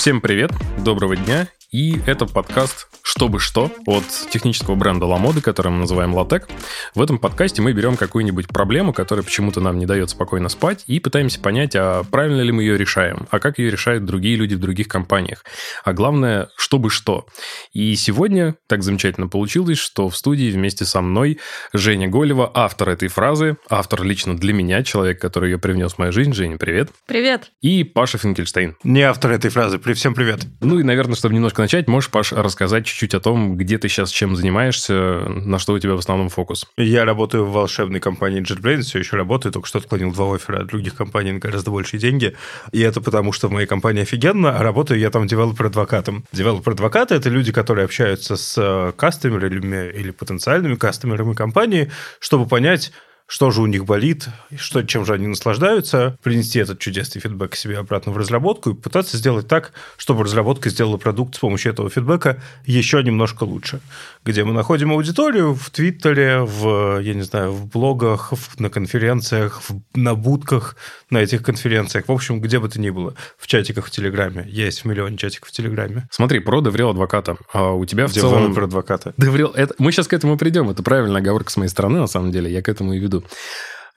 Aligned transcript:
Всем 0.00 0.22
привет, 0.22 0.50
доброго 0.78 1.14
дня, 1.14 1.46
и 1.70 2.00
это 2.06 2.24
подкаст 2.24 2.88
чтобы 3.10 3.40
что 3.40 3.72
от 3.86 4.04
технического 4.30 4.76
бренда 4.76 5.04
Ламоды, 5.04 5.40
который 5.40 5.72
мы 5.72 5.80
называем 5.80 6.14
Латек. 6.14 6.48
В 6.94 7.02
этом 7.02 7.18
подкасте 7.18 7.60
мы 7.60 7.72
берем 7.72 7.96
какую-нибудь 7.96 8.46
проблему, 8.46 8.92
которая 8.92 9.24
почему-то 9.24 9.60
нам 9.60 9.80
не 9.80 9.86
дает 9.86 10.10
спокойно 10.10 10.48
спать, 10.48 10.84
и 10.86 11.00
пытаемся 11.00 11.40
понять, 11.40 11.74
а 11.74 12.04
правильно 12.04 12.40
ли 12.40 12.52
мы 12.52 12.62
ее 12.62 12.78
решаем, 12.78 13.26
а 13.32 13.40
как 13.40 13.58
ее 13.58 13.72
решают 13.72 14.04
другие 14.04 14.36
люди 14.36 14.54
в 14.54 14.60
других 14.60 14.86
компаниях. 14.86 15.44
А 15.82 15.92
главное, 15.92 16.50
чтобы 16.56 16.88
что. 16.88 17.26
И 17.72 17.96
сегодня 17.96 18.54
так 18.68 18.84
замечательно 18.84 19.26
получилось, 19.26 19.78
что 19.78 20.08
в 20.08 20.16
студии 20.16 20.52
вместе 20.52 20.84
со 20.84 21.00
мной 21.00 21.40
Женя 21.72 22.06
Голева, 22.06 22.48
автор 22.54 22.90
этой 22.90 23.08
фразы, 23.08 23.56
автор 23.68 24.04
лично 24.04 24.36
для 24.36 24.52
меня, 24.52 24.84
человек, 24.84 25.20
который 25.20 25.50
ее 25.50 25.58
привнес 25.58 25.94
в 25.94 25.98
мою 25.98 26.12
жизнь. 26.12 26.32
Женя, 26.32 26.58
привет. 26.58 26.90
Привет. 27.06 27.50
И 27.60 27.82
Паша 27.82 28.18
Финкельштейн. 28.18 28.76
Не 28.84 29.02
автор 29.02 29.32
этой 29.32 29.50
фразы. 29.50 29.80
При 29.80 29.94
всем 29.94 30.14
привет. 30.14 30.46
Ну 30.60 30.78
и, 30.78 30.84
наверное, 30.84 31.16
чтобы 31.16 31.34
немножко 31.34 31.60
начать, 31.60 31.88
можешь, 31.88 32.08
Паш, 32.08 32.32
рассказать 32.32 32.86
чуть-чуть 33.00 33.14
о 33.14 33.20
том, 33.20 33.56
где 33.56 33.78
ты 33.78 33.88
сейчас 33.88 34.10
чем 34.10 34.36
занимаешься, 34.36 35.22
на 35.26 35.58
что 35.58 35.72
у 35.72 35.78
тебя 35.78 35.94
в 35.94 35.98
основном 35.98 36.28
фокус? 36.28 36.66
Я 36.76 37.06
работаю 37.06 37.46
в 37.46 37.52
волшебной 37.52 37.98
компании 37.98 38.42
JetBrains, 38.42 38.82
все 38.82 38.98
еще 38.98 39.16
работаю, 39.16 39.52
только 39.52 39.66
что 39.66 39.78
отклонил 39.78 40.12
два 40.12 40.34
оффера 40.34 40.60
от 40.60 40.66
других 40.66 40.94
компаний 40.94 41.32
на 41.32 41.38
гораздо 41.38 41.70
большие 41.70 41.98
деньги. 41.98 42.36
И 42.72 42.80
это 42.80 43.00
потому, 43.00 43.32
что 43.32 43.48
в 43.48 43.52
моей 43.52 43.66
компании 43.66 44.02
офигенно, 44.02 44.58
а 44.58 44.62
работаю 44.62 45.00
я 45.00 45.10
там 45.10 45.26
developer-адвокатом. 45.26 46.24
Developer-адвокаты– 46.32 47.14
это 47.16 47.30
люди, 47.30 47.52
которые 47.52 47.86
общаются 47.86 48.36
с 48.36 48.92
customer 48.98 49.65
ами 49.65 49.90
или 49.90 50.10
потенциальными 50.10 50.74
customer 50.74 51.16
ами 51.16 51.32
компании, 51.32 51.90
чтобы 52.18 52.46
понять, 52.46 52.92
что 53.30 53.52
же 53.52 53.62
у 53.62 53.66
них 53.66 53.84
болит, 53.84 54.26
что, 54.56 54.82
чем 54.82 55.06
же 55.06 55.14
они 55.14 55.28
наслаждаются, 55.28 56.18
принести 56.20 56.58
этот 56.58 56.80
чудесный 56.80 57.20
фидбэк 57.20 57.54
себе 57.54 57.78
обратно 57.78 58.10
в 58.10 58.16
разработку 58.16 58.70
и 58.70 58.74
пытаться 58.74 59.16
сделать 59.16 59.46
так, 59.46 59.72
чтобы 59.96 60.24
разработка 60.24 60.68
сделала 60.68 60.96
продукт 60.96 61.36
с 61.36 61.38
помощью 61.38 61.70
этого 61.70 61.88
фидбэка 61.88 62.42
еще 62.66 63.00
немножко 63.04 63.44
лучше. 63.44 63.80
Где 64.22 64.44
мы 64.44 64.52
находим 64.52 64.92
аудиторию 64.92 65.54
в 65.54 65.70
Твиттере, 65.70 66.40
в, 66.40 66.98
я 67.00 67.14
не 67.14 67.22
знаю, 67.22 67.52
в 67.52 67.66
блогах, 67.66 68.32
в, 68.32 68.60
на 68.60 68.68
конференциях, 68.68 69.62
в, 69.62 69.80
на 69.94 70.14
будках 70.14 70.76
на 71.08 71.18
этих 71.18 71.42
конференциях, 71.42 72.08
в 72.08 72.12
общем, 72.12 72.40
где 72.40 72.58
бы 72.58 72.68
то 72.68 72.78
ни 72.78 72.90
было, 72.90 73.14
в 73.38 73.46
чатиках 73.46 73.86
в 73.86 73.90
Телеграме. 73.90 74.44
Есть 74.46 74.82
в 74.82 74.84
миллионе 74.84 75.16
чатиков 75.16 75.48
в 75.48 75.52
Телеграме. 75.52 76.06
Смотри, 76.10 76.40
про 76.40 76.60
DevRel 76.60 76.90
адвоката. 76.90 77.38
А 77.52 77.72
у 77.72 77.84
тебя 77.86 78.06
в 78.06 78.10
Где 78.10 78.20
целом... 78.20 78.54
про 78.54 78.64
адвоката. 78.64 79.14
DevRel, 79.16 79.52
это... 79.54 79.74
мы 79.78 79.90
сейчас 79.90 80.06
к 80.06 80.12
этому 80.12 80.36
придем. 80.36 80.68
Это 80.68 80.82
правильная 80.82 81.22
оговорка 81.22 81.50
с 81.50 81.56
моей 81.56 81.70
стороны, 81.70 81.98
на 81.98 82.06
самом 82.06 82.30
деле. 82.30 82.52
Я 82.52 82.60
к 82.60 82.68
этому 82.68 82.92
и 82.92 82.98
веду. 82.98 83.24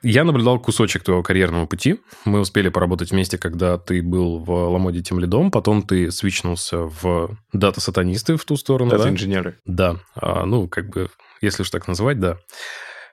Я 0.04 0.26
наблюдал 0.26 0.60
кусочек 0.60 1.04
твоего 1.04 1.24
карьерного 1.24 1.66
пути. 1.66 2.02
Мы 2.26 2.42
успели 2.42 2.68
поработать 2.68 3.12
вместе, 3.12 3.38
когда 3.38 3.78
ты 3.78 4.02
был 4.02 4.38
в 4.40 4.52
Ламоде 4.52 5.02
team 5.02 5.20
lead 5.20 5.37
ом, 5.37 5.50
потом 5.50 5.82
ты 5.82 6.12
switch 6.12 6.46
нулся 6.46 6.80
в 6.80 7.38
data-сатанисты 7.54 8.36
в 8.36 8.44
ту 8.44 8.58
сторону, 8.58 8.92
Data-инженеры. 8.92 9.58
Да? 9.66 9.94
Да. 9.94 10.00
А, 10.16 10.46
ну, 10.46 10.68
как 10.68 10.90
бы, 10.90 11.10
если 11.42 11.64
уж 11.64 11.70
так 11.70 11.88
называть, 11.88 12.20
да. 12.20 12.38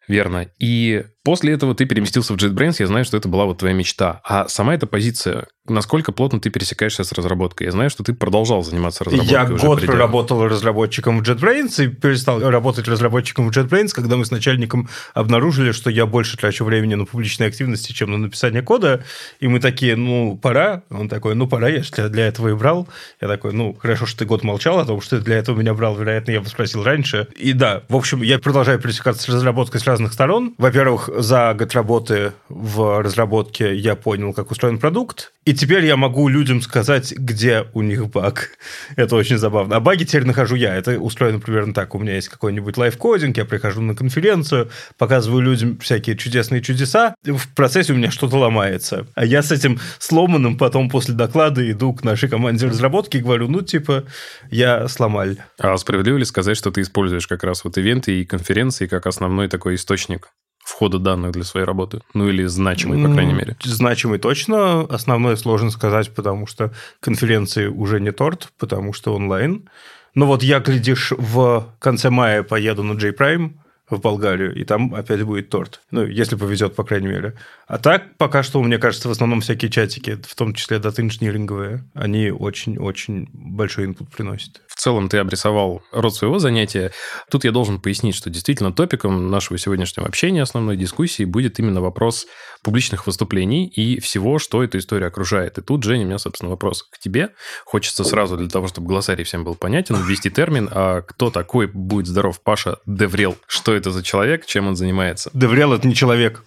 Верно. 0.08 0.48
И 0.58 1.04
после 1.30 1.52
этого 1.52 1.76
ты 1.76 1.84
переместился 1.84 2.32
в 2.32 2.36
JetBrains, 2.38 2.74
я 2.80 2.88
знаю, 2.88 3.04
что 3.04 3.16
это 3.16 3.28
была 3.28 3.44
вот 3.44 3.58
твоя 3.58 3.72
мечта. 3.72 4.20
А 4.24 4.48
сама 4.48 4.74
эта 4.74 4.88
позиция, 4.88 5.46
насколько 5.64 6.10
плотно 6.10 6.40
ты 6.40 6.50
пересекаешься 6.50 7.04
с 7.04 7.12
разработкой? 7.12 7.66
Я 7.66 7.70
знаю, 7.70 7.88
что 7.88 8.02
ты 8.02 8.14
продолжал 8.14 8.64
заниматься 8.64 9.04
разработкой. 9.04 9.32
Я 9.32 9.44
год 9.44 9.78
придя... 9.78 9.92
проработал 9.92 10.44
разработчиком 10.48 11.22
в 11.22 11.22
JetBrains 11.22 11.84
и 11.84 11.86
перестал 11.86 12.40
работать 12.40 12.88
разработчиком 12.88 13.48
в 13.48 13.56
JetBrains, 13.56 13.90
когда 13.94 14.16
мы 14.16 14.24
с 14.24 14.32
начальником 14.32 14.88
обнаружили, 15.14 15.70
что 15.70 15.88
я 15.88 16.04
больше 16.04 16.36
трачу 16.36 16.64
времени 16.64 16.96
на 16.96 17.04
публичные 17.04 17.46
активности, 17.46 17.92
чем 17.92 18.10
на 18.10 18.18
написание 18.18 18.62
кода. 18.62 19.04
И 19.38 19.46
мы 19.46 19.60
такие, 19.60 19.94
ну, 19.94 20.36
пора. 20.36 20.82
Он 20.90 21.08
такой, 21.08 21.36
ну, 21.36 21.46
пора, 21.46 21.68
я 21.68 21.84
же 21.84 22.08
для 22.08 22.26
этого 22.26 22.48
и 22.48 22.54
брал. 22.54 22.88
Я 23.20 23.28
такой, 23.28 23.52
ну, 23.52 23.76
хорошо, 23.80 24.04
что 24.04 24.18
ты 24.18 24.24
год 24.24 24.42
молчал 24.42 24.80
о 24.80 24.84
том, 24.84 25.00
что 25.00 25.18
ты 25.18 25.24
для 25.24 25.36
этого 25.36 25.56
меня 25.56 25.74
брал. 25.74 25.94
Вероятно, 25.96 26.32
я 26.32 26.40
бы 26.40 26.48
спросил 26.48 26.82
раньше. 26.82 27.28
И 27.36 27.52
да, 27.52 27.84
в 27.88 27.94
общем, 27.94 28.20
я 28.22 28.40
продолжаю 28.40 28.80
пересекаться 28.80 29.22
с 29.22 29.28
разработкой 29.28 29.80
с 29.80 29.84
разных 29.84 30.12
сторон. 30.12 30.54
Во-первых, 30.58 31.08
за 31.22 31.54
год 31.54 31.72
работы 31.74 32.32
в 32.48 33.02
разработке 33.02 33.74
я 33.74 33.94
понял, 33.94 34.32
как 34.32 34.50
устроен 34.50 34.78
продукт. 34.78 35.32
И 35.44 35.54
теперь 35.54 35.84
я 35.84 35.96
могу 35.96 36.28
людям 36.28 36.60
сказать, 36.60 37.12
где 37.12 37.66
у 37.72 37.82
них 37.82 38.08
баг. 38.08 38.50
Это 38.96 39.16
очень 39.16 39.38
забавно. 39.38 39.76
А 39.76 39.80
баги 39.80 40.04
теперь 40.04 40.24
нахожу 40.24 40.54
я. 40.54 40.74
Это 40.74 40.98
устроено 41.00 41.40
примерно 41.40 41.72
так. 41.72 41.94
У 41.94 41.98
меня 41.98 42.14
есть 42.14 42.28
какой-нибудь 42.28 42.76
лайфкодинг, 42.76 43.36
я 43.36 43.44
прихожу 43.44 43.80
на 43.80 43.94
конференцию, 43.94 44.70
показываю 44.98 45.42
людям 45.42 45.78
всякие 45.78 46.16
чудесные 46.16 46.62
чудеса. 46.62 47.14
В 47.24 47.54
процессе 47.54 47.92
у 47.92 47.96
меня 47.96 48.10
что-то 48.10 48.36
ломается. 48.36 49.06
А 49.14 49.24
я 49.24 49.42
с 49.42 49.50
этим 49.50 49.80
сломанным 49.98 50.58
потом 50.58 50.90
после 50.90 51.14
доклада 51.14 51.68
иду 51.70 51.92
к 51.94 52.04
нашей 52.04 52.28
команде 52.28 52.66
разработки 52.66 53.16
и 53.16 53.20
говорю, 53.20 53.48
ну, 53.48 53.62
типа, 53.62 54.04
я 54.50 54.88
сломал. 54.88 55.28
А 55.58 55.76
справедливо 55.76 56.18
ли 56.18 56.24
сказать, 56.24 56.56
что 56.56 56.70
ты 56.70 56.82
используешь 56.82 57.26
как 57.26 57.44
раз 57.44 57.64
вот 57.64 57.76
ивенты 57.78 58.20
и 58.20 58.24
конференции 58.24 58.86
как 58.86 59.06
основной 59.06 59.48
такой 59.48 59.74
источник 59.74 60.30
входа 60.70 60.98
данных 60.98 61.32
для 61.32 61.44
своей 61.44 61.66
работы? 61.66 62.00
Ну, 62.14 62.28
или 62.28 62.46
значимый, 62.46 63.02
по 63.02 63.12
крайней 63.12 63.34
мере. 63.34 63.56
Значимый 63.62 64.18
точно. 64.18 64.82
Основное 64.82 65.36
сложно 65.36 65.70
сказать, 65.70 66.14
потому 66.14 66.46
что 66.46 66.72
конференции 67.00 67.66
уже 67.66 68.00
не 68.00 68.12
торт, 68.12 68.52
потому 68.58 68.92
что 68.92 69.14
онлайн. 69.14 69.68
Но 70.14 70.26
вот 70.26 70.42
я, 70.42 70.60
глядишь, 70.60 71.12
в 71.16 71.66
конце 71.78 72.10
мая 72.10 72.42
поеду 72.42 72.82
на 72.82 72.92
J-Prime, 72.92 73.52
в 73.90 74.00
Болгарию, 74.00 74.54
и 74.54 74.64
там 74.64 74.94
опять 74.94 75.22
будет 75.22 75.50
торт. 75.50 75.80
Ну, 75.90 76.06
если 76.06 76.36
повезет, 76.36 76.76
по 76.76 76.84
крайней 76.84 77.08
мере. 77.08 77.34
А 77.66 77.78
так, 77.78 78.16
пока 78.16 78.42
что, 78.42 78.62
мне 78.62 78.78
кажется, 78.78 79.08
в 79.08 79.10
основном 79.10 79.40
всякие 79.40 79.70
чатики, 79.70 80.16
в 80.22 80.34
том 80.34 80.54
числе 80.54 80.78
дата-инжиниринговые, 80.78 81.84
они 81.94 82.30
очень-очень 82.30 83.28
большой 83.32 83.86
инпут 83.86 84.10
приносят 84.10 84.60
целом 84.80 85.08
ты 85.08 85.18
обрисовал 85.18 85.82
род 85.92 86.14
своего 86.14 86.38
занятия. 86.38 86.92
Тут 87.30 87.44
я 87.44 87.52
должен 87.52 87.80
пояснить, 87.80 88.14
что 88.14 88.30
действительно 88.30 88.72
топиком 88.72 89.30
нашего 89.30 89.58
сегодняшнего 89.58 90.06
общения, 90.06 90.42
основной 90.42 90.76
дискуссии, 90.76 91.24
будет 91.24 91.58
именно 91.58 91.80
вопрос 91.80 92.26
публичных 92.62 93.06
выступлений 93.06 93.66
и 93.66 94.00
всего, 94.00 94.38
что 94.38 94.62
эта 94.62 94.78
история 94.78 95.06
окружает. 95.06 95.58
И 95.58 95.62
тут, 95.62 95.82
Женя, 95.82 96.04
у 96.04 96.06
меня, 96.08 96.18
собственно, 96.18 96.50
вопрос 96.50 96.82
к 96.82 96.98
тебе. 96.98 97.30
Хочется 97.64 98.04
сразу 98.04 98.36
для 98.36 98.48
того, 98.48 98.68
чтобы 98.68 98.88
глоссарий 98.88 99.24
всем 99.24 99.44
был 99.44 99.54
понятен, 99.54 99.96
ввести 99.96 100.30
термин, 100.30 100.68
а 100.70 101.02
кто 101.02 101.30
такой 101.30 101.66
будет 101.66 102.06
здоров 102.06 102.40
Паша 102.40 102.78
DevRel? 102.86 103.36
Что 103.46 103.74
это 103.74 103.90
за 103.90 104.02
человек, 104.02 104.46
чем 104.46 104.68
он 104.68 104.76
занимается? 104.76 105.30
DevRel – 105.32 105.74
это 105.74 105.88
не 105.88 105.94
человек. 105.94 106.44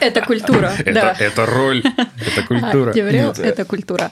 Это 0.00 0.22
культура, 0.22 0.72
да. 0.86 1.14
Это 1.18 1.44
роль, 1.44 1.82
это 1.84 2.42
культура. 2.46 2.92
DevRel – 2.92 3.36
это 3.36 3.64
культура. 3.66 4.10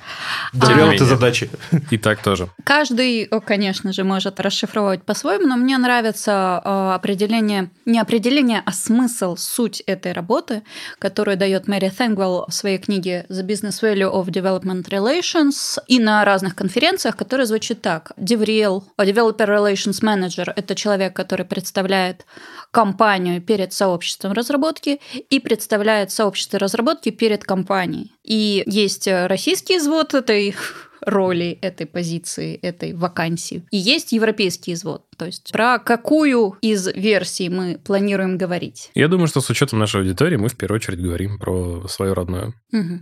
DevRel – 0.52 0.92
это 0.92 1.04
задачи. 1.06 1.48
И 1.91 1.97
так 1.97 2.22
тоже. 2.22 2.48
Каждый, 2.64 3.25
конечно 3.44 3.92
же, 3.92 4.04
может 4.04 4.41
расшифровывать 4.41 5.03
по-своему, 5.03 5.47
но 5.47 5.56
мне 5.56 5.78
нравится 5.78 6.60
э, 6.64 6.94
определение, 6.94 7.70
не 7.84 7.98
определение, 7.98 8.62
а 8.64 8.72
смысл, 8.72 9.37
суть 9.37 9.81
этой 9.87 10.12
работы, 10.12 10.62
которую 10.98 11.36
дает 11.36 11.69
Мэри 11.69 11.91
Тэнгвелл 11.91 12.47
в 12.48 12.53
своей 12.53 12.78
книге 12.78 13.26
«The 13.28 13.47
Business 13.47 13.82
Value 13.82 14.12
of 14.12 14.26
Development 14.26 14.84
Relations» 14.88 15.78
и 15.86 15.98
на 15.98 16.25
разных 16.25 16.54
конференциях, 16.54 17.16
которая 17.16 17.47
звучит 17.47 17.82
так. 17.82 18.12
DevRel, 18.16 18.82
Developer 18.98 19.47
Relations 19.47 20.03
Manager– 20.03 20.53
это 20.56 20.75
человек, 20.75 21.15
который 21.15 21.47
представляет 21.47 22.26
компанию 22.70 23.41
перед 23.41 23.72
сообществом 23.72 24.32
разработки 24.32 25.00
и 25.31 25.41
представляет 25.41 26.10
сообщество 26.10 26.59
разработки 26.59 27.10
перед 27.10 27.44
компанией. 27.44 28.12
И 28.22 28.62
есть 28.66 29.09
российский 29.09 29.78
извод 29.78 30.15
этой 30.15 30.54
роли 31.00 31.58
этой 31.62 31.86
позиции, 31.86 32.54
этой 32.56 32.92
вакансии. 32.92 33.62
И 33.70 33.76
есть 33.76 34.12
европейский 34.12 34.72
извод. 34.72 35.04
То 35.16 35.27
есть 35.27 35.53
про 35.53 35.78
какую 35.78 36.56
из 36.60 36.87
версий 36.88 37.49
мы 37.49 37.78
планируем 37.82 38.38
говорить? 38.38 38.91
Я 38.94 39.09
думаю, 39.09 39.27
что 39.28 39.41
с 39.41 39.50
учетом 39.50 39.78
нашей 39.78 40.03
аудитории 40.03 40.37
мы 40.37 40.49
в 40.49 40.56
первую 40.56 40.77
очередь 40.77 41.00
говорим 41.00 41.39
про 41.39 41.86
свою 41.89 42.15
родную. 42.15 42.54
Угу. 42.72 43.01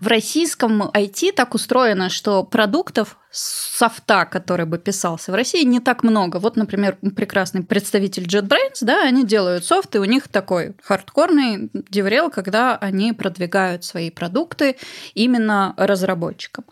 В 0.00 0.06
российском 0.06 0.82
IT 0.82 1.32
так 1.32 1.54
устроено, 1.54 2.08
что 2.08 2.42
продуктов 2.44 3.16
софта, 3.30 4.24
который 4.24 4.66
бы 4.66 4.78
писался 4.78 5.30
в 5.30 5.34
России, 5.34 5.62
не 5.62 5.78
так 5.80 6.02
много. 6.02 6.38
Вот, 6.38 6.56
например, 6.56 6.98
прекрасный 7.14 7.62
представитель 7.62 8.24
JetBrains, 8.24 8.78
да, 8.82 9.04
они 9.04 9.24
делают 9.24 9.64
софт, 9.64 9.94
и 9.94 9.98
у 9.98 10.04
них 10.04 10.28
такой 10.28 10.74
хардкорный 10.82 11.70
деврел, 11.72 12.30
когда 12.30 12.76
они 12.76 13.12
продвигают 13.12 13.84
свои 13.84 14.10
продукты 14.10 14.76
именно 15.14 15.74
разработчикам. 15.76 16.64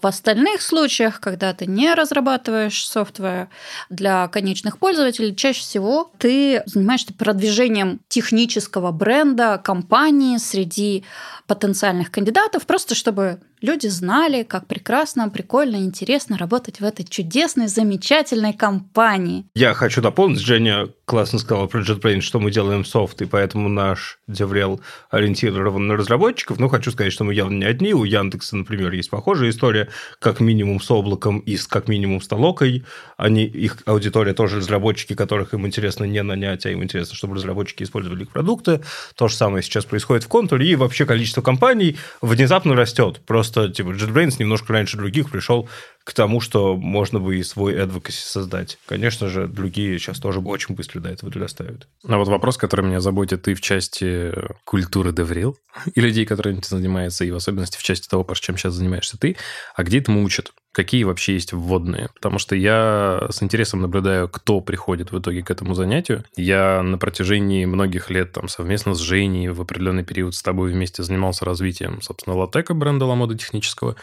В 0.00 0.06
остальных 0.06 0.62
случаях, 0.62 1.20
когда 1.20 1.52
ты 1.52 1.66
не 1.66 1.92
разрабатываешь 1.94 2.86
софтвер 2.86 3.48
для 3.90 4.28
конечных 4.34 4.78
пользователей, 4.78 5.36
чаще 5.36 5.60
всего 5.60 6.10
ты 6.18 6.64
занимаешься 6.66 7.14
продвижением 7.14 8.00
технического 8.08 8.90
бренда, 8.90 9.60
компании 9.62 10.38
среди 10.38 11.04
потенциальных 11.46 12.10
кандидатов, 12.10 12.66
просто 12.66 12.96
чтобы 12.96 13.40
люди 13.64 13.88
знали, 13.88 14.42
как 14.42 14.66
прекрасно, 14.66 15.28
прикольно, 15.30 15.76
интересно 15.76 16.36
работать 16.38 16.80
в 16.80 16.84
этой 16.84 17.04
чудесной, 17.04 17.66
замечательной 17.66 18.52
компании. 18.52 19.46
Я 19.54 19.74
хочу 19.74 20.02
дополнить, 20.02 20.40
Женя 20.40 20.88
классно 21.04 21.38
сказала 21.38 21.66
про 21.66 21.80
JetBrains, 21.80 22.20
что 22.20 22.40
мы 22.40 22.50
делаем 22.50 22.84
софт, 22.84 23.20
и 23.22 23.26
поэтому 23.26 23.68
наш 23.68 24.18
DevRel 24.28 24.80
ориентирован 25.10 25.86
на 25.86 25.96
разработчиков. 25.96 26.58
Но 26.58 26.68
хочу 26.68 26.90
сказать, 26.90 27.12
что 27.12 27.24
мы 27.24 27.34
явно 27.34 27.58
не 27.58 27.64
одни. 27.64 27.92
У 27.94 28.04
Яндекса, 28.04 28.56
например, 28.56 28.92
есть 28.92 29.10
похожая 29.10 29.50
история, 29.50 29.88
как 30.18 30.40
минимум 30.40 30.80
с 30.80 30.90
облаком 30.90 31.38
и 31.40 31.56
с 31.56 31.66
как 31.66 31.88
минимум 31.88 32.20
с 32.20 32.28
толокой. 32.28 32.84
Они, 33.16 33.44
их 33.44 33.78
аудитория 33.86 34.34
тоже 34.34 34.56
разработчики, 34.56 35.14
которых 35.14 35.54
им 35.54 35.66
интересно 35.66 36.04
не 36.04 36.22
нанять, 36.22 36.66
а 36.66 36.70
им 36.70 36.82
интересно, 36.82 37.14
чтобы 37.14 37.36
разработчики 37.36 37.82
использовали 37.82 38.22
их 38.22 38.30
продукты. 38.30 38.80
То 39.14 39.28
же 39.28 39.34
самое 39.34 39.62
сейчас 39.62 39.84
происходит 39.84 40.24
в 40.24 40.28
контуре, 40.28 40.68
и 40.68 40.76
вообще 40.76 41.04
количество 41.06 41.42
компаний 41.42 41.96
внезапно 42.22 42.74
растет. 42.74 43.20
Просто 43.26 43.53
типа 43.54 43.90
JetBrains 43.90 44.36
немножко 44.38 44.72
раньше 44.72 44.96
других 44.96 45.30
пришел 45.30 45.68
к 46.04 46.12
тому, 46.12 46.40
что 46.40 46.76
можно 46.76 47.18
бы 47.18 47.38
и 47.38 47.42
свой 47.42 47.74
advocacy 47.74 48.12
создать. 48.12 48.78
Конечно 48.86 49.28
же, 49.28 49.48
другие 49.48 49.98
сейчас 49.98 50.20
тоже 50.20 50.40
очень 50.40 50.74
быстро 50.74 51.00
до 51.00 51.08
этого 51.08 51.32
дорастают. 51.32 51.88
А 52.06 52.18
вот 52.18 52.28
вопрос, 52.28 52.56
который 52.56 52.84
меня 52.84 53.00
заботит 53.00 53.42
ты 53.42 53.54
в 53.54 53.60
части 53.60 54.32
культуры 54.64 55.10
DevRel 55.10 55.54
и 55.94 56.00
людей, 56.00 56.26
которые 56.26 56.56
этим 56.58 56.68
занимаются, 56.68 57.24
и 57.24 57.30
в 57.30 57.36
особенности 57.36 57.78
в 57.78 57.82
части 57.82 58.08
того, 58.08 58.26
чем 58.34 58.56
сейчас 58.56 58.74
занимаешься 58.74 59.18
ты, 59.18 59.36
а 59.74 59.82
где 59.82 59.98
этому 59.98 60.22
учат? 60.22 60.52
Какие 60.74 61.04
вообще 61.04 61.34
есть 61.34 61.52
вводные. 61.52 62.10
Потому 62.14 62.38
что 62.38 62.56
я 62.56 63.26
с 63.30 63.42
интересом 63.42 63.80
наблюдаю, 63.80 64.28
кто 64.28 64.60
приходит 64.60 65.12
в 65.12 65.18
итоге 65.18 65.42
к 65.42 65.50
этому 65.50 65.74
занятию. 65.74 66.24
Я 66.36 66.82
на 66.82 66.98
протяжении 66.98 67.64
многих 67.64 68.10
лет 68.10 68.32
там 68.32 68.48
совместно 68.48 68.94
с 68.94 68.98
Женей 68.98 69.48
в 69.48 69.60
определенный 69.60 70.04
период 70.04 70.34
с 70.34 70.42
тобой 70.42 70.72
вместе 70.72 71.02
занимался 71.02 71.44
развитием, 71.44 72.02
собственно, 72.02 72.36
латека 72.36 72.74
бренда 72.74 73.06
Ламода 73.06 73.38
технического. 73.38 73.96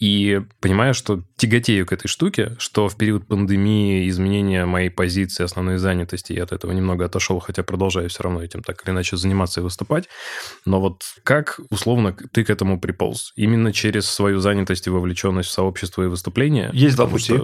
И 0.00 0.40
понимаю, 0.60 0.94
что 0.94 1.22
тяготею 1.36 1.86
к 1.86 1.92
этой 1.92 2.08
штуке, 2.08 2.56
что 2.58 2.88
в 2.88 2.96
период 2.96 3.26
пандемии 3.26 4.08
изменения 4.08 4.64
моей 4.64 4.90
позиции, 4.90 5.44
основной 5.44 5.76
занятости, 5.76 6.32
я 6.32 6.44
от 6.44 6.52
этого 6.52 6.72
немного 6.72 7.04
отошел, 7.04 7.38
хотя 7.38 7.62
продолжаю 7.62 8.08
все 8.08 8.22
равно 8.22 8.42
этим 8.42 8.62
так 8.62 8.82
или 8.84 8.92
иначе 8.92 9.16
заниматься 9.16 9.60
и 9.60 9.62
выступать. 9.62 10.08
Но 10.64 10.80
вот 10.80 11.02
как, 11.22 11.60
условно, 11.70 12.16
ты 12.32 12.44
к 12.44 12.50
этому 12.50 12.80
приполз? 12.80 13.32
Именно 13.36 13.72
через 13.72 14.06
свою 14.08 14.38
занятость 14.38 14.86
и 14.86 14.90
вовлеченность 14.90 15.50
в 15.50 15.52
сообщество 15.52 16.02
и 16.02 16.13
выступления. 16.14 16.70
Есть 16.72 16.96
два 16.96 17.06
пути. 17.06 17.34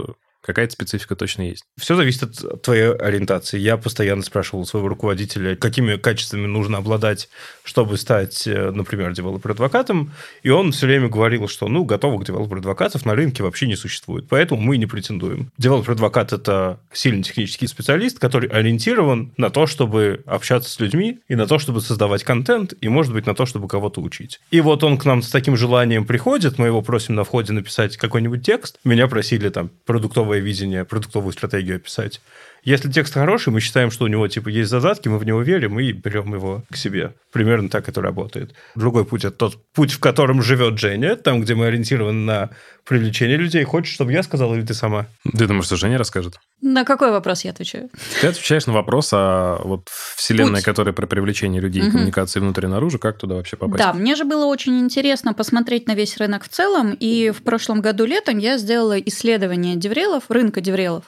Какая-то 0.42 0.72
специфика 0.72 1.16
точно 1.16 1.42
есть. 1.42 1.64
Все 1.78 1.94
зависит 1.94 2.22
от 2.22 2.62
твоей 2.62 2.92
ориентации. 2.94 3.58
Я 3.58 3.76
постоянно 3.76 4.22
спрашивал 4.22 4.64
своего 4.64 4.88
руководителя, 4.88 5.54
какими 5.54 5.96
качествами 5.96 6.46
нужно 6.46 6.78
обладать, 6.78 7.28
чтобы 7.62 7.98
стать, 7.98 8.46
э, 8.46 8.70
например, 8.70 9.12
developer-адвокатом. 9.12 10.12
И 10.42 10.48
он 10.48 10.72
все 10.72 10.86
время 10.86 11.08
говорил, 11.08 11.46
что 11.48 11.68
ну, 11.68 11.84
готовых 11.84 12.24
developer-адвокатов 12.26 13.04
на 13.04 13.14
рынке 13.14 13.42
вообще 13.42 13.66
не 13.66 13.76
существует. 13.76 14.26
Поэтому 14.28 14.60
мы 14.60 14.78
не 14.78 14.86
претендуем. 14.86 15.50
Девелопер-адвокат– 15.58 16.32
это 16.32 16.80
сильный 16.92 17.22
технический 17.22 17.66
специалист, 17.66 18.18
который 18.18 18.48
ориентирован 18.48 19.32
на 19.36 19.50
то, 19.50 19.66
чтобы 19.66 20.22
общаться 20.26 20.70
с 20.70 20.80
людьми, 20.80 21.20
и 21.28 21.34
на 21.34 21.46
то, 21.46 21.58
чтобы 21.58 21.80
создавать 21.80 22.24
контент, 22.24 22.72
и, 22.80 22.88
может 22.88 23.12
быть, 23.12 23.26
на 23.26 23.34
то, 23.34 23.44
чтобы 23.44 23.68
кого-то 23.68 24.00
учить. 24.00 24.40
И 24.50 24.60
вот 24.60 24.82
он 24.84 24.96
к 24.96 25.04
нам 25.04 25.22
с 25.22 25.28
таким 25.28 25.56
желанием 25.56 26.06
приходит, 26.06 26.58
мы 26.58 26.66
его 26.66 26.80
просим 26.82 27.14
на 27.14 27.24
входе 27.24 27.52
написать 27.52 27.96
какой-нибудь 27.96 28.44
текст. 28.44 28.78
Меня 28.84 29.06
просили 29.06 29.48
там 29.50 29.70
продуктовый 29.84 30.29
продуктовое 30.30 30.38
видение, 30.40 30.84
продуктовую 30.84 31.32
стратегию 31.32 31.76
описать. 31.76 32.20
Если 32.62 32.90
текст 32.90 33.14
хороший, 33.14 33.52
мы 33.52 33.60
считаем, 33.60 33.90
что 33.90 34.04
у 34.04 34.08
него 34.08 34.26
типа 34.28 34.48
есть 34.48 34.70
задатки, 34.70 35.08
мы 35.08 35.18
в 35.18 35.24
него 35.24 35.40
верим 35.42 35.78
и 35.80 35.92
берем 35.92 36.34
его 36.34 36.62
к 36.70 36.76
себе. 36.76 37.14
Примерно 37.32 37.68
так 37.68 37.88
это 37.88 38.02
работает. 38.02 38.54
Другой 38.74 39.04
путь– 39.04 39.24
это 39.24 39.36
тот 39.36 39.58
путь, 39.72 39.92
в 39.92 40.00
котором 40.00 40.42
живет 40.42 40.78
Женя, 40.78 41.16
там, 41.16 41.40
где 41.40 41.54
мы 41.54 41.66
ориентированы 41.66 42.24
на 42.24 42.50
привлечение 42.84 43.36
людей. 43.36 43.62
Хочешь, 43.64 43.94
чтобы 43.94 44.12
я 44.12 44.22
сказал, 44.22 44.54
или 44.54 44.62
ты 44.62 44.74
сама? 44.74 45.06
Ты 45.22 45.46
думаешь, 45.46 45.66
что 45.66 45.76
Женя 45.76 45.96
расскажет? 45.96 46.40
На 46.60 46.84
какой 46.84 47.10
вопрос 47.10 47.44
я 47.44 47.52
отвечаю? 47.52 47.88
Ты 48.20 48.26
отвечаешь 48.26 48.66
на 48.66 48.72
вопрос 48.72 49.10
о 49.12 49.60
вот 49.64 49.88
вселенной, 50.16 50.56
Путь. 50.56 50.64
которая 50.64 50.92
про 50.92 51.06
привлечение 51.06 51.60
людей 51.60 51.82
угу. 51.82 51.92
коммуникации 51.92 52.40
внутрь 52.40 52.66
и 52.66 52.68
наружу, 52.68 52.98
как 52.98 53.16
туда 53.16 53.36
вообще 53.36 53.56
попасть? 53.56 53.78
Да, 53.78 53.92
мне 53.92 54.16
же 54.16 54.24
было 54.24 54.44
очень 54.44 54.78
интересно 54.80 55.32
посмотреть 55.32 55.86
на 55.86 55.94
весь 55.94 56.16
рынок 56.16 56.44
в 56.44 56.48
целом, 56.48 56.96
и 56.98 57.30
в 57.30 57.42
прошлом 57.42 57.80
году 57.80 58.04
летом 58.04 58.38
я 58.38 58.58
сделала 58.58 58.98
исследование 58.98 59.76
деврелов, 59.76 60.24
рынка 60.28 60.60
деврелов, 60.60 61.04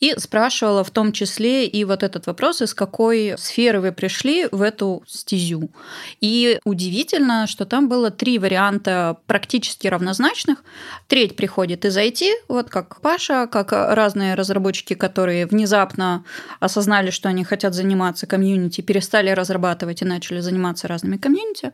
и 0.00 0.14
спрашивала 0.16 0.84
в 0.84 0.90
том 0.94 1.12
числе 1.12 1.66
и 1.66 1.84
вот 1.84 2.02
этот 2.02 2.26
вопрос, 2.26 2.62
из 2.62 2.72
какой 2.72 3.34
сферы 3.36 3.80
вы 3.80 3.92
пришли 3.92 4.48
в 4.50 4.62
эту 4.62 5.02
стезю. 5.06 5.70
И 6.20 6.58
удивительно, 6.64 7.46
что 7.46 7.66
там 7.66 7.88
было 7.88 8.10
три 8.10 8.38
варианта 8.38 9.18
практически 9.26 9.88
равнозначных. 9.88 10.64
Треть 11.08 11.36
приходит 11.36 11.84
из 11.84 11.98
IT, 11.98 12.22
вот 12.48 12.70
как 12.70 13.00
Паша, 13.00 13.46
как 13.46 13.72
разные 13.72 14.34
разработчики, 14.34 14.94
которые 14.94 15.46
внезапно 15.46 16.24
осознали, 16.60 17.10
что 17.10 17.28
они 17.28 17.44
хотят 17.44 17.74
заниматься 17.74 18.26
комьюнити, 18.26 18.80
перестали 18.80 19.30
разрабатывать 19.30 20.02
и 20.02 20.04
начали 20.04 20.40
заниматься 20.40 20.88
разными 20.88 21.16
комьюнити. 21.16 21.72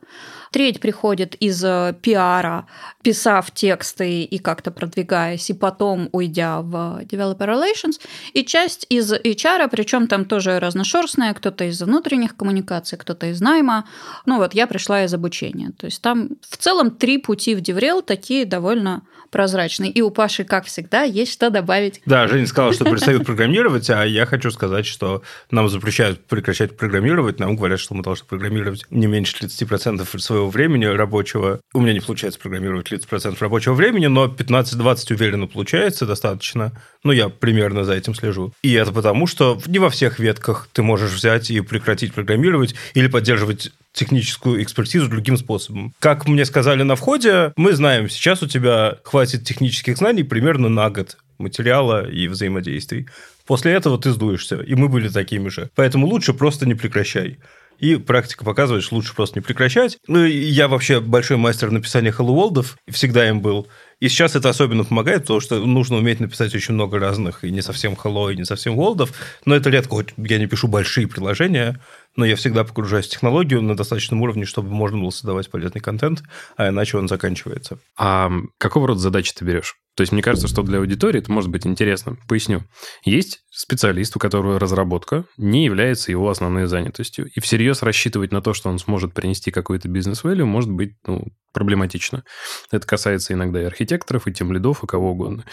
Треть 0.51 0.81
приходит 0.81 1.35
из 1.37 1.63
э, 1.63 1.95
пиара, 2.03 2.67
писав 3.03 3.51
тексты 3.51 4.23
и 4.23 4.39
как-то 4.39 4.71
продвигаясь, 4.71 5.51
и 5.51 5.53
потом 5.53 6.09
уйдя 6.13 6.61
в 6.63 7.03
developer 7.03 7.47
relations. 7.47 8.01
И 8.33 8.45
часть 8.45 8.87
из 8.89 9.10
HR, 9.17 9.69
причем 9.71 10.07
там 10.07 10.25
тоже 10.25 10.59
разношерстная, 10.59 11.35
кто-то 11.35 11.65
из 11.65 11.81
внутренних 11.83 12.37
коммуникаций, 12.37 12.99
кто-то 12.99 13.27
из 13.27 13.41
найма. 13.41 13.87
Ну 14.27 14.39
вот 14.39 14.55
я 14.55 14.67
пришла 14.67 15.05
из 15.05 15.15
обучения. 15.15 15.73
То 15.79 15.87
есть 15.87 16.03
там 16.03 16.31
в 16.49 16.57
целом 16.57 16.91
три 16.91 17.19
пути 17.19 17.55
в 17.55 17.61
Деврел 17.61 18.03
такие 18.03 18.45
довольно 18.45 19.03
прозрачные. 19.31 19.91
И 19.91 20.03
у 20.03 20.11
Паши, 20.11 20.45
как 20.45 20.67
всегда, 20.67 21.03
есть 21.03 21.33
что 21.33 21.51
добавить. 21.51 22.03
Да, 22.05 22.27
Женя 22.29 22.47
сказала, 22.47 22.73
что 22.73 22.85
перестают 22.85 23.25
программировать, 23.25 23.89
а 23.91 24.05
я 24.05 24.27
хочу 24.27 24.51
сказать, 24.51 24.87
что 24.87 25.23
нам 25.51 25.69
запрещают 25.69 26.25
прекращать 26.27 26.77
программировать, 26.77 27.39
нам 27.39 27.57
говорят, 27.57 27.81
что 27.81 27.95
мы 27.95 28.03
должны 28.03 28.27
программировать 28.27 28.85
не 28.91 29.07
меньше 29.07 29.37
30% 29.37 30.19
своего 30.19 30.49
времени 30.49 30.85
рабочего. 30.85 31.61
У 31.73 31.81
меня 31.81 31.93
не 31.93 32.01
получается 32.01 32.41
программировать 32.41 32.91
30% 32.91 33.37
рабочего 33.41 33.75
времени, 33.75 34.07
но 34.07 34.27
15-20 34.27 35.15
уверенно 35.15 35.47
получается 35.47 36.07
достаточно. 36.07 36.73
Ну, 37.05 37.13
я 37.13 37.29
примерно 37.29 37.85
за 37.85 37.95
этим 37.95 38.15
слежу. 38.15 38.53
И 38.63 38.73
это 38.73 38.93
потому, 39.01 39.27
что 39.27 39.59
не 39.65 39.79
во 39.79 39.89
всех 39.89 40.19
ветках 40.19 40.69
ты 40.75 40.83
можешь 40.83 41.13
взять 41.13 41.51
и 41.51 41.63
прекратить 41.63 42.13
программировать 42.13 42.75
или 42.93 43.07
поддерживать 43.07 43.73
техническую 43.95 44.63
экспертизу 44.63 45.09
другим 45.09 45.39
способом. 45.39 45.95
Как 46.01 46.29
мне 46.29 46.45
сказали 46.45 46.83
на 46.83 46.97
входе, 46.97 47.55
мы 47.57 47.73
знаем, 47.73 48.11
сейчас 48.11 48.43
у 48.43 48.47
тебя 48.47 48.99
хватит 49.03 49.45
технических 49.45 49.97
знаний 49.97 50.23
примерно 50.23 50.69
на 50.69 50.91
год 50.91 51.17
материала 51.39 52.07
и 52.07 52.29
взаимодействий. 52.29 53.09
После 53.47 53.73
этого 53.73 53.99
ты 53.99 54.11
сдуешься, 54.11 54.57
и 54.61 54.75
мы 54.75 54.91
были 54.91 55.09
такими 55.09 55.49
же. 55.49 55.71
Поэтому 55.75 56.07
лучше 56.07 56.35
просто 56.35 56.67
не 56.67 56.75
прекращай. 56.75 57.39
И 57.79 57.97
практика 57.97 58.45
показывает, 58.45 58.85
что 58.85 58.97
лучше 58.97 59.15
просто 59.15 59.39
не 59.39 59.43
прекращать. 59.43 59.97
Ну, 60.07 60.27
я 60.27 60.69
вообще 60.69 61.01
большой 61.01 61.39
мастер 61.39 61.71
написания 61.71 62.11
hello 62.11 62.67
всегда 62.91 63.27
им 63.27 63.41
был. 63.41 63.67
И 64.01 64.09
сейчас 64.09 64.35
это 64.35 64.49
особенно 64.49 64.85
помогает, 64.85 65.23
потому 65.23 65.41
что 65.41 65.65
нужно 65.65 65.97
уметь 65.97 66.21
написать 66.21 66.55
очень 66.55 66.75
много 66.75 66.99
разных, 66.99 67.45
и 67.45 67.51
не 67.51 67.61
совсем 67.61 67.93
hello, 67.93 68.33
и 68.33 68.37
не 68.37 68.45
совсем 68.45 68.75
волдов. 68.75 69.13
Но 69.45 69.55
это 69.55 69.69
редко, 69.69 69.97
хоть 69.97 70.15
я 70.17 70.39
не 70.39 70.47
пишу 70.47 70.69
большие 70.69 71.07
приложения, 71.07 71.81
но 72.17 72.25
я 72.25 72.35
всегда 72.37 72.65
погружаюсь 72.65 73.07
в 73.07 73.11
технологию 73.11 73.63
на 73.63 73.77
достаточном 73.77 74.23
уровне, 74.23 74.47
чтобы 74.47 74.71
можно 74.71 74.99
было 74.99 75.11
создавать 75.11 75.51
полезный 75.51 75.83
контент, 75.83 76.23
а 76.57 76.69
иначе 76.69 76.97
он 76.97 77.09
заканчивается. 77.09 77.79
А 77.99 78.31
какого 78.57 78.89
рода 78.89 79.01
задачи 79.01 79.35
ты 79.35 79.45
берешь? 79.45 79.77
То 80.01 80.03
есть 80.03 80.13
мне 80.13 80.23
кажется, 80.23 80.49
что 80.49 80.63
для 80.63 80.79
аудитории 80.79 81.19
это 81.19 81.31
может 81.31 81.51
быть 81.51 81.67
интересно. 81.67 82.17
Поясню. 82.27 82.63
Есть 83.05 83.43
специалист, 83.51 84.17
у 84.17 84.19
которого 84.19 84.59
разработка 84.59 85.27
не 85.37 85.67
является 85.67 86.11
его 86.11 86.31
основной 86.31 86.69
занятостью. 86.69 87.31
И 87.35 87.41
всерьез 87.41 87.83
рассчитывать 87.83 88.33
на 88.33 88.41
то, 88.41 88.55
что 88.55 88.71
он 88.71 88.79
сможет 88.79 89.13
принести 89.13 89.51
какой-то 89.51 89.89
бизнес-вэлю, 89.89 90.47
может 90.47 90.71
быть 90.71 90.95
ну, 91.07 91.27
проблематично. 91.53 92.25
Это 92.71 92.87
касается 92.87 93.35
иногда 93.35 93.61
и 93.61 93.67
архитекторов, 93.67 94.27
и 94.27 94.33
team 94.33 94.55
lead 94.55 94.71
ов, 94.71 94.83
и 94.83 94.87
кого 94.87 95.11
угодно. 95.11 95.45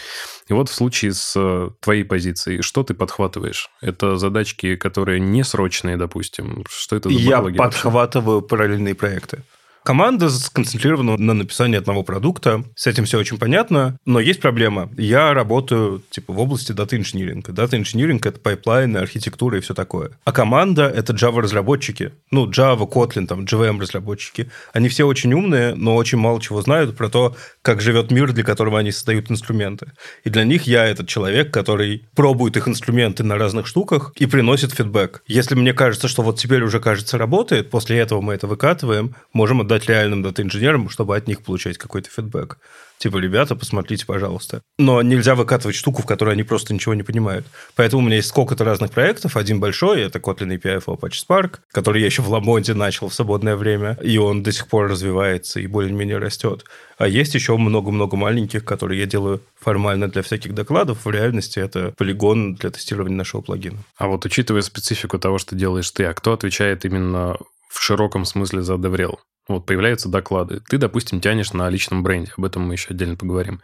И 0.48 0.54
вот 0.54 0.70
в 0.70 0.74
случае 0.74 1.12
с 1.12 1.34
э, 1.36 1.68
твоей 1.82 2.04
позицией, 2.04 2.62
что 2.62 2.84
ты 2.84 2.94
подхватываешь? 2.94 3.68
Это 3.82 4.16
задачки, 4.16 4.76
которые 4.76 5.20
не 5.20 5.44
срочные, 5.44 5.98
допустим. 5.98 6.64
Что 6.70 6.96
это 6.96 7.10
за 7.10 7.18
Я 7.18 7.42
подхватываю 7.42 8.40
параллельные 8.40 8.94
проекты. 8.94 9.44
Команда 9.88 10.28
сконцентрирована 10.28 11.16
на 11.16 11.32
написании 11.32 11.78
одного 11.78 12.02
продукта. 12.02 12.62
С 12.74 12.86
этим 12.86 13.06
все 13.06 13.18
очень 13.18 13.38
понятно. 13.38 13.98
Но 14.04 14.20
есть 14.20 14.38
проблема. 14.38 14.90
Я 14.98 15.32
работаю 15.32 16.02
типа 16.10 16.34
в 16.34 16.38
области 16.38 16.72
data 16.72 16.91
engineering 16.91 17.43
а. 17.43 17.52
Дата-инжиниринг– 17.52 18.26
это 18.26 18.38
pipeline 18.38 18.86
ы, 18.86 18.98
архитектура 18.98 19.56
и 19.56 19.62
все 19.62 19.72
такое. 19.72 20.10
А 20.24 20.32
команда– 20.32 20.82
это 20.94 21.14
Java-разработчики. 21.14 22.12
Ну, 22.30 22.50
Java, 22.50 22.86
Kotlin, 22.86 23.26
там, 23.26 23.44
JVM-разработчики. 23.44 24.50
Они 24.74 24.90
все 24.90 25.06
очень 25.06 25.32
умные, 25.32 25.74
но 25.74 25.96
очень 25.96 26.18
мало 26.18 26.38
чего 26.42 26.60
знают 26.60 26.94
про 26.94 27.08
то, 27.08 27.34
как 27.62 27.80
живет 27.80 28.10
мир, 28.10 28.34
для 28.34 28.44
которого 28.44 28.78
они 28.78 28.92
создают 28.92 29.30
инструменты. 29.30 29.92
И 30.22 30.28
для 30.28 30.44
них 30.44 30.64
я 30.64 30.84
этот 30.84 31.08
человек, 31.08 31.50
который 31.50 32.06
пробует 32.14 32.58
их 32.58 32.68
инструменты 32.68 33.24
на 33.24 33.38
разных 33.38 33.66
штуках 33.66 34.12
и 34.16 34.26
приносит 34.26 34.74
фидбэк. 34.74 35.22
Если 35.26 35.54
мне 35.54 35.72
кажется, 35.72 36.08
что 36.08 36.20
вот 36.20 36.38
теперь 36.38 36.62
уже, 36.62 36.78
кажется, 36.78 37.16
работает, 37.16 37.70
после 37.70 37.96
этого 37.96 38.20
мы 38.20 38.34
это 38.34 38.46
выкатываем, 38.46 39.14
можем 39.32 39.62
отдать 39.62 39.77
отдать 39.78 39.88
реальным 39.88 40.22
дата-инженерам, 40.22 40.88
чтобы 40.88 41.16
от 41.16 41.28
них 41.28 41.42
получать 41.42 41.78
какой-то 41.78 42.10
фидбэк. 42.10 42.58
Типа, 42.98 43.18
ребята, 43.18 43.54
посмотрите, 43.54 44.04
пожалуйста. 44.06 44.60
Но 44.76 45.00
нельзя 45.02 45.36
выкатывать 45.36 45.76
штуку, 45.76 46.02
в 46.02 46.06
которой 46.06 46.34
они 46.34 46.42
просто 46.42 46.74
ничего 46.74 46.94
не 46.94 47.04
понимают. 47.04 47.46
Поэтому 47.76 48.02
у 48.02 48.04
меня 48.04 48.16
есть 48.16 48.28
сколько-то 48.28 48.64
разных 48.64 48.90
проектов. 48.90 49.36
Один 49.36 49.60
большой, 49.60 50.00
это 50.00 50.18
Kotlin 50.18 50.58
API 50.58 50.84
for 50.84 50.98
Apache 50.98 51.24
Spark, 51.28 51.58
который 51.72 52.00
я 52.00 52.06
еще 52.06 52.22
в 52.22 52.28
Ламонте 52.28 52.74
начал 52.74 53.08
в 53.08 53.14
свободное 53.14 53.54
время, 53.54 53.96
и 54.02 54.18
он 54.18 54.42
до 54.42 54.50
сих 54.50 54.66
пор 54.66 54.88
развивается 54.88 55.60
и 55.60 55.68
более-менее 55.68 56.18
растет. 56.18 56.64
А 56.96 57.06
есть 57.06 57.34
еще 57.34 57.56
много-много 57.56 58.16
маленьких, 58.16 58.64
которые 58.64 58.98
я 58.98 59.06
делаю 59.06 59.40
формально 59.60 60.08
для 60.08 60.22
всяких 60.22 60.54
докладов. 60.54 61.04
В 61.04 61.10
реальности 61.10 61.60
это 61.60 61.94
полигон 61.96 62.54
для 62.54 62.70
тестирования 62.70 63.16
нашего 63.16 63.42
плагина. 63.42 63.78
А 63.96 64.08
вот 64.08 64.24
учитывая 64.24 64.62
специфику 64.62 65.20
того, 65.20 65.38
что 65.38 65.54
делаешь 65.54 65.90
ты, 65.92 66.04
а 66.04 66.14
кто 66.14 66.32
отвечает 66.32 66.84
именно 66.84 67.36
в 67.68 67.80
широком 67.80 68.24
смысле 68.24 68.62
за 68.62 68.74
DevRel? 68.74 69.18
Вот 69.48 69.64
появляются 69.64 70.08
доклады. 70.08 70.60
Ты, 70.68 70.76
допустим, 70.76 71.20
тянешь 71.20 71.52
на 71.52 71.68
личном 71.70 72.02
бренде. 72.02 72.32
Об 72.36 72.44
этом 72.44 72.62
мы 72.62 72.74
еще 72.74 72.90
отдельно 72.90 73.16
поговорим. 73.16 73.62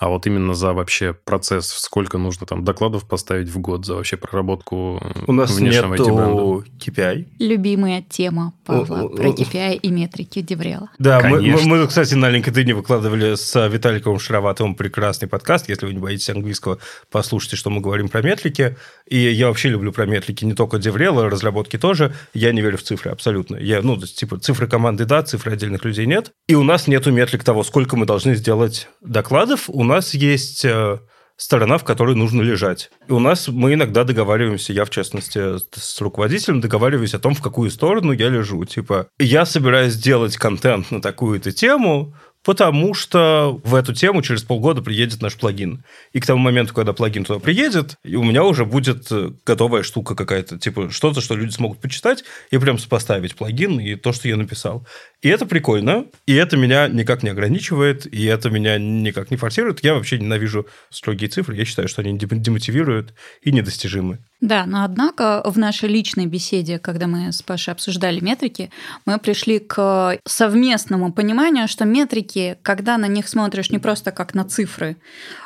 А 0.00 0.08
вот 0.08 0.26
именно 0.26 0.54
за 0.54 0.72
вообще 0.72 1.12
процесс, 1.12 1.68
сколько 1.68 2.16
нужно 2.16 2.46
там 2.46 2.64
докладов 2.64 3.06
поставить 3.06 3.50
в 3.50 3.58
год 3.58 3.84
за 3.84 3.96
вообще 3.96 4.16
проработку 4.16 4.98
У 5.26 5.32
нас 5.32 5.50
внешнего 5.50 5.92
нету 5.92 6.64
KPI. 6.78 7.26
Любимая 7.38 8.02
тема 8.08 8.54
Павла 8.64 9.08
про 9.08 9.28
KPI 9.28 9.76
и 9.76 9.90
метрики 9.90 10.40
Деврела. 10.40 10.88
Да, 10.98 11.20
мы, 11.20 11.42
мы, 11.42 11.86
кстати, 11.86 12.14
на 12.14 12.34
LinkedIn 12.34 12.72
выкладывали 12.72 13.34
с 13.34 13.68
Виталиком 13.68 14.18
Шароватовым 14.18 14.74
прекрасный 14.74 15.28
подкаст. 15.28 15.68
Если 15.68 15.84
вы 15.84 15.92
не 15.92 15.98
боитесь 15.98 16.30
английского, 16.30 16.78
послушайте, 17.10 17.56
что 17.56 17.68
мы 17.68 17.82
говорим 17.82 18.08
про 18.08 18.22
метрики. 18.22 18.78
И 19.06 19.18
я 19.18 19.48
вообще 19.48 19.68
люблю 19.68 19.92
про 19.92 20.06
метрики 20.06 20.46
не 20.46 20.54
только 20.54 20.78
Деврела, 20.78 21.28
разработки 21.28 21.76
тоже. 21.76 22.14
Я 22.32 22.52
не 22.52 22.62
верю 22.62 22.78
в 22.78 22.82
цифры 22.82 23.10
абсолютно. 23.10 23.56
Я, 23.56 23.82
ну, 23.82 23.98
типа, 23.98 24.38
цифры 24.38 24.66
команды 24.66 25.04
да, 25.04 25.22
цифры 25.22 25.52
отдельных 25.52 25.84
людей 25.84 26.06
нет. 26.06 26.32
И 26.48 26.54
у 26.54 26.62
нас 26.62 26.86
нету 26.86 27.12
метрик 27.12 27.44
того, 27.44 27.64
сколько 27.64 27.98
мы 27.98 28.06
должны 28.06 28.34
сделать 28.34 28.88
докладов. 29.02 29.68
У 29.68 29.89
нас 29.90 30.14
есть 30.14 30.64
э, 30.64 30.98
сторона, 31.40 31.78
в 31.78 31.84
которой 31.84 32.14
нужно 32.14 32.42
лежать. 32.42 32.90
И 33.08 33.12
у 33.12 33.18
нас 33.18 33.48
мы 33.48 33.74
иногда 33.74 34.04
договариваемся, 34.04 34.72
я 34.72 34.84
в 34.84 34.90
частности 34.90 35.58
с 35.72 36.00
руководителем 36.00 36.60
договариваюсь 36.60 37.14
о 37.14 37.18
том, 37.18 37.34
в 37.34 37.40
какую 37.40 37.70
сторону 37.70 38.12
я 38.12 38.28
лежу. 38.28 38.64
Типа, 38.64 39.08
я 39.18 39.46
собираюсь 39.46 39.94
сделать 39.94 40.36
контент 40.36 40.90
на 40.90 41.00
такую-то 41.00 41.50
тему, 41.52 42.14
потому 42.44 42.94
что 42.94 43.60
в 43.64 43.74
эту 43.74 43.94
тему 43.94 44.22
через 44.22 44.42
полгода 44.42 44.82
приедет 44.82 45.20
наш 45.20 45.36
плагин. 45.36 45.84
И 46.12 46.20
к 46.20 46.26
тому 46.26 46.40
моменту, 46.40 46.74
когда 46.74 46.92
плагин 46.92 47.24
туда 47.24 47.38
приедет, 47.38 47.96
у 48.04 48.22
меня 48.22 48.44
уже 48.44 48.64
будет 48.64 49.10
э, 49.10 49.30
готовая 49.44 49.82
штука 49.82 50.14
какая-то, 50.14 50.58
типа 50.58 50.90
что-то, 50.90 51.20
что 51.20 51.34
люди 51.34 51.52
смогут 51.52 51.80
почитать 51.80 52.24
и 52.50 52.58
прям 52.58 52.78
сопоставить 52.78 53.34
плагин 53.34 53.78
и 53.80 53.94
то, 53.94 54.12
что 54.12 54.28
я 54.28 54.36
написал. 54.36 54.86
И 55.22 55.28
это 55.28 55.44
прикольно, 55.44 56.06
и 56.26 56.34
это 56.34 56.56
меня 56.56 56.88
никак 56.88 57.22
не 57.22 57.28
ограничивает, 57.28 58.06
и 58.06 58.24
это 58.24 58.48
меня 58.48 58.78
никак 58.78 59.30
не 59.30 59.36
форсирует. 59.36 59.84
Я 59.84 59.94
вообще 59.94 60.18
ненавижу 60.18 60.66
строгие 60.88 61.28
цифры, 61.28 61.56
я 61.56 61.66
считаю, 61.66 61.88
что 61.88 62.00
они 62.00 62.16
демотивируют 62.18 63.12
и 63.42 63.52
недостижимы. 63.52 64.18
Да, 64.40 64.64
но 64.64 64.84
однако 64.84 65.42
в 65.44 65.58
нашей 65.58 65.90
личной 65.90 66.24
беседе, 66.24 66.78
когда 66.78 67.06
мы 67.06 67.30
с 67.30 67.42
Пашей 67.42 67.74
обсуждали 67.74 68.20
метрики, 68.20 68.70
мы 69.04 69.18
пришли 69.18 69.58
к 69.58 70.18
совместному 70.26 71.12
пониманию, 71.12 71.68
что 71.68 71.84
метрики, 71.84 72.56
когда 72.62 72.96
на 72.96 73.06
них 73.06 73.28
смотришь 73.28 73.70
не 73.70 73.78
просто 73.78 74.12
как 74.12 74.34
на 74.34 74.44
цифры, 74.44 74.96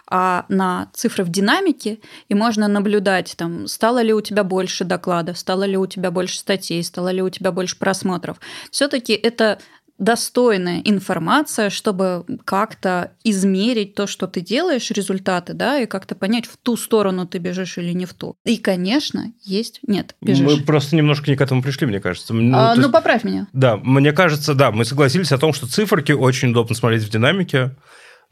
а 0.08 0.44
на 0.48 0.90
цифры 0.92 1.24
в 1.24 1.28
динамике, 1.28 1.98
и 2.28 2.34
можно 2.34 2.68
наблюдать, 2.68 3.34
там, 3.36 3.66
стало 3.66 4.02
ли 4.02 4.12
у 4.12 4.20
тебя 4.20 4.44
больше 4.44 4.84
докладов, 4.84 5.38
стало 5.38 5.64
ли 5.64 5.76
у 5.76 5.86
тебя 5.86 6.10
больше 6.10 6.38
статей, 6.38 6.82
стало 6.84 7.08
ли 7.08 7.22
у 7.22 7.30
тебя 7.30 7.52
больше 7.52 7.78
просмотров. 7.78 8.38
Все-таки 8.70 9.12
это 9.12 9.58
достойная 9.98 10.80
информация, 10.84 11.70
чтобы 11.70 12.24
как-то 12.44 13.12
измерить 13.22 13.94
то, 13.94 14.06
что 14.06 14.26
ты 14.26 14.40
делаешь, 14.40 14.90
результаты, 14.90 15.54
да, 15.54 15.78
и 15.78 15.86
как-то 15.86 16.14
понять, 16.14 16.46
в 16.46 16.56
ту 16.56 16.76
сторону 16.76 17.26
ты 17.26 17.38
бежишь 17.38 17.78
или 17.78 17.92
не 17.92 18.04
в 18.04 18.12
ту. 18.12 18.36
И, 18.44 18.56
конечно, 18.56 19.32
есть... 19.42 19.78
Нет, 19.86 20.16
бежишь. 20.20 20.44
Мы 20.44 20.60
просто 20.62 20.96
немножко 20.96 21.30
не 21.30 21.36
к 21.36 21.40
этому 21.40 21.62
пришли, 21.62 21.86
мне 21.86 22.00
кажется. 22.00 22.34
Ну, 22.34 22.56
а, 22.56 22.74
ну 22.74 22.82
есть... 22.82 22.92
поправь 22.92 23.22
меня. 23.22 23.46
Да, 23.52 23.76
мне 23.76 24.12
кажется, 24.12 24.54
да, 24.54 24.72
мы 24.72 24.84
согласились 24.84 25.30
о 25.30 25.38
том, 25.38 25.52
что 25.52 25.68
циферки 25.68 26.12
очень 26.12 26.50
удобно 26.50 26.74
смотреть 26.74 27.04
в 27.04 27.10
динамике, 27.10 27.76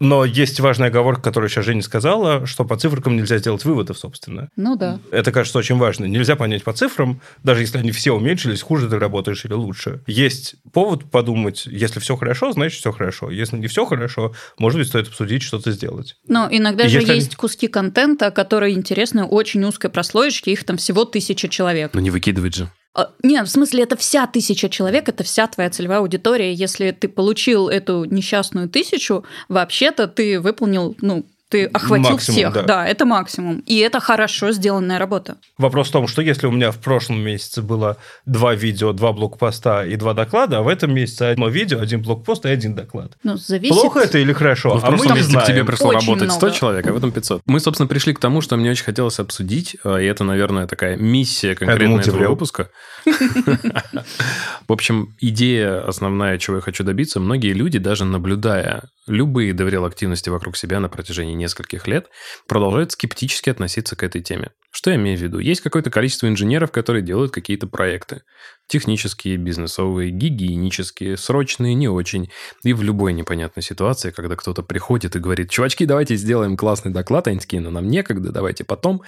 но 0.02 0.24
есть 0.24 0.58
важная 0.58 0.88
оговорка, 0.88 1.22
которую 1.22 1.48
сейчас 1.48 1.64
Женя 1.64 1.80
сказала, 1.80 2.44
что 2.44 2.64
по 2.64 2.76
цифрам 2.76 3.16
нельзя 3.16 3.38
сделать 3.38 3.64
выводов, 3.64 3.96
собственно. 3.96 4.48
Ну 4.56 4.74
да. 4.74 4.98
Это, 5.12 5.30
кажется, 5.30 5.60
очень 5.60 5.76
важно. 5.76 6.06
Нельзя 6.06 6.34
понять 6.34 6.64
по 6.64 6.72
цифрам, 6.72 7.20
даже 7.44 7.60
если 7.60 7.78
они 7.78 7.92
все 7.92 8.10
уменьшились, 8.10 8.62
хуже 8.62 8.88
ты 8.88 8.98
работаешь 8.98 9.44
или 9.44 9.52
лучше. 9.52 10.00
Есть 10.08 10.56
повод 10.72 11.08
подумать, 11.08 11.66
если 11.66 12.00
все 12.00 12.16
хорошо, 12.16 12.50
значит 12.50 12.80
все 12.80 12.90
хорошо. 12.90 13.30
Если 13.30 13.56
не 13.56 13.68
все 13.68 13.86
хорошо, 13.86 14.34
может 14.58 14.80
быть, 14.80 14.88
стоит 14.88 15.06
обсудить, 15.06 15.44
что-то 15.44 15.70
сделать. 15.70 16.16
Но 16.26 16.48
иногда 16.50 16.88
же 16.88 16.98
если... 16.98 17.14
есть 17.14 17.36
куски 17.36 17.68
контента, 17.68 18.32
которые 18.32 18.74
интересны 18.74 19.22
очень 19.22 19.62
узкой 19.62 19.88
прослоечке, 19.88 20.50
их 20.50 20.64
там 20.64 20.78
всего 20.78 21.04
тысяча 21.04 21.48
человек. 21.48 21.94
Но 21.94 22.00
не 22.00 22.10
выкидывать 22.10 22.56
же. 22.56 22.68
А, 22.94 23.10
нет, 23.22 23.46
в 23.46 23.50
смысле, 23.50 23.84
это 23.84 23.96
вся 23.96 24.26
тысяча 24.26 24.68
человек, 24.68 25.08
это 25.08 25.24
вся 25.24 25.46
твоя 25.46 25.70
целевая 25.70 26.00
аудитория. 26.00 26.52
Если 26.52 26.90
ты 26.90 27.08
получил 27.08 27.68
эту 27.68 28.04
несчастную 28.04 28.68
тысячу, 28.68 29.24
вообще-то 29.48 30.08
ты 30.08 30.38
выполнил, 30.40 30.94
ну, 31.00 31.24
ты 31.52 31.66
охватил 31.66 32.12
максимум, 32.12 32.38
всех. 32.38 32.52
Да. 32.54 32.62
да, 32.62 32.86
это 32.86 33.04
максимум. 33.04 33.58
И 33.66 33.76
это 33.76 34.00
хорошо 34.00 34.52
сделанная 34.52 34.98
работа. 34.98 35.36
Вопрос 35.58 35.88
в 35.88 35.92
том, 35.92 36.08
что 36.08 36.22
если 36.22 36.46
у 36.46 36.50
меня 36.50 36.70
в 36.70 36.78
прошлом 36.78 37.20
месяце 37.20 37.60
было 37.60 37.98
два 38.24 38.54
видео, 38.54 38.94
два 38.94 39.12
блокпоста 39.12 39.84
и 39.84 39.96
два 39.96 40.14
доклада, 40.14 40.58
а 40.58 40.62
в 40.62 40.68
этом 40.68 40.94
месяце 40.94 41.32
одно 41.32 41.48
видео, 41.48 41.80
один 41.80 42.00
блокпост 42.00 42.46
и 42.46 42.48
один 42.48 42.74
доклад. 42.74 43.12
Ну, 43.22 43.36
зависит... 43.36 43.74
Плохо 43.74 44.00
это 44.00 44.16
или 44.16 44.32
хорошо? 44.32 44.70
Ну, 44.70 44.80
в 44.80 44.84
а 44.84 44.86
прошлом 44.86 45.10
мы 45.10 45.14
месяце 45.16 45.30
знаем. 45.32 45.46
к 45.46 45.50
тебе 45.50 45.64
пришло 45.64 45.88
Очень 45.88 45.98
работать 45.98 46.28
много. 46.28 46.38
100 46.38 46.50
человек, 46.50 46.86
а 46.86 46.92
в 46.94 46.96
этом 46.96 47.12
500. 47.12 47.42
Мы, 47.44 47.60
собственно, 47.60 47.86
пришли 47.86 48.14
к 48.14 48.18
тому, 48.18 48.40
что 48.40 48.56
мне 48.56 48.70
очень 48.70 48.84
хотелось 48.84 49.18
обсудить, 49.18 49.76
а, 49.84 49.98
и 49.98 50.06
это, 50.06 50.24
наверное, 50.24 50.66
такая 50.66 50.96
миссия 50.96 51.54
конкретно 51.54 52.00
этого 52.00 52.28
выпуска. 52.28 52.70
В 53.04 54.72
общем, 54.72 55.14
идея 55.20 55.86
основная, 55.86 56.38
чего 56.38 56.56
я 56.56 56.62
хочу 56.62 56.82
добиться, 56.82 57.20
многие 57.20 57.52
люди, 57.52 57.78
даже 57.78 58.06
наблюдая 58.06 58.84
любые 59.06 59.52
доверил 59.52 59.84
активности 59.84 60.30
вокруг 60.30 60.56
себя 60.56 60.80
на 60.80 60.88
протяжении 60.88 61.34
нескольких 61.42 61.86
лет, 61.86 62.08
продолжают 62.46 62.92
скептически 62.92 63.50
относиться 63.50 63.96
к 63.96 64.02
этой 64.02 64.22
теме. 64.22 64.52
Что 64.70 64.90
я 64.90 64.96
имею 64.96 65.18
в 65.18 65.20
виду? 65.20 65.38
Есть 65.38 65.60
какое-то 65.60 65.90
количество 65.90 66.28
инженеров, 66.28 66.72
которые 66.72 67.02
делают 67.02 67.30
какие-то 67.30 67.66
проекты. 67.66 68.22
Технические, 68.68 69.36
бизнесовые, 69.36 70.10
гигиенические, 70.10 71.18
срочные, 71.18 71.74
не 71.74 71.88
очень. 71.88 72.30
И 72.64 72.72
в 72.72 72.82
любой 72.82 73.12
непонятной 73.12 73.62
ситуации, 73.62 74.10
когда 74.10 74.34
кто-то 74.34 74.62
приходит 74.62 75.14
и 75.14 75.18
говорит, 75.18 75.50
чувачки, 75.50 75.84
давайте 75.84 76.16
сделаем 76.16 76.56
классный 76.56 76.90
доклад, 76.90 77.28
они 77.28 77.38
такие, 77.38 77.60
ну 77.60 77.70
нам 77.70 77.86
некогда, 77.88 78.32
давайте 78.32 78.64
потом. 78.64 79.02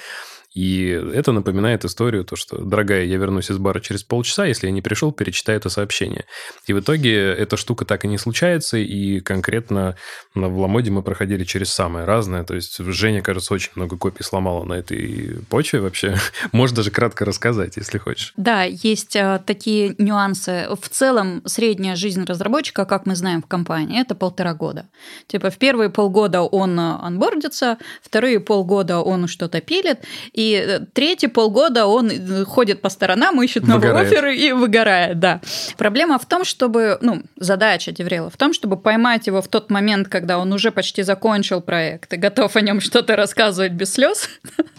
И 0.54 0.86
это 0.86 1.32
напоминает 1.32 1.84
историю, 1.84 2.24
то, 2.24 2.36
что, 2.36 2.58
дорогая, 2.58 3.04
я 3.04 3.16
вернусь 3.16 3.50
из 3.50 3.58
бара 3.58 3.80
через 3.80 4.04
полчаса, 4.04 4.46
если 4.46 4.68
я 4.68 4.72
не 4.72 4.82
пришел, 4.82 5.10
перечитай 5.10 5.56
это 5.56 5.68
сообщение. 5.68 6.26
И 6.66 6.72
в 6.72 6.78
итоге 6.78 7.16
эта 7.32 7.56
штука 7.56 7.84
так 7.84 8.04
и 8.04 8.08
не 8.08 8.18
случается, 8.18 8.78
и 8.78 9.18
конкретно 9.18 9.96
в 10.34 10.58
Ламоде 10.58 10.92
мы 10.92 11.02
проходили 11.02 11.42
через 11.42 11.72
самое 11.72 12.06
разное. 12.06 12.44
То 12.44 12.54
есть 12.54 12.78
Женя, 12.78 13.20
кажется, 13.20 13.52
очень 13.52 13.72
много 13.74 13.96
копий 13.96 14.22
сломала 14.22 14.64
на 14.64 14.74
этой 14.74 15.40
почве 15.48 15.80
вообще. 15.80 16.16
Можешь 16.52 16.76
даже 16.76 16.92
кратко 16.92 17.24
рассказать, 17.24 17.76
если 17.76 17.98
хочешь. 17.98 18.32
Да, 18.36 18.62
есть 18.62 19.16
а, 19.16 19.40
такие 19.40 19.96
нюансы. 19.98 20.68
В 20.80 20.88
целом, 20.88 21.42
средняя 21.46 21.96
жизнь 21.96 22.24
разработчика, 22.24 22.84
как 22.84 23.06
мы 23.06 23.16
знаем 23.16 23.42
в 23.42 23.46
компании, 23.46 24.00
это 24.00 24.14
полтора 24.14 24.54
года. 24.54 24.86
Типа 25.26 25.50
в 25.50 25.58
первые 25.58 25.90
полгода 25.90 26.42
он 26.42 26.78
анбордится, 26.78 27.78
вторые 28.02 28.38
полгода 28.38 29.00
он 29.00 29.26
что-то 29.26 29.60
пилит, 29.60 29.98
и 30.32 30.43
и 30.44 30.80
третий 30.92 31.28
полгода 31.28 31.86
он 31.86 32.44
ходит 32.44 32.82
по 32.82 32.88
сторонам, 32.88 33.42
ищет 33.42 33.66
новые 33.66 33.92
выгорает. 33.92 34.12
оферы 34.12 34.36
и 34.36 34.52
выгорает, 34.52 35.18
да. 35.18 35.40
Проблема 35.76 36.18
в 36.18 36.26
том, 36.26 36.44
чтобы, 36.44 36.98
ну, 37.00 37.22
задача 37.36 37.92
Деврела 37.92 38.30
в 38.30 38.36
том, 38.36 38.52
чтобы 38.52 38.76
поймать 38.76 39.26
его 39.26 39.40
в 39.40 39.48
тот 39.48 39.70
момент, 39.70 40.08
когда 40.08 40.38
он 40.38 40.52
уже 40.52 40.70
почти 40.70 41.02
закончил 41.02 41.60
проект 41.60 42.12
и 42.12 42.16
готов 42.16 42.56
о 42.56 42.60
нем 42.60 42.80
что-то 42.80 43.16
рассказывать 43.16 43.72
без 43.72 43.92
слез, 43.92 44.28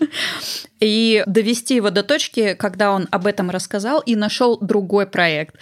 и 0.79 1.23
довести 1.25 1.75
его 1.75 1.89
до 1.89 2.03
точки, 2.03 2.53
когда 2.53 2.91
он 2.91 3.07
об 3.11 3.27
этом 3.27 3.49
рассказал 3.49 4.01
и 4.01 4.15
нашел 4.15 4.57
другой 4.59 5.07
проект. 5.07 5.55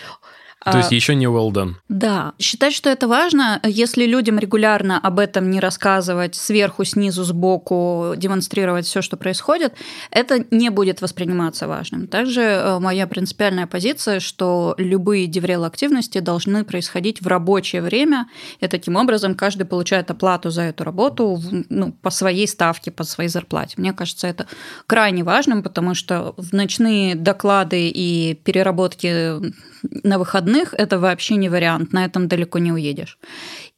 То 0.64 0.78
есть 0.78 0.92
а, 0.92 0.96
еще 0.96 1.16
не 1.16 1.26
well 1.26 1.52
done. 1.52 1.74
Да. 1.90 2.34
Считать, 2.40 2.74
что 2.74 2.90
это 2.90 3.08
важно, 3.08 3.60
если 3.64 4.06
людям 4.06 4.40
регулярно 4.40 5.00
об 5.00 5.20
этом 5.20 5.50
не 5.50 5.60
рассказывать 5.60 6.36
сверху, 6.36 6.86
снизу, 6.86 7.24
сбоку, 7.24 8.14
демонстрировать 8.16 8.86
все, 8.86 9.02
что 9.02 9.18
происходит, 9.18 9.74
это 10.12 10.46
не 10.52 10.70
будет 10.70 11.02
восприниматься 11.02 11.68
важным. 11.68 12.08
Также 12.08 12.42
э, 12.42 12.80
моя 12.80 13.08
принципиальная 13.08 13.68
позиция, 13.68 14.20
что 14.20 14.76
любые 14.78 15.28
деврел 15.28 15.66
активности 15.66 16.20
должны 16.20 16.64
происходить 16.64 17.22
в 17.22 17.28
рабочее 17.28 17.82
время, 17.82 18.30
и 18.60 18.68
таким 18.68 18.96
образом 18.96 19.36
каждый 19.36 19.66
получает 19.66 20.12
оплату 20.12 20.50
за 20.50 20.62
эту 20.64 20.84
работу 20.84 21.42
ну, 21.70 21.92
по 21.92 22.10
своей 22.10 22.48
ставке, 22.48 22.92
по 22.92 23.04
своей 23.04 23.30
зарплате. 23.30 23.76
Мне 23.78 23.94
кажется, 23.94 24.28
это 24.28 24.48
крайне 24.88 25.24
важным, 25.24 25.62
потому 25.64 25.94
что 25.94 26.34
в 26.38 26.54
ночные 26.54 27.16
доклады 27.16 27.90
и 27.90 28.36
переработки 28.44 29.42
на 29.84 30.18
выходных 30.18 30.74
это 30.74 31.00
вообще 31.00 31.36
не 31.36 31.50
вариант, 31.50 31.94
на 31.94 32.06
этом 32.06 32.28
далеко 32.28 32.60
не 32.60 32.72
уедешь. 32.72 33.18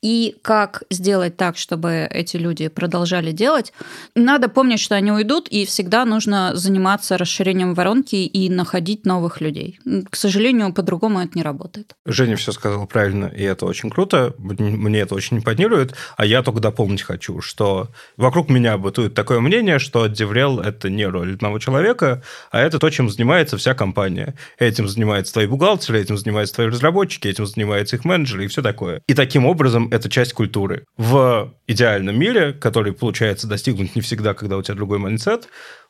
И 0.05 0.35
как 0.43 0.83
сделать 0.91 1.35
так, 1.35 1.57
чтобы 1.57 2.07
эти 2.11 2.37
люди 2.37 2.67
продолжали 2.67 3.31
делать? 3.31 3.73
Надо 4.13 4.49
помнить, 4.49 4.79
что 4.79 4.93
они 4.93 5.11
уйдут, 5.11 5.47
и 5.47 5.65
всегда 5.65 6.05
нужно 6.05 6.51
заниматься 6.55 7.17
расширением 7.17 7.73
воронки 7.73 8.15
и 8.17 8.47
находить 8.51 9.07
новых 9.07 9.41
людей. 9.41 9.79
К 10.07 10.15
сожалению, 10.15 10.73
по-другому 10.73 11.21
это 11.21 11.31
не 11.33 11.41
работает. 11.41 11.95
Женя 12.05 12.35
все 12.35 12.51
сказала 12.51 12.85
правильно, 12.85 13.25
и 13.35 13.41
это 13.41 13.65
очень 13.65 13.89
круто. 13.89 14.35
Мне 14.37 14.99
это 14.99 15.15
очень 15.15 15.37
импонирует. 15.37 15.95
А 16.17 16.25
я 16.27 16.43
только 16.43 16.59
дополнить 16.59 17.01
хочу, 17.01 17.41
что 17.41 17.87
вокруг 18.15 18.47
меня 18.47 18.77
бытует 18.77 19.15
такое 19.15 19.39
мнение, 19.39 19.79
что 19.79 20.05
DevRel– 20.05 20.61
это 20.63 20.91
не 20.91 21.07
роль 21.07 21.33
одного 21.33 21.57
человека, 21.57 22.21
а 22.51 22.61
это 22.61 22.77
то, 22.77 22.91
чем 22.91 23.09
занимается 23.09 23.57
вся 23.57 23.73
компания. 23.73 24.35
Этим 24.59 24.87
занимаются 24.87 25.33
твои 25.33 25.47
бухгалтеры, 25.47 25.99
этим 25.99 26.15
занимаются 26.15 26.53
твои 26.53 26.67
разработчики, 26.67 27.27
этим 27.27 27.47
занимаются 27.47 27.95
их 27.95 28.05
менеджеры 28.05 28.45
и 28.45 28.47
все 28.47 28.61
такое. 28.61 29.01
И 29.07 29.15
таким 29.15 29.47
образом 29.47 29.89
это 29.95 30.09
часть 30.09 30.33
культуры. 30.33 30.85
В 30.97 31.53
идеальном 31.67 32.19
мире, 32.19 32.53
который 32.53 32.93
получается 32.93 33.47
достигнуть 33.47 33.95
не 33.95 34.01
всегда, 34.01 34.33
когда 34.33 34.57
у 34.57 34.61
тебя 34.61 34.75
другой 34.75 34.99
mindset, 34.99 35.47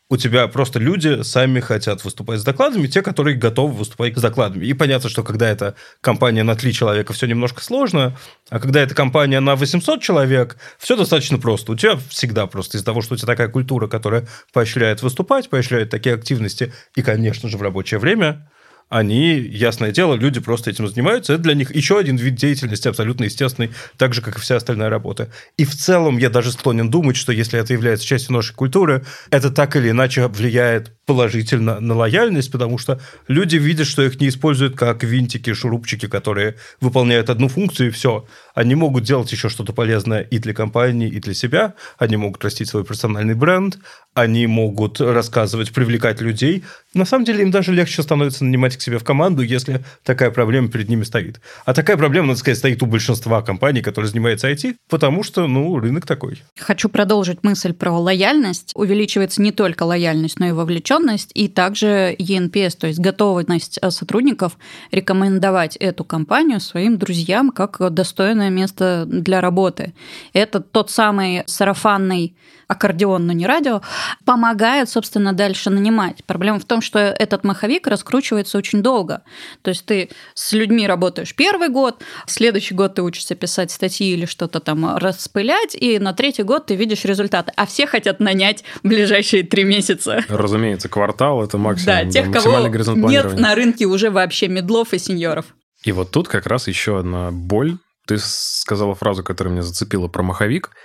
у 0.08 0.18
тебя 0.18 0.48
просто 0.48 0.80
люди 0.80 1.24
сами 1.24 1.60
хотят 1.60 2.04
выступать 2.04 2.40
с 2.40 2.44
докладами, 2.44 2.86
те, 2.86 3.02
которые 3.02 3.36
готовы 3.36 3.74
выступать 3.74 4.16
с 4.16 4.22
докладами. 4.22 4.66
И 4.66 4.74
понятно, 4.74 5.10
что 5.10 5.24
когда 5.24 5.50
это 5.50 5.76
компания 6.02 6.44
на 6.44 6.56
три 6.56 6.74
человека, 6.74 7.12
все 7.14 7.26
немножко 7.26 7.64
сложно, 7.64 8.16
а 8.50 8.60
когда 8.60 8.82
это 8.82 8.94
компания 8.94 9.40
на 9.40 9.56
800 9.56 10.02
человек, 10.02 10.58
все 10.78 10.96
достаточно 10.96 11.40
просто. 11.40 11.72
У 11.72 11.76
тебя 11.76 11.98
всегда 12.10 12.46
просто 12.46 12.78
из-за 12.78 12.86
того, 12.86 13.02
что 13.02 13.16
у 13.16 13.18
тебя 13.18 13.28
такая 13.28 13.48
культура, 13.48 13.88
которая 13.88 14.28
поощряет 14.54 15.02
выступать, 15.02 15.50
поощряет 15.50 15.90
такие 15.90 16.14
активности, 16.14 16.72
и, 16.96 17.02
конечно 17.02 17.50
же, 17.50 17.58
в 17.58 17.64
рабочее 17.64 18.00
время, 18.00 18.48
они, 18.90 19.40
ясное 19.40 19.92
дело, 19.92 20.14
люди 20.14 20.40
просто 20.40 20.70
этим 20.70 20.88
занимаются. 20.88 21.34
Это 21.34 21.44
для 21.44 21.56
них 21.56 21.74
еще 21.76 21.98
один 21.98 22.18
вид 22.18 22.36
деятельности 22.36 22.88
абсолютно 22.88 23.24
естественный, 23.24 23.72
так 23.98 24.14
же, 24.14 24.22
как 24.22 24.38
и 24.38 24.40
вся 24.40 24.58
остальная 24.58 24.90
работа. 24.90 25.32
И 25.58 25.66
в 25.66 25.76
целом 25.76 26.18
я 26.18 26.30
даже 26.30 26.52
склонен 26.52 26.90
думать, 26.90 27.16
что 27.16 27.32
если 27.32 27.60
это 27.60 27.74
является 27.74 28.06
частью 28.06 28.34
нашей 28.34 28.54
культуры, 28.54 29.04
это 29.32 29.50
так 29.50 29.76
или 29.76 29.90
иначе 29.90 30.28
влияет 30.28 30.92
положительно 31.06 31.80
на 31.80 31.96
лояльность, 31.96 32.52
потому 32.52 32.78
что 32.78 33.00
люди 33.28 33.58
видят, 33.58 33.88
что 33.88 34.04
их 34.04 34.20
не 34.20 34.30
используют 34.30 34.76
как 34.76 35.04
винтики, 35.04 35.54
шурупчики, 35.54 36.08
которые 36.08 36.56
выполняют 36.80 37.30
одну 37.30 37.48
функцию 37.48 37.88
и 37.90 37.92
все. 37.92 38.28
Они 38.54 38.76
могут 38.76 39.04
делать 39.04 39.32
еще 39.32 39.50
что-то 39.50 39.74
полезное 39.74 40.22
и 40.22 40.40
для 40.40 40.54
компании, 40.54 41.10
и 41.10 41.20
для 41.20 41.34
себя. 41.34 41.74
Они 41.98 42.18
могут 42.18 42.44
растить 42.44 42.70
свой 42.70 42.84
персональный 42.86 43.36
бренд, 43.36 43.78
они 44.16 44.48
могут 44.48 45.02
рассказывать, 45.02 45.74
привлекать 45.74 46.22
людей. 46.22 46.64
На 46.94 47.04
самом 47.04 47.26
деле 47.26 47.44
им 47.44 47.52
даже 47.52 47.74
легче 47.74 48.02
становится 48.02 48.46
нанимать 48.46 48.78
к 48.78 48.82
себе 48.82 48.98
в 48.98 49.04
команду, 49.04 49.42
если 49.42 49.84
такая 50.04 50.32
проблема 50.32 50.70
перед 50.70 50.88
ними 50.88 51.04
стоит. 51.04 51.42
А 51.66 51.74
такая 51.74 51.98
проблема, 51.98 52.30
надо 52.30 52.40
сказать, 52.40 52.58
стоит 52.58 52.82
у 52.82 52.86
большинства 52.86 53.42
компаний, 53.42 53.82
которые 53.82 54.10
занимаются 54.10 54.50
IT, 54.50 54.78
потому 54.90 55.22
что, 55.22 55.48
ну, 55.48 55.78
рынок 55.78 56.06
такой. 56.08 56.42
Хочу 56.58 56.88
продолжить 56.88 57.44
мысль 57.44 57.74
про 57.74 57.92
лояльность. 57.92 58.72
Увеличивается 58.74 59.42
не 59.42 59.52
только 59.52 59.84
лояльность, 59.84 60.40
но 60.40 60.48
и 60.48 60.52
вовлеченность, 60.54 61.32
и 61.34 61.50
также 61.50 62.16
ENPS, 62.18 62.78
то 62.78 62.88
есть 62.88 63.00
готовность 63.00 63.80
сотрудников 63.90 64.58
рекомендовать 64.92 65.76
эту 65.76 66.06
компанию 66.06 66.62
своим 66.62 66.98
друзьям 66.98 67.52
как 67.52 67.94
достойное 67.94 68.50
место 68.50 69.04
для 69.06 69.42
работы. 69.42 69.94
Это 70.32 70.62
тот 70.62 70.90
самый 70.90 71.44
сарафанный 71.48 72.34
аккордеон, 72.68 73.26
но 73.26 73.34
не 73.34 73.46
радио, 73.46 73.82
помогает, 74.26 74.90
собственно, 74.90 75.34
дальше 75.34 75.70
нанимать. 75.70 76.24
Проблема 76.26 76.60
в 76.60 76.66
том, 76.66 76.82
что 76.82 77.00
этот 77.00 77.44
маховик 77.44 77.88
раскручивается 77.88 78.58
очень 78.58 78.82
долго. 78.82 79.24
То 79.62 79.70
есть 79.70 79.86
ты 79.86 80.10
с 80.34 80.54
людьми 80.54 80.88
работаешь 80.88 81.36
первый 81.36 81.70
год, 81.70 82.04
следующий 82.28 82.74
год 82.74 82.96
ты 82.96 83.02
учишься 83.02 83.36
писать 83.36 83.72
статьи 83.72 84.12
или 84.12 84.26
что-то 84.26 84.60
там 84.60 84.98
распылять, 84.98 85.76
и 85.76 86.00
на 86.00 86.14
третий 86.14 86.44
год 86.44 86.68
ты 86.68 86.76
видишь 86.76 87.06
результаты. 87.06 87.52
А 87.56 87.66
все 87.66 87.88
хотят 87.88 88.20
нанять 88.20 88.64
в 88.84 88.88
ближайшие 88.88 89.44
три 89.44 89.64
месяца. 89.64 90.24
Разумеется, 90.30 90.90
квартал– 90.90 91.44
это 91.44 91.58
максимум. 91.58 91.86
Да, 91.86 92.10
тех, 92.10 92.32
да, 92.32 92.40
кого 92.40 92.68
нет 93.10 93.38
на 93.40 93.56
рынке 93.56 93.86
уже 93.86 94.10
вообще 94.10 94.48
медлов 94.48 94.94
и 94.94 95.00
сеньоров. 95.00 95.46
И 95.84 95.92
вот 95.92 96.12
тут 96.12 96.28
как 96.28 96.48
раз 96.48 96.68
еще 96.68 97.00
одна 97.00 97.32
боль. 97.32 97.78
Ты 98.08 98.18
сказала 98.20 98.94
фразу, 98.94 99.24
которая 99.24 99.52
меня 99.52 99.64
зацепила 99.64 100.08
про 100.08 100.24
маховик– 100.24 100.72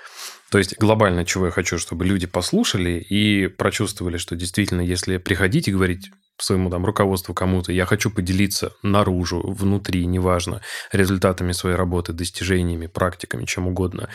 то 0.50 0.58
есть 0.58 0.76
глобально, 0.78 1.24
чего 1.24 1.46
я 1.46 1.52
хочу, 1.52 1.78
чтобы 1.78 2.04
люди 2.04 2.26
послушали 2.26 2.98
и 3.08 3.46
прочувствовали, 3.46 4.16
что 4.16 4.34
действительно, 4.34 4.80
если 4.80 5.16
приходить 5.18 5.68
и 5.68 5.72
говорить 5.72 6.10
своему 6.42 6.70
там 6.70 6.84
руководству 6.84 7.34
кому-то, 7.34 7.72
я 7.72 7.86
хочу 7.86 8.10
поделиться 8.10 8.72
наружу, 8.82 9.40
внутри, 9.42 10.06
неважно, 10.06 10.60
результатами 10.92 11.52
своей 11.52 11.76
работы, 11.76 12.12
достижениями, 12.12 12.86
практиками, 12.86 13.44
чем 13.44 13.68
угодно. 13.68 14.08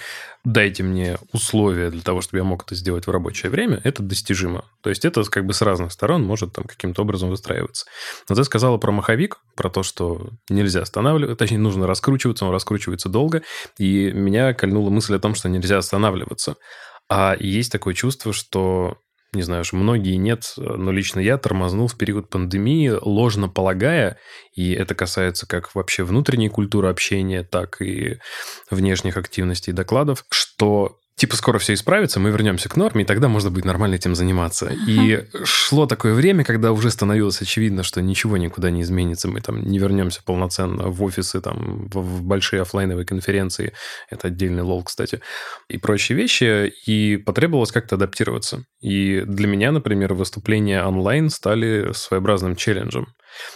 Дайте 0.43 0.83
мне 0.83 1.17
условия 1.31 1.89
для 1.89 2.01
того, 2.01 2.21
чтобы 2.21 2.37
я 2.37 2.43
мог 2.43 2.63
это 2.63 2.75
сделать 2.75 3.07
в 3.07 3.11
рабочее 3.11 3.49
время, 3.49 3.81
это 3.83 4.03
достижимо. 4.03 4.65
То 4.81 4.89
есть 4.89 5.03
это 5.05 5.23
как 5.23 5.45
бы 5.45 5.53
с 5.53 5.61
разных 5.61 5.91
сторон 5.91 6.23
может 6.23 6.53
там 6.53 6.65
каким-то 6.65 7.01
образом 7.01 7.29
выстраиваться. 7.29 7.85
Но 8.29 8.35
ты 8.35 8.43
сказала 8.43 8.77
про 8.77 8.91
маховик, 8.91 9.39
про 9.55 9.69
то, 9.69 9.83
что 9.83 10.29
нельзя 10.49 10.81
останавливать, 10.81 11.37
точнее, 11.37 11.57
нужно 11.57 11.87
раскручиваться, 11.87 12.45
он 12.45 12.51
раскручивается 12.51 13.09
долго, 13.09 13.41
и 13.77 14.11
меня 14.11 14.53
кольнула 14.53 14.89
мысль 14.89 15.15
о 15.15 15.19
том, 15.19 15.35
что 15.35 15.49
нельзя 15.49 15.77
останавливаться. 15.77 16.55
А 17.09 17.35
есть 17.39 17.71
такое 17.71 17.93
чувство, 17.93 18.33
что 18.33 18.97
не 19.35 19.43
знаю, 19.43 19.63
что 19.63 19.75
многие 19.75 20.15
нет, 20.15 20.53
но 20.57 20.91
лично 20.91 21.19
я 21.19 21.37
тормознул 21.37 21.87
в 21.87 21.97
период 21.97 22.29
пандемии, 22.29 22.93
ложно 23.01 23.49
полагая, 23.49 24.17
и 24.53 24.71
это 24.73 24.95
касается 24.95 25.47
как 25.47 25.75
вообще 25.75 26.03
внутренней 26.03 26.49
культуры 26.49 26.89
общения, 26.89 27.43
так 27.43 27.81
и 27.81 28.19
внешних 28.69 29.17
активностей 29.17 29.71
и 29.71 29.75
докладов, 29.75 30.25
что 30.29 30.99
типа 31.15 31.35
скоро 31.37 31.59
все 31.59 31.73
исправится, 31.73 32.19
мы 32.19 32.29
вернемся 32.29 32.67
к 32.67 32.75
норме, 32.75 33.03
и 33.03 33.05
тогда 33.05 33.27
можно 33.27 33.49
будет 33.49 33.65
нормально 33.65 33.95
этим 33.95 34.15
заниматься. 34.15 34.71
И 34.87 35.25
шло 35.43 35.85
такое 35.85 36.13
время, 36.13 36.43
когда 36.43 36.71
уже 36.71 36.91
становилось 36.91 37.41
очевидно, 37.41 37.83
что 37.83 38.01
ничего 38.01 38.37
никуда 38.37 38.69
не 38.69 38.81
изменится, 38.81 39.27
мы 39.27 39.41
там 39.41 39.63
не 39.63 39.79
вернемся 39.79 40.21
полноценно 40.23 40.89
в 40.89 41.01
офисы, 41.03 41.39
там, 41.39 41.87
в, 41.93 42.23
большие 42.23 42.61
офлайновые 42.61 43.05
конференции, 43.05 43.73
это 44.09 44.27
отдельный 44.27 44.63
лол, 44.63 44.83
кстати, 44.83 45.21
и 45.69 45.77
прочие 45.77 46.17
вещи, 46.17 46.73
и 46.85 47.17
потребовалось 47.17 47.71
как-то 47.71 47.95
адаптироваться. 47.95 48.65
И 48.81 49.21
для 49.25 49.47
меня, 49.47 49.71
например, 49.71 50.13
выступления 50.13 50.83
онлайн 50.83 51.29
стали 51.29 51.93
своеобразным 51.93 52.55
челленджем 52.55 53.07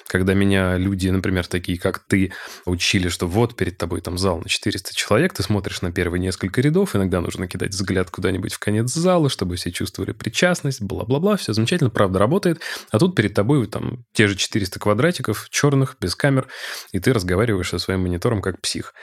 когда 0.08 0.34
меня 0.34 0.78
люди, 0.78 1.10
например, 1.10 1.48
такие, 1.48 1.80
как 1.80 2.00
ты, 2.00 2.34
учили, 2.66 3.10
что 3.10 3.28
вот 3.28 3.56
перед 3.56 3.78
тобой 3.78 4.02
там 4.02 4.18
зал 4.18 4.40
на 4.40 4.50
400 4.50 4.96
человек, 4.96 5.34
ты 5.34 5.44
смотришь 5.44 5.82
на 5.82 5.92
первые 5.92 6.20
несколько 6.20 6.62
рядов, 6.62 6.96
иногда 6.96 7.22
нужно 7.22 7.48
кидать 7.48 7.72
взгляд 7.72 8.10
куда-нибудь 8.10 8.54
в 8.54 8.60
конец 8.60 8.92
зала, 8.94 9.30
чтобы 9.30 9.56
все 9.56 9.72
чувствовали 9.72 10.12
причастность, 10.12 10.82
бла-бла-бла, 10.82 11.38
все 11.38 11.54
замечательно, 11.54 11.90
правда 11.90 12.20
работает, 12.20 12.62
а 12.92 13.00
тут 13.00 13.16
перед 13.16 13.34
тобой 13.34 13.66
там 13.68 14.06
те 14.14 14.28
же 14.28 14.36
400 14.36 14.80
квадратиков, 14.80 15.48
черных, 15.50 15.98
без 16.00 16.16
камер, 16.16 16.48
и 16.92 17.00
ты 17.00 17.14
разговариваешь 17.14 17.70
со 17.70 17.80
своим 17.80 18.02
монитором 18.02 18.42
как 18.42 18.62
псих. 18.62 18.94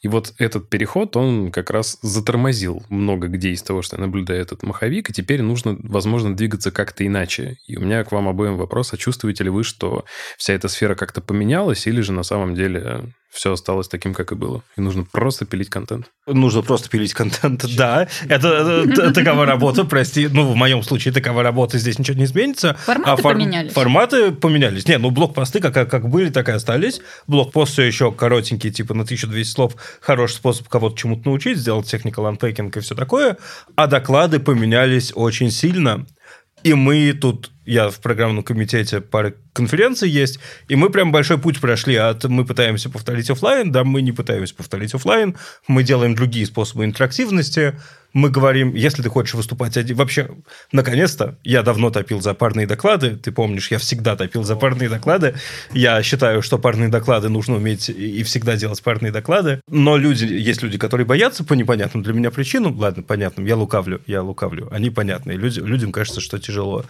И 0.00 0.08
вот 0.08 0.34
этот 0.38 0.68
переход, 0.68 1.16
он 1.16 1.50
как 1.52 1.70
раз 1.70 1.98
затормозил 2.00 2.82
много 2.88 3.28
где 3.28 3.50
из 3.50 3.62
того, 3.62 3.82
что 3.82 3.96
я 3.96 4.00
наблюдаю 4.00 4.40
этот 4.40 4.62
маховик, 4.62 5.10
и 5.10 5.12
теперь 5.12 5.42
нужно, 5.42 5.76
возможно, 5.82 6.34
двигаться 6.34 6.70
как-то 6.70 7.06
иначе. 7.06 7.58
И 7.66 7.76
у 7.76 7.80
меня 7.80 8.02
к 8.04 8.12
вам 8.12 8.28
обоим 8.28 8.56
вопрос, 8.56 8.92
а 8.92 8.96
чувствуете 8.96 9.44
ли 9.44 9.50
вы, 9.50 9.62
что 9.62 10.04
вся 10.38 10.54
эта 10.54 10.68
сфера 10.68 10.94
как-то 10.94 11.20
поменялась, 11.20 11.86
или 11.86 12.00
же 12.00 12.12
на 12.12 12.22
самом 12.22 12.54
деле 12.54 13.12
все 13.30 13.52
осталось 13.52 13.88
таким, 13.88 14.12
как 14.12 14.32
и 14.32 14.34
было. 14.34 14.62
И 14.76 14.80
нужно 14.80 15.04
просто 15.04 15.44
пилить 15.44 15.70
контент. 15.70 16.06
Нужно 16.26 16.62
просто 16.62 16.88
пилить 16.88 17.14
контент, 17.14 17.64
да. 17.76 18.08
Это 18.28 19.12
такова 19.12 19.46
работа, 19.46 19.84
прости. 19.84 20.28
Ну, 20.28 20.50
в 20.50 20.56
моем 20.56 20.82
случае 20.82 21.14
такова 21.14 21.42
работа, 21.42 21.78
здесь 21.78 21.98
ничего 21.98 22.18
не 22.18 22.24
изменится. 22.24 22.76
Форматы 22.84 23.10
а 23.10 23.16
фор... 23.16 23.34
поменялись. 23.34 23.72
Форматы 23.72 24.32
поменялись. 24.32 24.86
Не, 24.88 24.98
ну, 24.98 25.10
блокпосты 25.10 25.60
как, 25.60 25.74
как 25.88 26.08
были, 26.08 26.30
так 26.30 26.48
и 26.48 26.52
остались. 26.52 27.00
Блокпост 27.26 27.72
все 27.72 27.82
еще 27.82 28.12
коротенький, 28.12 28.70
типа 28.70 28.94
на 28.94 29.04
1200 29.04 29.52
слов. 29.52 29.76
Хороший 30.00 30.34
способ 30.34 30.68
кого-то 30.68 30.96
чему-то 30.96 31.28
научить, 31.28 31.58
сделать 31.58 31.92
technical 31.92 32.36
unpacking 32.36 32.76
и 32.76 32.80
все 32.80 32.94
такое. 32.94 33.36
А 33.76 33.86
доклады 33.86 34.40
поменялись 34.40 35.12
очень 35.14 35.50
сильно. 35.50 36.06
И 36.62 36.74
мы 36.74 37.12
тут, 37.12 37.50
я 37.70 37.88
в 37.88 38.00
программном 38.00 38.42
комитете 38.42 39.00
пары 39.00 39.36
конференций 39.52 40.10
есть, 40.10 40.40
и 40.68 40.74
мы 40.74 40.90
прям 40.90 41.12
большой 41.12 41.38
путь 41.38 41.60
прошли 41.60 41.94
от 41.94 42.24
мы 42.24 42.44
пытаемся 42.44 42.90
повторить 42.90 43.30
офлайн, 43.30 43.70
да, 43.70 43.84
мы 43.84 44.02
не 44.02 44.10
пытаемся 44.10 44.56
повторить 44.56 44.92
офлайн, 44.92 45.36
мы 45.68 45.84
делаем 45.84 46.16
другие 46.16 46.46
способы 46.46 46.84
интерактивности, 46.84 47.76
мы 48.12 48.28
говорим, 48.28 48.74
если 48.74 49.02
ты 49.02 49.08
хочешь 49.08 49.34
выступать 49.34 49.76
один... 49.76 49.96
Вообще, 49.96 50.30
наконец-то, 50.72 51.38
я 51.44 51.62
давно 51.62 51.90
топил 51.90 52.20
за 52.20 52.34
парные 52.34 52.66
доклады, 52.66 53.16
ты 53.16 53.30
помнишь, 53.30 53.70
я 53.70 53.78
всегда 53.78 54.16
топил 54.16 54.42
за 54.42 54.56
парные 54.56 54.88
доклады, 54.88 55.36
я 55.72 56.02
считаю, 56.02 56.42
что 56.42 56.58
парные 56.58 56.88
доклады 56.88 57.28
нужно 57.28 57.54
уметь 57.54 57.88
и 57.88 58.24
всегда 58.24 58.56
делать 58.56 58.82
парные 58.82 59.12
доклады, 59.12 59.60
но 59.68 59.96
люди, 59.96 60.24
есть 60.24 60.60
люди, 60.62 60.76
которые 60.76 61.06
боятся 61.06 61.44
по 61.44 61.54
непонятным 61.54 62.02
для 62.02 62.14
меня 62.14 62.32
причинам, 62.32 62.76
ладно, 62.76 63.04
понятным, 63.04 63.46
я 63.46 63.54
лукавлю, 63.54 64.00
я 64.08 64.24
лукавлю, 64.24 64.68
они 64.72 64.90
понятные, 64.90 65.36
люди, 65.36 65.60
людям 65.60 65.92
кажется, 65.92 66.20
что 66.20 66.40
тяжело 66.40 66.84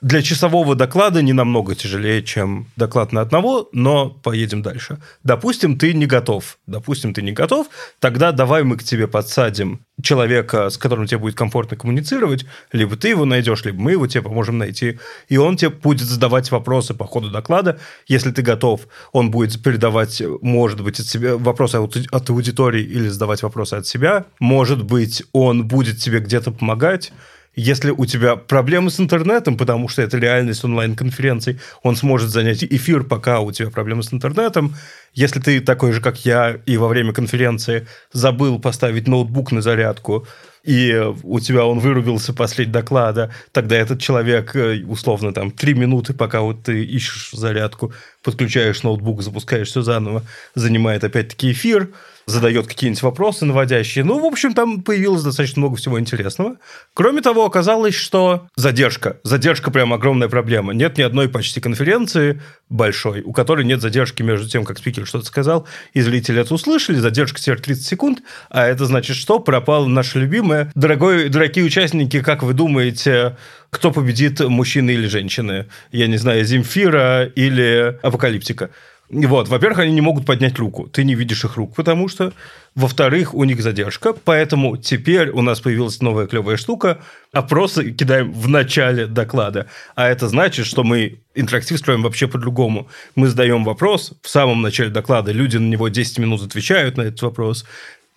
для 0.00 0.22
часового 0.22 0.74
доклада 0.74 1.22
не 1.22 1.32
намного 1.32 1.74
тяжелее, 1.74 2.22
чем 2.22 2.68
доклад 2.76 3.12
на 3.12 3.20
одного, 3.20 3.68
но 3.72 4.10
поедем 4.10 4.62
дальше. 4.62 4.98
Допустим, 5.24 5.78
ты 5.78 5.92
не 5.92 6.06
готов. 6.06 6.58
Допустим, 6.66 7.14
ты 7.14 7.22
не 7.22 7.32
готов, 7.32 7.68
тогда 7.98 8.32
давай 8.32 8.62
мы 8.62 8.76
к 8.76 8.84
тебе 8.84 9.08
подсадим 9.08 9.80
человека, 10.02 10.70
с 10.70 10.78
которым 10.78 11.06
тебе 11.06 11.18
будет 11.18 11.34
комфортно 11.34 11.76
коммуницировать, 11.76 12.46
либо 12.72 12.96
ты 12.96 13.08
его 13.08 13.24
найдешь, 13.24 13.64
либо 13.64 13.80
мы 13.80 13.92
его 13.92 14.06
тебе 14.06 14.22
поможем 14.22 14.58
найти, 14.58 14.98
и 15.28 15.36
он 15.36 15.56
тебе 15.56 15.70
будет 15.70 16.06
задавать 16.06 16.50
вопросы 16.50 16.94
по 16.94 17.04
ходу 17.04 17.30
доклада. 17.30 17.80
Если 18.06 18.30
ты 18.30 18.42
готов, 18.42 18.82
он 19.12 19.30
будет 19.30 19.60
передавать, 19.62 20.22
может 20.40 20.80
быть, 20.82 21.00
от 21.00 21.06
себя 21.06 21.36
вопросы 21.36 21.76
от 21.76 22.30
аудитории 22.30 22.82
или 22.82 23.08
задавать 23.08 23.42
вопросы 23.42 23.74
от 23.74 23.86
себя. 23.86 24.26
Может 24.38 24.84
быть, 24.84 25.24
он 25.32 25.66
будет 25.66 25.98
тебе 25.98 26.20
где-то 26.20 26.52
помогать 26.52 27.12
если 27.58 27.90
у 27.90 28.06
тебя 28.06 28.36
проблемы 28.36 28.88
с 28.88 29.00
интернетом, 29.00 29.56
потому 29.56 29.88
что 29.88 30.00
это 30.00 30.16
реальность 30.16 30.64
онлайн-конференций, 30.64 31.58
он 31.82 31.96
сможет 31.96 32.30
занять 32.30 32.62
эфир, 32.62 33.02
пока 33.02 33.40
у 33.40 33.50
тебя 33.50 33.68
проблемы 33.70 34.04
с 34.04 34.12
интернетом. 34.12 34.76
Если 35.12 35.40
ты 35.40 35.60
такой 35.60 35.90
же, 35.90 36.00
как 36.00 36.24
я, 36.24 36.60
и 36.66 36.76
во 36.76 36.86
время 36.86 37.12
конференции 37.12 37.88
забыл 38.12 38.60
поставить 38.60 39.08
ноутбук 39.08 39.50
на 39.50 39.60
зарядку, 39.60 40.24
и 40.62 41.02
у 41.24 41.40
тебя 41.40 41.64
он 41.66 41.80
вырубился 41.80 42.32
после 42.32 42.64
доклада, 42.64 43.32
тогда 43.50 43.74
этот 43.74 44.00
человек, 44.00 44.54
э, 44.54 44.84
условно, 44.86 45.32
там, 45.32 45.50
три 45.50 45.74
минуты, 45.74 46.14
пока 46.14 46.42
вот 46.42 46.62
ты 46.62 46.84
ищешь 46.84 47.30
зарядку, 47.32 47.92
подключаешь 48.22 48.84
ноутбук, 48.84 49.22
запускаешь 49.22 49.68
все 49.68 49.82
заново, 49.82 50.22
занимает 50.54 51.02
опять-таки 51.02 51.50
эфир, 51.50 51.88
задает 52.28 52.66
какие-нибудь 52.66 53.02
вопросы 53.02 53.44
наводящие. 53.44 54.04
Ну, 54.04 54.20
в 54.20 54.24
общем, 54.24 54.52
там 54.52 54.82
появилось 54.82 55.22
достаточно 55.22 55.60
много 55.60 55.76
всего 55.76 55.98
интересного. 55.98 56.56
Кроме 56.94 57.22
того, 57.22 57.44
оказалось, 57.44 57.94
что 57.94 58.46
задержка. 58.54 59.18
Задержка 59.24 59.70
прям 59.70 59.92
огромная 59.92 60.28
проблема. 60.28 60.74
Нет 60.74 60.98
ни 60.98 61.02
одной 61.02 61.28
почти 61.28 61.60
конференции 61.60 62.40
большой, 62.68 63.22
у 63.22 63.32
которой 63.32 63.64
нет 63.64 63.80
задержки 63.80 64.22
между 64.22 64.48
тем, 64.48 64.64
как 64.64 64.78
спикер 64.78 65.06
что-то 65.06 65.24
сказал, 65.24 65.66
и 65.94 66.00
зрители 66.00 66.40
это 66.40 66.54
услышали. 66.54 66.96
Задержка 66.96 67.40
теперь 67.40 67.60
30 67.60 67.86
секунд, 67.86 68.22
а 68.50 68.66
это 68.66 68.84
значит, 68.84 69.16
что 69.16 69.38
пропало 69.38 69.86
наше 69.86 70.18
любимое. 70.18 70.70
Дорогой, 70.74 71.30
дорогие 71.30 71.64
участники, 71.64 72.20
как 72.20 72.42
вы 72.42 72.52
думаете, 72.52 73.36
кто 73.70 73.90
победит, 73.90 74.40
мужчины 74.40 74.90
или 74.90 75.06
женщины? 75.06 75.66
Я 75.92 76.06
не 76.06 76.18
знаю, 76.18 76.44
Земфира 76.44 77.24
или 77.24 77.98
Апокалиптика? 78.02 78.70
Вот, 79.10 79.48
во-первых, 79.48 79.78
они 79.78 79.92
не 79.92 80.02
могут 80.02 80.26
поднять 80.26 80.58
руку. 80.58 80.86
Ты 80.86 81.02
не 81.02 81.14
видишь 81.14 81.44
их 81.44 81.56
рук, 81.56 81.74
потому 81.74 82.08
что, 82.08 82.34
во-вторых, 82.74 83.34
у 83.34 83.44
них 83.44 83.62
задержка. 83.62 84.12
Поэтому 84.12 84.76
теперь 84.76 85.30
у 85.30 85.40
нас 85.40 85.60
появилась 85.60 86.02
новая 86.02 86.26
клевая 86.26 86.58
штука. 86.58 87.00
Опросы 87.32 87.90
кидаем 87.90 88.32
в 88.32 88.48
начале 88.48 89.06
доклада. 89.06 89.66
А 89.94 90.08
это 90.08 90.28
значит, 90.28 90.66
что 90.66 90.84
мы 90.84 91.22
интерактив 91.34 91.78
строим 91.78 92.02
вообще 92.02 92.26
по-другому. 92.26 92.88
Мы 93.14 93.28
задаем 93.28 93.64
вопрос 93.64 94.12
в 94.22 94.28
самом 94.28 94.60
начале 94.60 94.90
доклада, 94.90 95.32
люди 95.32 95.56
на 95.56 95.68
него 95.68 95.88
10 95.88 96.18
минут 96.18 96.42
отвечают 96.42 96.96
на 96.96 97.02
этот 97.02 97.22
вопрос. 97.22 97.64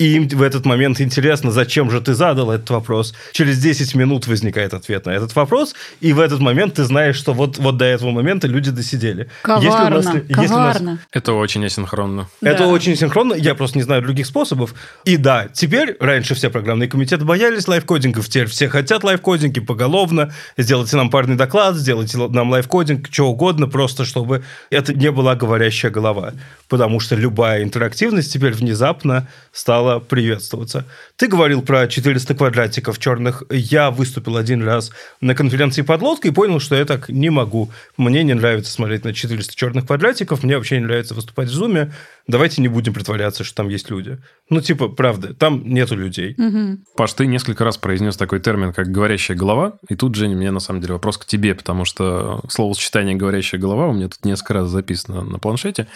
И 0.02 0.16
им 0.16 0.28
в 0.28 0.42
этот 0.42 0.66
момент 0.66 1.00
интересно, 1.00 1.52
зачем 1.52 1.92
же 1.92 2.02
ты 2.02 2.16
задал 2.16 2.50
этот 2.50 2.72
вопрос. 2.72 3.14
Через 3.34 3.60
10 3.60 3.94
минут 3.94 4.26
возникает 4.26 4.74
ответ 4.74 5.06
на 5.06 5.12
этот 5.12 5.36
вопрос, 5.36 5.76
и 6.00 6.12
в 6.12 6.20
этот 6.20 6.40
момент 6.40 6.74
ты 6.74 6.86
знаешь, 6.86 7.16
что 7.16 7.34
вот, 7.34 7.60
вот 7.60 7.78
до 7.78 7.86
этого 7.86 8.10
момента 8.10 8.48
люди 8.48 8.72
досидели. 8.72 9.30
Коварно, 9.44 9.64
если 9.64 9.80
у 9.80 9.90
нас, 9.90 10.06
если 10.16 10.34
коварно. 10.34 10.92
У 10.92 10.94
нас... 10.96 11.02
Это 11.12 11.34
очень 11.34 11.64
асинхронно. 11.64 12.28
Это 12.42 12.64
да. 12.64 12.68
очень 12.70 12.94
асинхронно, 12.94 13.36
я 13.36 13.54
просто 13.54 13.78
не 13.78 13.84
знаю 13.84 14.02
других 14.02 14.26
способов. 14.26 14.74
И 15.06 15.18
да, 15.18 15.48
теперь, 15.54 15.96
раньше 16.00 16.34
все 16.34 16.50
программные 16.50 16.90
комитеты 16.90 17.24
боялись 17.24 17.68
лайфкодингов, 17.68 18.28
теперь 18.28 18.48
все 18.48 18.70
хотят 18.70 19.04
лайфкодинги 19.04 19.60
поголовно, 19.60 20.34
сделайте 20.58 20.98
нам 20.98 21.12
парный 21.12 21.36
доклад, 21.36 21.76
сделайте 21.76 22.18
нам 22.18 22.50
лайфкодинг, 22.50 23.08
что 23.12 23.28
угодно, 23.28 23.68
просто 23.68 24.06
чтобы 24.06 24.44
это 24.72 24.96
не 24.96 25.12
была 25.12 25.36
говорящая 25.36 25.92
голова. 25.92 26.34
Потому 26.70 27.00
что 27.00 27.16
любая 27.16 27.62
интерактивность 27.62 28.34
теперь 28.34 28.54
внезапно 28.54 29.28
стала 29.52 29.91
стало 29.92 30.00
приветствоваться. 30.00 30.86
Ты 31.18 31.28
говорил 31.28 31.62
про 31.62 31.88
400 31.88 32.36
квадратиков 32.36 32.98
черных. 33.00 33.44
Я 33.50 33.92
выступил 33.92 34.38
один 34.38 34.64
раз 34.64 34.92
на 35.20 35.36
конференции 35.36 35.82
подлодка 35.82 36.28
и 36.28 36.32
понял, 36.32 36.60
что 36.60 36.76
я 36.76 36.86
так 36.86 37.10
не 37.10 37.30
могу. 37.30 37.70
Мне 37.98 38.24
не 38.24 38.34
нравится 38.34 38.72
смотреть 38.72 39.04
на 39.04 39.14
400 39.14 39.56
черных 39.56 39.88
квадратиков, 39.88 40.44
мне 40.44 40.56
вообще 40.56 40.80
не 40.80 40.86
нравится 40.86 41.14
выступать 41.14 41.50
в 41.50 41.54
зуме. 41.54 41.92
Давайте 42.28 42.62
не 42.62 42.68
будем 42.68 42.94
притворяться, 42.94 43.44
что 43.44 43.56
там 43.56 43.70
есть 43.70 43.90
люди. 43.90 44.20
Ну, 44.50 44.62
типа, 44.62 44.90
правда, 44.90 45.34
там 45.34 45.64
нету 45.66 45.96
людей. 45.96 46.36
Угу. 46.38 46.84
Паш, 46.96 47.14
ты 47.14 47.26
несколько 47.26 47.66
раз 47.66 47.78
произнес 47.78 48.16
такой 48.16 48.40
термин, 48.40 48.74
как 48.74 48.88
«говорящая 48.88 49.36
голова», 49.36 49.80
и 49.90 49.96
тут, 49.96 50.16
Женя, 50.16 50.36
мне 50.36 50.52
на 50.52 50.60
самом 50.60 50.82
деле 50.82 50.94
вопрос 50.94 51.18
к 51.18 51.26
тебе, 51.26 51.56
потому 51.56 51.84
что 51.84 52.42
словосочетание 52.48 53.16
«говорящая 53.16 53.60
голова» 53.60 53.88
у 53.88 53.94
меня 53.94 54.08
тут 54.08 54.24
несколько 54.24 54.54
раз 54.54 54.70
записано 54.70 55.24
на 55.24 55.40
планшете. 55.40 55.88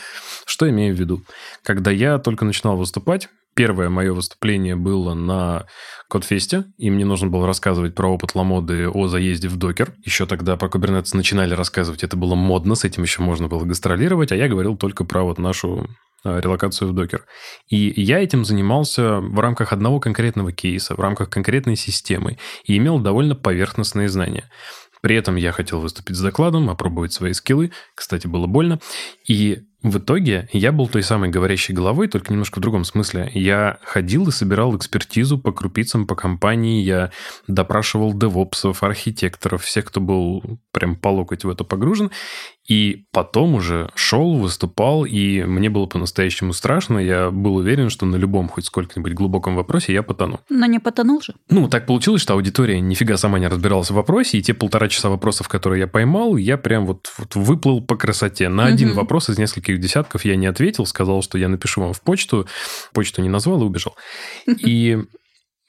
Что 0.45 0.69
имею 0.69 0.95
в 0.95 0.99
виду? 0.99 1.21
Когда 1.63 1.91
я 1.91 2.17
только 2.17 2.43
начинал 2.43 2.75
выступать, 2.75 3.29
Первое 3.55 3.87
мое 3.89 4.13
выступление 4.13 4.75
было 4.75 5.13
на 5.13 5.65
Кодфесте, 6.09 6.65
и 6.77 6.89
мне 6.89 7.05
нужно 7.05 7.29
было 7.29 7.47
рассказывать 7.47 7.95
про 7.95 8.09
опыт 8.09 8.35
Ламоды 8.35 8.89
о 8.89 9.07
заезде 9.07 9.47
в 9.47 9.55
докер. 9.55 9.93
Еще 10.03 10.25
тогда 10.25 10.57
про 10.57 10.67
Kubernetes 10.67 11.15
начинали 11.15 11.53
рассказывать, 11.53 12.03
это 12.03 12.17
было 12.17 12.35
модно, 12.35 12.75
с 12.75 12.83
этим 12.83 13.03
еще 13.03 13.21
можно 13.21 13.47
было 13.47 13.63
гастролировать, 13.63 14.33
а 14.33 14.35
я 14.35 14.49
говорил 14.49 14.75
только 14.75 15.05
про 15.05 15.23
вот 15.23 15.37
нашу 15.37 15.87
а, 16.25 16.41
релокацию 16.41 16.89
в 16.89 16.93
докер. 16.93 17.25
И 17.69 17.93
я 18.01 18.19
этим 18.19 18.43
занимался 18.43 19.21
в 19.21 19.39
рамках 19.39 19.71
одного 19.71 20.01
конкретного 20.01 20.51
кейса, 20.51 20.93
в 20.93 20.99
рамках 20.99 21.29
конкретной 21.29 21.77
системы, 21.77 22.37
и 22.65 22.75
имел 22.75 22.99
довольно 22.99 23.35
поверхностные 23.35 24.09
знания. 24.09 24.49
При 25.01 25.15
этом 25.15 25.35
я 25.35 25.51
хотел 25.51 25.79
выступить 25.79 26.15
с 26.15 26.21
докладом, 26.21 26.67
опробовать 26.67 27.13
свои 27.13 27.33
скиллы. 27.33 27.71
Кстати, 27.93 28.25
было 28.25 28.47
больно. 28.47 28.79
И 29.27 29.61
в 29.85 29.99
итоге 29.99 30.49
я 30.51 30.71
был 30.71 30.87
той 30.87 31.03
самой 31.03 31.29
говорящей 31.29 31.73
головой, 31.73 32.07
только 32.07 32.31
немножко 32.31 32.59
в 32.59 32.61
другом 32.61 32.83
смысле. 32.83 33.31
Я 33.33 33.77
ходил 33.83 34.27
и 34.27 34.31
собирал 34.31 34.75
экспертизу 34.75 35.37
по 35.37 35.51
крупицам, 35.51 36.07
по 36.07 36.15
компании. 36.15 36.83
Я 36.83 37.11
допрашивал 37.47 38.13
девопсов, 38.13 38.83
архитекторов, 38.83 39.63
всех, 39.63 39.85
кто 39.85 40.01
был 40.01 40.43
прям 40.71 40.95
по 40.95 41.09
локоть 41.09 41.43
в 41.43 41.49
это 41.49 41.63
погружен. 41.63 42.11
И 42.67 43.05
потом 43.11 43.53
уже 43.53 43.91
шел, 43.93 44.37
выступал, 44.37 45.05
и 45.05 45.43
мне 45.43 45.69
было 45.69 45.85
по-настоящему 45.85 46.51
страшно. 46.51 46.97
Я 46.97 47.29
был 47.29 47.57
уверен, 47.57 47.91
что 47.91 48.07
на 48.07 48.15
любом 48.15 48.49
хоть 48.49 48.65
сколько-нибудь 48.65 49.13
глубоком 49.13 49.55
вопросе 49.55 49.93
я 49.93 50.01
потону. 50.01 50.39
Но 50.49 50.65
не 50.65 50.79
потонул 50.79 51.21
же. 51.21 51.35
Ну, 51.49 51.69
так 51.69 51.85
получилось, 51.85 52.23
что 52.23 52.33
аудитория 52.33 52.79
нифига 52.79 53.17
сама 53.17 53.37
не 53.37 53.47
разбиралась 53.47 53.91
в 53.91 53.93
вопросе, 53.93 54.39
и 54.39 54.41
те 54.41 54.55
полтора 54.55 54.87
часа 54.87 55.09
вопросов, 55.09 55.47
которые 55.47 55.81
я 55.81 55.87
поймал, 55.87 56.37
я 56.37 56.57
прям 56.57 56.87
вот, 56.87 57.13
вот 57.19 57.35
выплыл 57.35 57.81
по 57.81 57.95
красоте. 57.95 58.49
На 58.49 58.65
один 58.65 58.89
угу. 58.89 58.97
вопрос 58.97 59.29
из 59.29 59.37
нескольких 59.37 59.74
десятков 59.77 60.25
я 60.25 60.35
не 60.35 60.47
ответил, 60.47 60.85
сказал, 60.85 61.21
что 61.21 61.37
я 61.37 61.47
напишу 61.47 61.81
вам 61.81 61.93
в 61.93 62.01
почту, 62.01 62.47
почту 62.93 63.21
не 63.21 63.29
назвал 63.29 63.61
и 63.61 63.65
убежал. 63.65 63.95
И 64.47 64.99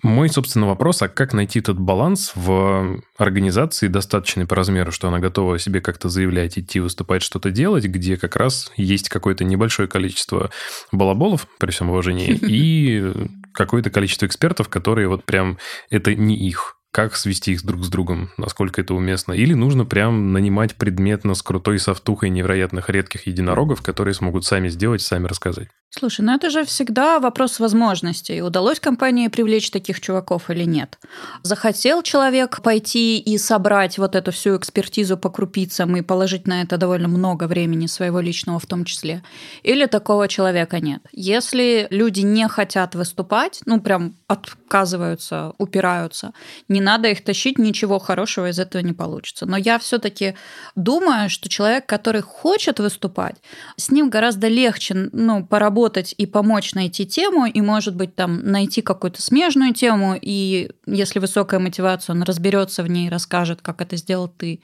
мой, 0.03 0.29
собственно, 0.29 0.67
вопрос, 0.67 1.01
а 1.03 1.09
как 1.09 1.33
найти 1.33 1.59
этот 1.59 1.81
баланс 1.81 2.33
в 2.35 3.01
организации, 3.17 3.89
достаточной 3.89 4.47
по 4.47 4.55
размеру, 4.55 4.93
что 4.93 5.09
она 5.09 5.19
готова 5.19 5.59
себе 5.59 5.81
как-то 5.81 6.11
заявлять, 6.11 6.59
идти, 6.59 6.81
выступать, 6.81 7.23
что-то 7.23 7.51
делать, 7.51 7.87
где 7.87 8.17
как 8.17 8.37
раз 8.37 8.71
есть 8.77 9.09
какое-то 9.09 9.45
небольшое 9.45 9.89
количество 9.89 10.51
балаболов, 10.93 11.49
при 11.59 11.71
всем 11.71 11.91
уважении, 11.91 12.29
и 12.43 13.13
какое-то 13.53 13.91
количество 13.91 14.27
экспертов, 14.27 14.69
которые 14.69 15.09
вот 15.09 15.25
прям 15.25 15.59
это 15.91 16.15
не 16.15 16.37
их 16.37 16.76
как 16.97 17.15
свести 17.15 17.53
их 17.53 17.63
друг 17.63 17.85
с 17.85 17.91
другом, 17.91 18.31
насколько 18.39 18.81
это 18.81 18.95
уместно. 18.95 19.35
Или 19.35 19.53
нужно 19.53 19.85
прям 19.85 20.33
нанимать 20.33 20.77
предметно 20.77 21.35
с 21.35 21.43
крутой 21.43 21.79
софтухой 21.79 22.31
невероятных 22.31 22.89
редких 22.89 23.27
единорогов, 23.27 23.83
которые 23.83 24.15
смогут 24.15 24.47
сами 24.47 24.71
сделать, 24.71 25.03
сами 25.03 25.27
рассказать. 25.27 25.69
Слушай, 25.91 26.23
ну 26.23 26.35
это 26.35 26.51
же 26.51 26.65
всегда 26.65 27.21
вопрос 27.21 27.61
возможностей. 27.61 28.43
Удалось 28.43 28.81
компании 28.81 29.29
привлечь 29.29 29.71
таких 29.71 30.01
чуваков 30.01 30.51
или 30.51 30.65
нет? 30.65 30.99
Захотел 31.43 32.03
человек 32.03 32.61
пойти 32.61 33.19
и 33.19 33.39
собрать 33.39 33.97
вот 33.97 34.15
эту 34.15 34.33
всю 34.33 34.57
экспертизу 34.57 35.17
по 35.17 35.31
крупицам 35.31 35.97
и 35.97 36.03
положить 36.03 36.47
на 36.47 36.63
это 36.63 36.77
довольно 36.77 37.09
много 37.09 37.45
времени 37.45 37.87
своего 37.87 38.21
личного 38.21 38.59
в 38.59 38.67
том 38.67 38.85
числе? 38.85 39.23
Или 39.63 39.87
такого 39.87 40.29
человека 40.29 40.81
нет? 40.81 41.03
Если 41.13 41.87
люди 41.91 42.21
не 42.21 42.47
хотят 42.49 42.95
выступать, 42.95 43.63
ну 43.65 43.81
прям 43.81 44.17
отказываются, 44.27 45.55
упираются, 45.57 46.33
не 46.69 46.81
надо 46.81 47.09
их 47.09 47.25
тащить, 47.25 47.59
ничего 47.59 48.01
хорошего 48.01 48.51
из 48.51 48.59
этого 48.59 48.83
не 48.83 48.93
получится. 48.93 49.47
Но 49.47 49.57
я 49.57 49.79
все-таки 49.79 50.35
думаю, 50.75 51.31
что 51.31 51.49
человек, 51.49 51.87
который 51.87 52.21
хочет 52.21 52.81
выступать, 52.81 53.37
с 53.77 53.91
ним 53.91 54.11
гораздо 54.11 54.49
легче 54.49 54.95
ну, 55.13 55.47
поработать 55.47 55.76
поработать 55.77 56.15
и 56.17 56.27
помочь 56.27 56.75
найти 56.75 57.07
тему, 57.07 57.47
и, 57.47 57.61
может 57.61 57.95
быть, 57.95 58.15
там 58.15 58.41
найти 58.43 58.83
какую-то 58.83 59.21
смежную 59.21 59.75
тему, 59.75 60.19
и 60.21 60.71
если 60.87 61.21
высокая 61.21 61.61
мотивация, 61.61 62.15
он 62.15 62.23
разберется 62.23 62.83
в 62.83 62.89
ней, 62.89 63.11
расскажет, 63.11 63.61
как 63.63 63.81
это 63.83 63.97
сделал 63.97 64.29
ты. 64.29 64.61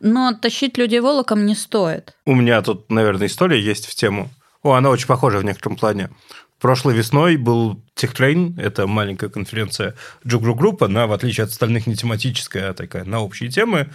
Но 0.00 0.32
тащить 0.32 0.76
людей 0.76 1.00
волоком 1.00 1.46
не 1.46 1.54
стоит. 1.54 2.14
У 2.26 2.34
меня 2.34 2.62
тут, 2.62 2.90
наверное, 2.90 3.28
история 3.28 3.60
есть 3.60 3.86
в 3.86 3.94
тему. 3.94 4.28
О, 4.62 4.72
она 4.72 4.90
очень 4.90 5.06
похожа 5.06 5.38
в 5.38 5.44
некотором 5.44 5.76
плане. 5.76 6.10
Прошлой 6.60 6.94
весной 6.94 7.36
был 7.36 7.80
TechTrain, 7.96 8.60
это 8.60 8.86
маленькая 8.86 9.28
конференция 9.28 9.94
JUG 10.26 10.43
Ru 10.43 10.54
Group, 10.54 10.82
она, 10.82 11.06
в 11.06 11.12
отличие 11.12 11.44
от 11.44 11.50
остальных, 11.50 11.86
не 11.86 11.94
тематическая, 11.94 12.70
а 12.70 12.74
такая 12.74 13.04
на 13.04 13.20
общие 13.20 13.50
темы. 13.50 13.88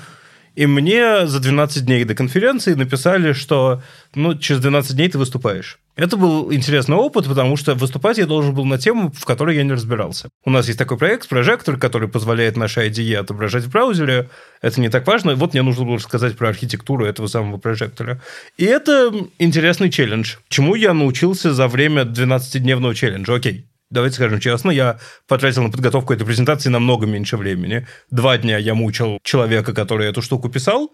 И 0.55 0.67
мне 0.67 1.27
за 1.27 1.39
12 1.39 1.85
дней 1.85 2.03
до 2.03 2.13
конференции 2.13 2.75
написали, 2.75 3.33
что 3.33 3.81
ну, 4.15 4.37
через 4.37 4.61
12 4.61 4.95
дней 4.95 5.09
ты 5.09 5.17
выступаешь. 5.17 5.80
Это 5.95 6.15
был 6.15 6.53
интересный 6.53 6.95
опыт, 6.95 7.27
потому 7.27 7.57
что 7.57 7.75
выступать 7.75 8.17
я 8.17 8.25
должен 8.25 8.55
был 8.55 8.65
на 8.65 8.77
тему, 8.77 9.11
в 9.13 9.25
которой 9.25 9.57
я 9.57 9.63
не 9.63 9.73
разбирался. 9.73 10.29
У 10.45 10.49
нас 10.49 10.67
есть 10.67 10.79
такой 10.79 10.97
проект, 10.97 11.27
Projector, 11.27 11.77
который 11.77 12.07
позволяет 12.07 12.55
наши 12.55 12.87
IDE 12.87 13.15
отображать 13.15 13.65
в 13.65 13.71
браузере. 13.71 14.29
Это 14.61 14.79
не 14.79 14.89
так 14.89 15.05
важно. 15.05 15.35
Вот 15.35 15.53
мне 15.53 15.61
нужно 15.61 15.85
было 15.85 15.97
рассказать 15.97 16.37
про 16.37 16.49
архитектуру 16.49 17.05
этого 17.05 17.27
самого 17.27 17.57
прожектора. 17.57 18.21
И 18.57 18.63
это 18.63 19.11
интересный 19.37 19.89
челлендж, 19.89 20.35
чему 20.47 20.75
я 20.75 20.93
научился 20.93 21.53
за 21.53 21.67
время 21.67 22.03
12-дневного 22.03 22.95
челленджа. 22.95 23.35
Окей, 23.35 23.67
давайте 23.89 24.15
скажем 24.15 24.39
честно, 24.39 24.71
я 24.71 24.97
потратил 25.27 25.63
на 25.63 25.69
подготовку 25.69 26.13
этой 26.13 26.25
презентации 26.25 26.69
намного 26.69 27.05
меньше 27.05 27.37
времени. 27.37 27.85
Два 28.09 28.37
дня 28.37 28.57
я 28.57 28.73
мучил 28.73 29.19
человека, 29.23 29.73
который 29.73 30.07
эту 30.07 30.21
штуку 30.21 30.49
писал, 30.49 30.91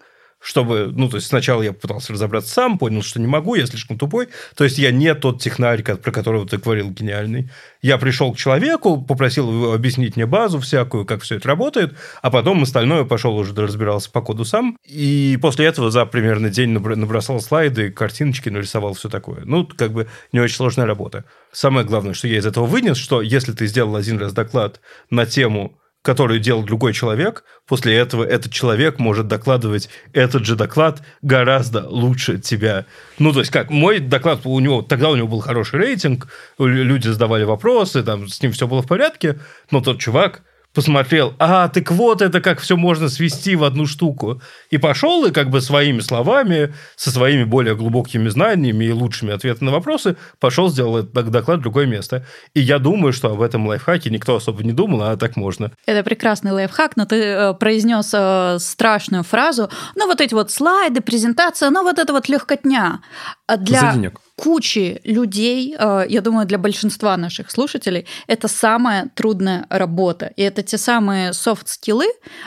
чтобы, 0.47 0.93
ну, 0.95 1.09
то 1.09 1.17
есть 1.17 1.27
сначала 1.27 1.61
я 1.61 1.73
пытался 1.73 2.13
разобраться 2.13 2.53
сам, 2.53 2.77
понял, 2.77 3.01
что 3.01 3.19
не 3.19 3.27
могу, 3.27 3.55
я 3.55 3.65
слишком 3.65 3.97
тупой. 3.97 4.29
То 4.55 4.63
есть 4.63 4.77
я 4.77 4.91
не 4.91 5.13
тот 5.13 5.41
технарь, 5.41 5.83
про 5.83 6.11
которого 6.13 6.47
ты 6.47 6.57
говорил, 6.57 6.89
гениальный. 6.89 7.49
Я 7.81 7.97
пришел 7.97 8.31
к 8.33 8.37
человеку, 8.37 9.01
попросил 9.01 9.51
его 9.51 9.73
объяснить 9.73 10.15
мне 10.15 10.25
базу 10.25 10.61
всякую, 10.61 11.03
как 11.03 11.23
все 11.23 11.35
это 11.35 11.49
работает, 11.49 11.97
а 12.21 12.31
потом 12.31 12.63
остальное 12.63 13.03
пошел 13.03 13.35
уже 13.35 13.53
разбирался 13.53 14.09
по 14.09 14.21
коду 14.21 14.45
сам. 14.45 14.77
И 14.85 15.37
после 15.41 15.65
этого 15.65 15.91
за 15.91 16.05
примерно 16.05 16.49
день 16.49 16.69
набросал 16.69 17.41
слайды, 17.41 17.91
картиночки, 17.91 18.47
нарисовал 18.47 18.93
все 18.93 19.09
такое. 19.09 19.41
Ну, 19.43 19.67
как 19.67 19.91
бы 19.91 20.07
не 20.31 20.39
очень 20.39 20.55
сложная 20.55 20.85
работа. 20.85 21.25
Самое 21.51 21.85
главное, 21.85 22.13
что 22.13 22.29
я 22.29 22.37
из 22.37 22.45
этого 22.45 22.65
вынес, 22.65 22.95
что 22.95 23.21
если 23.21 23.51
ты 23.51 23.67
сделал 23.67 23.97
один 23.97 24.17
раз 24.17 24.31
доклад 24.31 24.79
на 25.09 25.25
тему 25.25 25.77
которую 26.07 26.39
делал 26.39 26.63
другой 26.63 26.93
человек, 26.93 27.43
после 27.67 27.93
этого 27.97 28.23
этот 28.23 28.53
человек 28.53 28.97
может 28.97 29.27
докладывать 29.27 29.89
этот 30.13 30.45
же 30.45 30.55
доклад 30.55 31.01
гораздо 31.21 31.85
лучше 31.85 32.39
тебя. 32.39 32.85
Ну, 33.19 33.33
то 33.33 33.39
есть 33.39 33.51
как, 33.51 33.69
мой 33.69 33.99
доклад, 33.99 34.39
у 34.45 34.57
него, 34.61 34.81
тогда 34.81 35.09
у 35.09 35.17
него 35.17 35.27
был 35.27 35.41
хороший 35.41 35.79
рейтинг, 35.79 36.29
люди 36.59 37.09
задавали 37.09 37.43
вопросы, 37.43 38.03
там 38.03 38.29
с 38.29 38.41
ним 38.41 38.53
все 38.53 38.69
было 38.69 38.81
в 38.81 38.87
порядке, 38.87 39.37
но 39.69 39.81
тот 39.81 39.99
чувак 39.99 40.43
посмотрел, 40.77 41.33
а, 41.39 41.69
так 41.69 41.89
вот 41.89 42.21
это 42.21 42.39
как 42.39 42.59
все 42.59 42.77
можно 42.77 43.09
свести 43.09 43.55
в 43.55 43.63
одну 43.63 43.87
штуку. 43.87 44.39
И 44.69 44.77
пошел 44.77 45.25
и 45.25 45.31
как 45.31 45.49
бы 45.49 45.59
своими 45.59 46.01
словами, 46.01 46.71
со 46.95 47.09
своими 47.09 47.45
более 47.45 47.75
глубокими 47.75 48.29
знаниями 48.29 48.85
и 48.85 48.91
лучшими 48.91 49.33
ответами 49.33 49.69
на 49.69 49.71
вопросы, 49.71 50.17
пошел, 50.39 50.69
сделал 50.69 50.97
этот 50.97 51.31
доклад 51.31 51.57
в 51.57 51.61
другое 51.63 51.87
место. 51.87 52.27
И 52.53 52.59
я 52.59 52.77
думаю, 52.77 53.11
что 53.11 53.31
об 53.31 53.41
этом 53.41 53.65
лайфхаке 53.65 54.11
никто 54.11 54.35
особо 54.35 54.63
не 54.63 54.71
думал, 54.71 55.01
а 55.01 55.17
так 55.17 55.35
можно. 55.35 55.71
Это 55.87 56.03
прекрасный 56.03 56.51
лайфхак, 56.51 56.95
но 56.95 57.07
ты 57.07 57.23
э, 57.23 57.53
произнес 57.55 58.11
э, 58.13 58.59
страшную 58.59 59.23
фразу. 59.23 59.71
Ну, 59.95 60.05
вот 60.05 60.21
эти 60.21 60.35
вот 60.35 60.51
слайды, 60.51 61.01
презентация, 61.01 61.71
ну, 61.71 61.81
вот 61.81 61.97
это 61.97 62.13
вот 62.13 62.29
легкотня. 62.29 63.01
А 63.47 63.57
для... 63.57 63.79
За 63.79 63.93
денег 63.93 64.21
кучи 64.37 65.01
людей, 65.03 65.75
э, 65.77 66.05
я 66.07 66.21
думаю, 66.21 66.45
для 66.45 66.59
большинства 66.59 67.17
наших 67.17 67.49
слушателей, 67.49 68.05
это 68.27 68.47
самая 68.47 69.09
трудная 69.15 69.65
работа. 69.69 70.31
И 70.35 70.43
это 70.43 70.61
те 70.61 70.77
самые 70.77 71.33
софт-скиллы, 71.33 72.05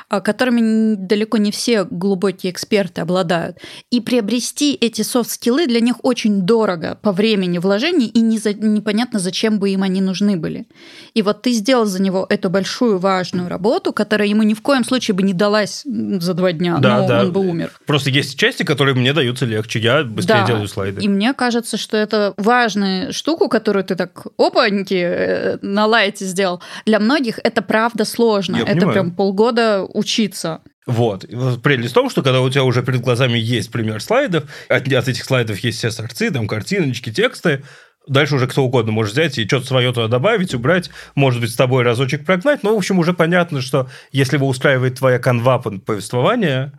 э, 0.09 0.21
которыми 0.21 0.95
далеко 0.95 1.37
не 1.39 1.51
все 1.51 1.85
глубокие 1.85 2.53
эксперты 2.53 3.01
обладают. 3.01 3.59
И 3.91 4.01
приобрести 4.01 4.75
эти 4.75 5.03
софт-скиллы 5.03 5.67
для 5.67 5.81
них 5.81 5.97
очень 6.03 6.43
дорого 6.43 6.97
по 7.03 7.11
времени 7.11 7.59
вложений, 7.59 8.07
и 8.07 8.21
не 8.21 8.39
за, 8.39 8.55
непонятно, 8.55 9.19
зачем 9.19 9.59
бы 9.59 9.71
им 9.71 9.83
они 9.83 10.01
нужны 10.01 10.37
были. 10.37 10.67
И 11.15 11.23
вот 11.23 11.43
ты 11.43 11.51
сделал 11.51 11.87
за 11.87 12.01
него 12.01 12.25
эту 12.29 12.51
большую 12.51 12.99
важную 12.99 13.49
работу, 13.49 13.93
которая 13.93 14.29
ему 14.29 14.45
ни 14.45 14.55
в 14.55 14.63
коем 14.63 14.85
случае 14.85 15.17
бы 15.17 15.25
не 15.25 15.33
далась 15.33 15.83
за 15.85 16.35
два 16.35 16.53
дня, 16.53 16.79
да, 16.79 17.01
но 17.01 17.09
да. 17.09 17.25
он 17.25 17.33
бы 17.33 17.41
умер. 17.41 17.73
Просто 17.85 18.11
есть 18.11 18.39
части, 18.39 18.63
которые 18.63 18.95
мне 18.95 19.13
даются 19.13 19.45
легче. 19.45 19.81
Я 19.81 20.05
быстрее 20.05 20.43
да. 20.43 20.47
делаю 20.47 20.69
слайды. 20.69 21.03
И 21.03 21.09
мне 21.09 21.35
кажется, 21.35 21.80
что 21.81 21.97
это 21.97 22.35
важная 22.37 23.13
штуку, 23.13 23.49
которую 23.49 23.85
ты 23.85 23.97
так 23.97 24.27
опаньки 24.37 24.95
э, 24.95 25.59
на 25.63 25.87
лайте 25.87 26.25
сделал. 26.25 26.63
Для 26.87 27.01
многих 27.01 27.39
это 27.43 27.63
правда 27.63 28.05
сложно. 28.05 28.57
Я 28.57 28.63
это 28.63 28.73
понимаю. 28.73 28.93
прям 28.93 29.11
полгода 29.13 29.85
учиться. 29.85 30.61
Вот. 30.87 31.25
Прелесть 31.63 31.93
в 31.93 31.95
том, 31.95 32.11
что 32.11 32.23
когда 32.23 32.41
у 32.41 32.51
тебя 32.51 32.65
уже 32.65 32.83
перед 32.83 33.01
глазами 33.01 33.39
есть 33.39 33.71
пример 33.71 34.03
слайдов, 34.03 34.45
от, 34.69 34.93
от 34.93 35.09
этих 35.09 35.25
слайдов 35.25 35.59
есть 35.61 35.79
все 35.79 35.91
сорцы, 35.91 36.31
там 36.31 36.49
картиночки, 36.49 37.13
тексты, 37.13 37.63
Дальше 38.09 38.37
уже 38.37 38.49
кто 38.49 38.65
угодно 38.65 38.93
может 38.93 39.13
взять 39.13 39.39
и 39.39 39.47
что-то 39.47 39.67
свое 39.67 39.93
туда 39.93 40.09
добавить, 40.09 40.55
убрать, 40.55 40.91
может 41.15 41.41
быть, 41.41 41.51
с 41.51 41.55
тобой 41.55 41.85
разочек 41.85 42.25
прогнать. 42.25 42.63
Но, 42.63 42.75
в 42.75 42.79
общем, 42.79 42.99
уже 42.99 43.13
понятно, 43.13 43.61
что 43.61 43.89
если 44.11 44.37
его 44.37 44.49
устраивает 44.49 44.99
твоя 44.99 45.19
канва 45.19 45.59
повествования, 45.59 46.73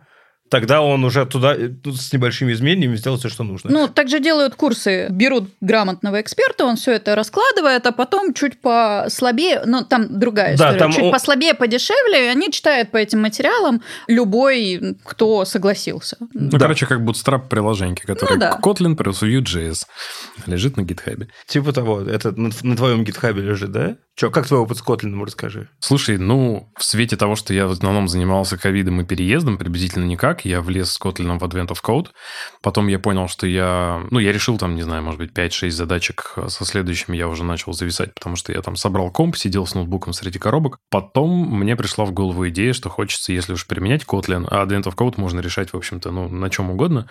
тогда 0.52 0.82
он 0.82 1.02
уже 1.02 1.24
туда 1.24 1.54
э, 1.56 1.70
с 1.94 2.12
небольшими 2.12 2.52
изменениями 2.52 2.96
сделает 2.96 3.20
все, 3.20 3.30
что 3.30 3.42
нужно. 3.42 3.70
Ну, 3.70 3.88
также 3.88 4.20
делают 4.20 4.54
курсы, 4.54 5.08
берут 5.08 5.48
грамотного 5.62 6.20
эксперта, 6.20 6.66
он 6.66 6.76
все 6.76 6.92
это 6.92 7.14
раскладывает, 7.14 7.86
а 7.86 7.92
потом 7.92 8.34
чуть 8.34 8.60
послабее, 8.60 9.62
ну, 9.64 9.82
там 9.82 10.18
другая 10.20 10.58
да, 10.58 10.66
история, 10.66 10.78
там 10.78 10.92
чуть 10.92 11.04
он... 11.04 11.10
послабее, 11.10 11.54
подешевле, 11.54 12.26
и 12.26 12.28
они 12.28 12.50
читают 12.52 12.90
по 12.90 12.98
этим 12.98 13.22
материалам 13.22 13.80
любой, 14.08 14.98
кто 15.04 15.46
согласился. 15.46 16.18
Ну, 16.34 16.50
да. 16.50 16.58
короче, 16.58 16.84
как 16.84 17.00
bootstrap 17.00 17.48
приложение, 17.48 17.96
которое 17.96 18.34
ну, 18.34 18.40
да. 18.40 18.60
Kotlin 18.62 18.94
плюс 18.94 19.22
Vue.js 19.22 19.86
лежит 20.44 20.76
на 20.76 20.82
гитхабе. 20.82 21.28
Типа 21.46 21.72
того, 21.72 22.02
это 22.02 22.38
на, 22.38 22.50
на 22.62 22.76
твоем 22.76 23.04
гитхабе 23.04 23.40
лежит, 23.40 23.72
да? 23.72 23.96
Че, 24.14 24.30
как 24.30 24.46
твой 24.46 24.60
опыт 24.60 24.76
с 24.76 24.82
Kotlin, 24.82 25.24
расскажи? 25.24 25.70
Слушай, 25.80 26.18
ну, 26.18 26.70
в 26.76 26.84
свете 26.84 27.16
того, 27.16 27.34
что 27.34 27.54
я 27.54 27.66
в 27.66 27.70
основном 27.70 28.08
занимался 28.08 28.58
ковидом 28.58 29.00
и 29.00 29.04
переездом, 29.04 29.56
приблизительно 29.56 30.04
никак, 30.04 30.44
я 30.44 30.60
влез 30.60 30.92
с 30.92 31.00
Kotlin 31.00 31.38
в 31.38 31.42
Advent 31.42 31.68
of 31.68 31.78
Code, 31.82 32.08
потом 32.62 32.88
я 32.88 32.98
понял, 32.98 33.26
что 33.28 33.46
я... 33.46 34.02
Ну, 34.10 34.18
я 34.18 34.32
решил 34.32 34.58
там, 34.58 34.74
не 34.74 34.82
знаю, 34.82 35.02
может 35.02 35.18
быть, 35.18 35.32
5-6 35.32 35.70
задачек 35.70 36.34
со 36.48 36.64
следующими 36.66 37.16
я 37.16 37.26
уже 37.26 37.42
начал 37.42 37.72
зависать, 37.72 38.12
потому 38.14 38.36
что 38.36 38.52
я 38.52 38.60
там 38.60 38.76
собрал 38.76 39.10
комп, 39.10 39.36
сидел 39.36 39.66
с 39.66 39.74
ноутбуком 39.74 40.12
среди 40.12 40.38
коробок. 40.38 40.78
Потом 40.90 41.30
мне 41.58 41.74
пришла 41.74 42.04
в 42.04 42.12
голову 42.12 42.46
идея, 42.50 42.74
что 42.74 42.90
хочется, 42.90 43.32
если 43.32 43.54
уж 43.54 43.66
применять 43.66 44.04
Kotlin, 44.04 44.46
а 44.50 44.66
Advent 44.66 44.84
of 44.84 44.94
Code 44.94 45.14
можно 45.16 45.40
решать, 45.40 45.72
в 45.72 45.76
общем-то, 45.76 46.10
ну, 46.10 46.28
на 46.28 46.50
чем 46.50 46.70
угодно, 46.70 47.08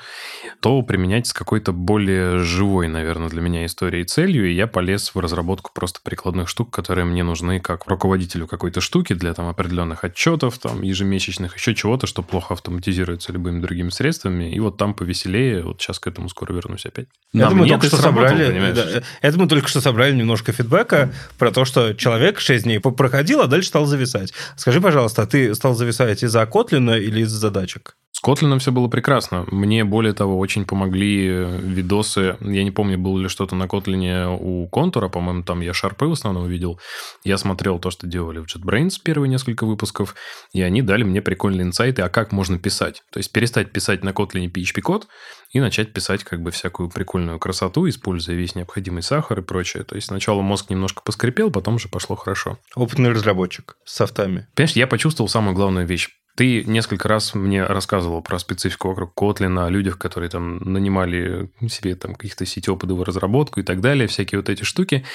то 0.62 0.80
применять 0.84 1.26
с 1.26 1.34
какой-то 1.34 1.72
более 1.72 2.38
живой, 2.40 2.88
наверное, 2.88 3.30
для 3.30 3.42
меня 3.42 3.66
историей 3.66 4.04
целью, 4.04 4.48
и 4.48 4.54
я 4.54 4.68
полез 4.68 5.16
в 5.16 5.20
разработку 5.20 5.72
просто 5.74 6.00
прикладных 6.04 6.48
штук, 6.48 6.70
которые 6.72 6.91
которые 6.92 7.06
мне 7.06 7.24
нужны 7.24 7.62
как 7.62 7.88
руководителю 7.88 8.48
какой-то 8.48 8.82
штуки 8.82 9.14
для 9.14 9.34
там 9.34 9.48
определенных 9.48 10.04
отчетов, 10.04 10.58
там 10.58 10.82
ежемесячных, 10.82 11.56
еще 11.56 11.74
чего-то, 11.74 12.06
что 12.06 12.22
плохо 12.22 12.54
автоматизируется 12.54 13.32
любыми 13.32 13.62
другими 13.62 13.88
средствами. 13.92 14.54
И 14.54 14.60
вот 14.60 14.76
там 14.76 14.94
повеселее. 14.94 15.64
Вот 15.64 15.82
сейчас 15.82 16.00
к 16.00 16.08
этому 16.08 16.28
скоро 16.28 16.54
вернусь 16.54 16.86
опять. 16.86 17.08
Это 17.34 17.52
мы 17.52 17.66
только 17.66 17.88
что 17.88 17.96
собрали. 17.96 18.74
Да, 18.74 19.04
это 19.22 19.40
мы 19.40 19.48
только 19.48 19.70
что 19.70 19.80
собрали 19.80 20.14
немножко 20.14 20.52
фидбэка 20.52 21.14
про 21.38 21.52
то, 21.52 21.64
что 21.64 21.94
человек 21.94 22.42
6 22.42 22.66
дней 22.66 22.80
проходил, 22.80 23.40
а 23.40 23.48
дальше 23.48 23.70
стал 23.70 23.86
зависать. 23.86 24.34
Скажи, 24.58 24.82
пожалуйста, 24.82 25.22
а 25.22 25.28
ты 25.28 25.56
стал 25.56 25.76
зависать 25.76 26.24
из-за 26.24 26.46
Котлина 26.46 26.98
или 26.98 27.22
из-за 27.22 27.40
задачек? 27.40 27.96
Kotlin 28.24 28.60
все 28.60 28.72
было 28.72 28.88
прекрасно. 28.88 29.46
Мне, 29.52 29.84
более 29.84 30.14
того, 30.14 30.38
очень 30.38 30.66
помогли 30.66 31.28
э, 31.28 31.58
видосы. 31.60 32.38
Я 32.40 32.64
не 32.64 32.72
помню, 32.72 32.98
было 32.98 33.18
ли 33.20 33.28
что-то 33.28 33.56
на 33.56 33.64
Kotlin 33.64 34.38
у 34.40 34.68
контура. 34.68 35.10
По-моему, 35.10 35.44
там 35.44 35.62
я 35.62 35.74
шарпы 35.74 36.06
в 36.06 36.12
основном 36.12 36.48
видел. 36.48 36.80
Я 37.24 37.38
смотрел 37.38 37.80
то, 37.80 37.90
что 37.90 38.06
делали 38.06 38.40
в 38.40 38.46
JetBrains 38.46 38.98
первые 39.04 39.30
несколько 39.30 39.66
выпусков, 39.66 40.16
и 40.54 40.62
они 40.62 40.82
дали 40.82 41.04
мне 41.04 41.22
прикольные 41.22 41.64
инсайты, 41.64 42.04
а 42.04 42.10
как 42.10 42.32
можно 42.32 42.60
писать. 42.60 43.02
То 43.12 43.18
есть 43.18 43.32
перестать 43.32 43.72
писать 43.72 44.04
на 44.04 44.10
Kotlin 44.10 44.52
PHP-код 44.52 45.08
и 45.52 45.60
начать 45.60 45.92
писать 45.92 46.24
как 46.24 46.42
бы 46.42 46.52
всякую 46.52 46.90
прикольную 46.90 47.40
красоту, 47.40 47.90
используя 47.90 48.36
весь 48.36 48.56
необходимый 48.56 49.02
сахар 49.02 49.40
и 49.40 49.42
прочее. 49.44 49.84
То 49.84 49.96
есть 49.96 50.08
сначала 50.08 50.42
мозг 50.42 50.70
немножко 50.70 51.02
поскрипел, 51.04 51.52
потом 51.52 51.80
же 51.80 51.90
пошло 51.90 52.16
хорошо. 52.16 52.60
Опытный 52.76 53.10
разработчик 53.10 53.78
с 53.84 53.96
софтами. 53.96 54.48
Понимаешь, 54.56 54.76
я 54.76 54.88
почувствовал 54.88 55.28
самую 55.28 55.56
главную 55.56 55.88
вещь. 55.88 56.10
Ты 56.36 56.64
несколько 56.64 57.08
раз 57.08 57.36
мне 57.36 57.64
рассказывал 57.64 58.22
про 58.22 58.40
специфику 58.40 58.90
вокруг 58.90 59.14
Kotlin, 59.16 59.66
о 59.66 59.70
людях, 59.70 59.98
которые 59.98 60.30
там 60.30 60.58
нанимали 60.60 61.52
себе 61.70 61.96
там 61.96 62.16
каких-то 62.16 62.46
сетевую 62.46 63.04
разработку 63.04 63.60
и 63.60 63.64
так 63.64 63.82
далее, 63.82 64.08
всякие 64.08 64.40
вот 64.40 64.50
эти 64.50 64.64
штуки. 64.64 65.06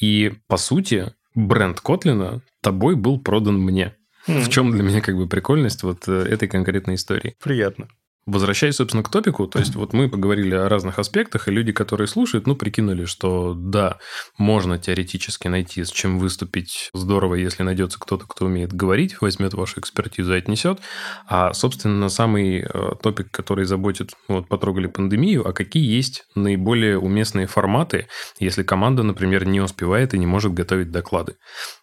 И, 0.00 0.32
по 0.48 0.56
сути, 0.56 1.12
бренд 1.34 1.80
Kotlin 1.84 2.40
тобой 2.62 2.96
был 2.96 3.20
продан 3.20 3.58
мне. 3.58 3.96
Mm. 4.26 4.40
В 4.42 4.48
чем 4.50 4.70
для 4.70 4.82
меня 4.82 5.00
как 5.00 5.16
бы 5.16 5.26
прикольность 5.26 5.82
вот 5.82 6.06
э, 6.06 6.12
этой 6.12 6.48
конкретной 6.48 6.94
истории? 6.94 7.34
Приятно. 7.42 7.88
Возвращаясь, 8.24 8.76
собственно, 8.76 9.02
к 9.02 9.08
топику, 9.08 9.48
то 9.48 9.58
есть 9.58 9.74
вот 9.74 9.92
мы 9.92 10.08
поговорили 10.08 10.54
о 10.54 10.68
разных 10.68 10.98
аспектах, 10.98 11.48
и 11.48 11.50
люди, 11.50 11.72
которые 11.72 12.06
слушают, 12.06 12.46
ну, 12.46 12.54
прикинули, 12.54 13.04
что 13.04 13.54
да, 13.54 13.98
можно 14.38 14.78
теоретически 14.78 15.48
найти, 15.48 15.82
с 15.82 15.90
чем 15.90 16.18
выступить 16.18 16.90
здорово, 16.94 17.34
если 17.34 17.64
найдется 17.64 17.98
кто-то, 17.98 18.26
кто 18.26 18.46
умеет 18.46 18.72
говорить, 18.72 19.20
возьмет 19.20 19.54
вашу 19.54 19.80
экспертизу 19.80 20.34
и 20.34 20.38
отнесет. 20.38 20.78
А, 21.26 21.52
собственно, 21.52 22.08
самый 22.08 22.60
э, 22.60 22.92
топик, 23.02 23.30
который 23.30 23.64
заботит, 23.64 24.12
вот 24.28 24.48
потрогали 24.48 24.86
пандемию, 24.86 25.46
а 25.48 25.52
какие 25.52 25.84
есть 25.84 26.24
наиболее 26.36 26.98
уместные 26.98 27.48
форматы, 27.48 28.06
если 28.38 28.62
команда, 28.62 29.02
например, 29.02 29.46
не 29.46 29.60
успевает 29.60 30.14
и 30.14 30.18
не 30.18 30.26
может 30.26 30.54
готовить 30.54 30.92
доклады. 30.92 31.36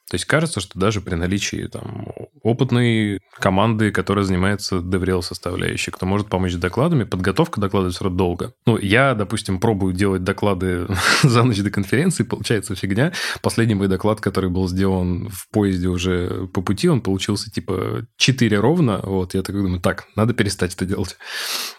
То 0.09 0.15
есть 0.15 0.25
кажется, 0.25 0.59
что 0.59 0.79
даже 0.79 1.01
при 1.01 1.15
наличии 1.15 1.67
там, 1.71 2.07
опытной 2.41 3.19
команды, 3.39 3.91
которая 3.91 4.25
занимается 4.25 4.77
DevRel 4.77 5.21
составляющей, 5.21 5.91
кто 5.91 6.05
может 6.05 6.27
помочь 6.27 6.53
с 6.53 6.57
докладами, 6.57 7.03
подготовка 7.03 7.61
доклада 7.61 7.91
все 7.91 8.05
равно 8.05 8.17
долго. 8.17 8.53
Ну, 8.65 8.77
я, 8.77 9.13
допустим, 9.13 9.59
пробую 9.59 9.93
делать 9.93 10.23
доклады 10.23 10.87
за 11.23 11.43
ночь 11.43 11.59
до 11.59 11.69
конференции, 11.69 12.23
получается 12.23 12.75
фигня. 12.75 13.13
Последний 13.41 13.75
мой 13.75 13.87
доклад, 13.87 14.19
который 14.19 14.49
был 14.49 14.67
сделан 14.67 15.29
в 15.29 15.47
поезде 15.49 15.87
уже 15.87 16.47
по 16.53 16.61
пути, 16.61 16.89
он 16.89 17.01
получился 17.01 17.51
типа 17.51 18.07
4 18.17 18.59
ровно. 18.59 18.99
Вот, 19.03 19.35
я 19.35 19.43
так 19.43 19.55
думаю, 19.55 19.79
так, 19.79 20.05
надо 20.15 20.33
перестать 20.33 20.73
это 20.73 20.85
делать. 20.85 21.17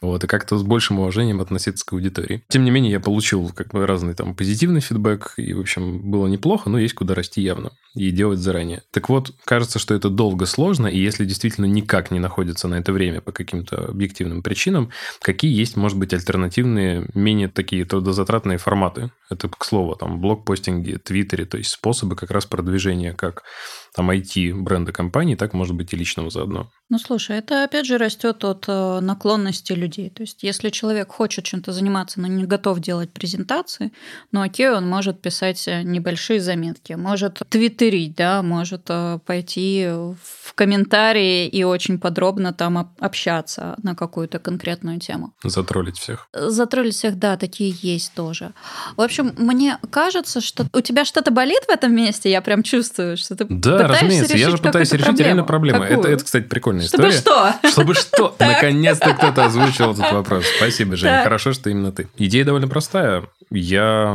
Вот, 0.00 0.22
и 0.22 0.26
как-то 0.26 0.56
с 0.56 0.62
большим 0.62 1.00
уважением 1.00 1.40
относиться 1.40 1.84
к 1.84 1.92
аудитории. 1.92 2.44
Тем 2.48 2.64
не 2.64 2.70
менее, 2.70 2.92
я 2.92 3.00
получил 3.00 3.50
как 3.50 3.72
бы 3.72 3.86
разный 3.86 4.14
там 4.14 4.34
позитивный 4.34 4.80
фидбэк, 4.80 5.34
и, 5.36 5.52
в 5.52 5.60
общем, 5.60 6.10
было 6.10 6.26
неплохо, 6.28 6.70
но 6.70 6.78
есть 6.78 6.94
куда 6.94 7.14
расти 7.14 7.42
явно. 7.42 7.72
И 7.94 8.10
делать 8.20 8.38
заранее. 8.38 8.83
Так 8.90 9.09
вот, 9.09 9.33
кажется, 9.46 9.78
что 9.78 9.94
это 9.94 10.11
долго, 10.11 10.44
сложно, 10.44 10.88
и 10.88 10.98
если 10.98 11.24
действительно 11.24 11.64
никак 11.64 12.11
не 12.11 12.20
находится 12.20 12.68
на 12.68 12.74
это 12.74 12.92
время 12.92 13.22
по 13.22 13.33
каким-то 13.33 13.87
объективным 13.87 14.42
причинам, 14.42 14.90
какие 15.22 15.59
есть, 15.59 15.74
может 15.74 15.96
быть, 15.96 16.12
альтернативные, 16.12 17.06
менее 17.14 17.48
такие 17.48 17.87
трудозатратные 17.87 18.59
форматы? 18.59 19.11
Это, 19.30 19.48
к 19.48 19.64
слову, 19.64 19.96
там, 19.96 20.20
блокпостинги, 20.20 20.96
твиттере, 20.96 21.46
то 21.46 21.56
есть 21.56 21.70
способы 21.70 22.14
как 22.14 22.30
раз 22.30 22.44
продвижения 22.44 23.14
как 23.14 23.42
там 23.94 24.11
IT 24.11 24.55
бренда 24.55 24.92
компании, 24.92 25.35
так 25.35 25.53
может 25.55 25.74
быть 25.74 25.92
и 25.92 25.96
личного 25.96 26.31
заодно. 26.31 26.70
Ну, 26.90 26.98
слушай, 26.98 27.38
это 27.38 27.62
опять 27.62 27.87
же 27.87 27.98
растет 27.98 28.44
от 28.44 28.64
э, 28.66 28.98
наклонности 29.00 29.72
людей. 29.72 30.11
То 30.11 30.22
есть, 30.22 30.42
если 30.42 30.70
человек 30.70 31.12
хочет 31.12 31.44
чем-то 31.44 31.70
заниматься, 31.72 32.20
но 32.20 32.26
не 32.26 32.44
готов 32.44 32.81
делать 32.81 33.12
презентации, 33.12 33.92
ну, 34.33 34.42
окей, 34.42 34.68
он 34.70 34.88
может 34.88 35.22
писать 35.22 35.68
э, 35.68 35.83
небольшие 35.83 36.40
заметки, 36.40 36.94
может 36.94 37.42
твиттерить, 37.48 38.16
да, 38.16 38.42
может 38.42 38.87
э, 38.88 39.20
пойти 39.24 39.87
в 39.87 40.55
комментарии 40.57 41.46
и 41.46 41.62
очень 41.62 42.00
подробно 42.00 42.53
там 42.53 42.92
общаться 42.98 43.76
на 43.83 43.94
какую-то 43.94 44.40
конкретную 44.40 44.98
тему. 44.98 45.33
Затроллить 45.44 45.96
всех. 45.96 46.29
Затроллить 46.33 46.96
всех, 46.96 47.18
да, 47.20 47.37
такие 47.37 47.72
есть 47.83 48.14
тоже. 48.14 48.53
В 48.96 49.00
общем, 49.00 49.33
мне 49.38 49.79
кажется, 49.90 50.40
что 50.40 50.66
у 50.72 50.81
тебя 50.81 51.05
что-то 51.05 51.31
болит 51.31 51.62
в 51.68 51.70
этом 51.70 51.94
месте, 51.94 52.31
я 52.31 52.42
прям 52.42 52.64
чувствую, 52.64 53.16
что 53.16 53.37
ты 53.37 53.46
Да, 53.48 53.79
разумеется, 53.88 54.36
я 54.36 54.50
же 54.50 54.58
пытаюсь 54.58 54.90
решить 54.92 55.06
проблему. 55.06 55.26
реально 55.26 55.44
проблему. 55.44 55.82
Это, 55.82 56.08
это, 56.08 56.24
кстати, 56.24 56.44
прикольная 56.44 56.86
история. 56.86 57.12
Чтобы 57.12 57.54
что? 57.62 57.68
Чтобы 57.68 57.94
что? 57.94 58.36
Наконец-то 58.38 59.14
кто-то 59.14 59.44
озвучил 59.44 59.92
этот 59.92 60.12
вопрос. 60.12 60.44
Спасибо, 60.56 60.96
Женя. 60.96 61.22
Хорошо, 61.22 61.52
что 61.52 61.70
именно 61.70 61.92
ты. 61.92 62.08
Идея 62.16 62.44
довольно 62.44 62.68
простая. 62.68 63.24
Я 63.50 64.14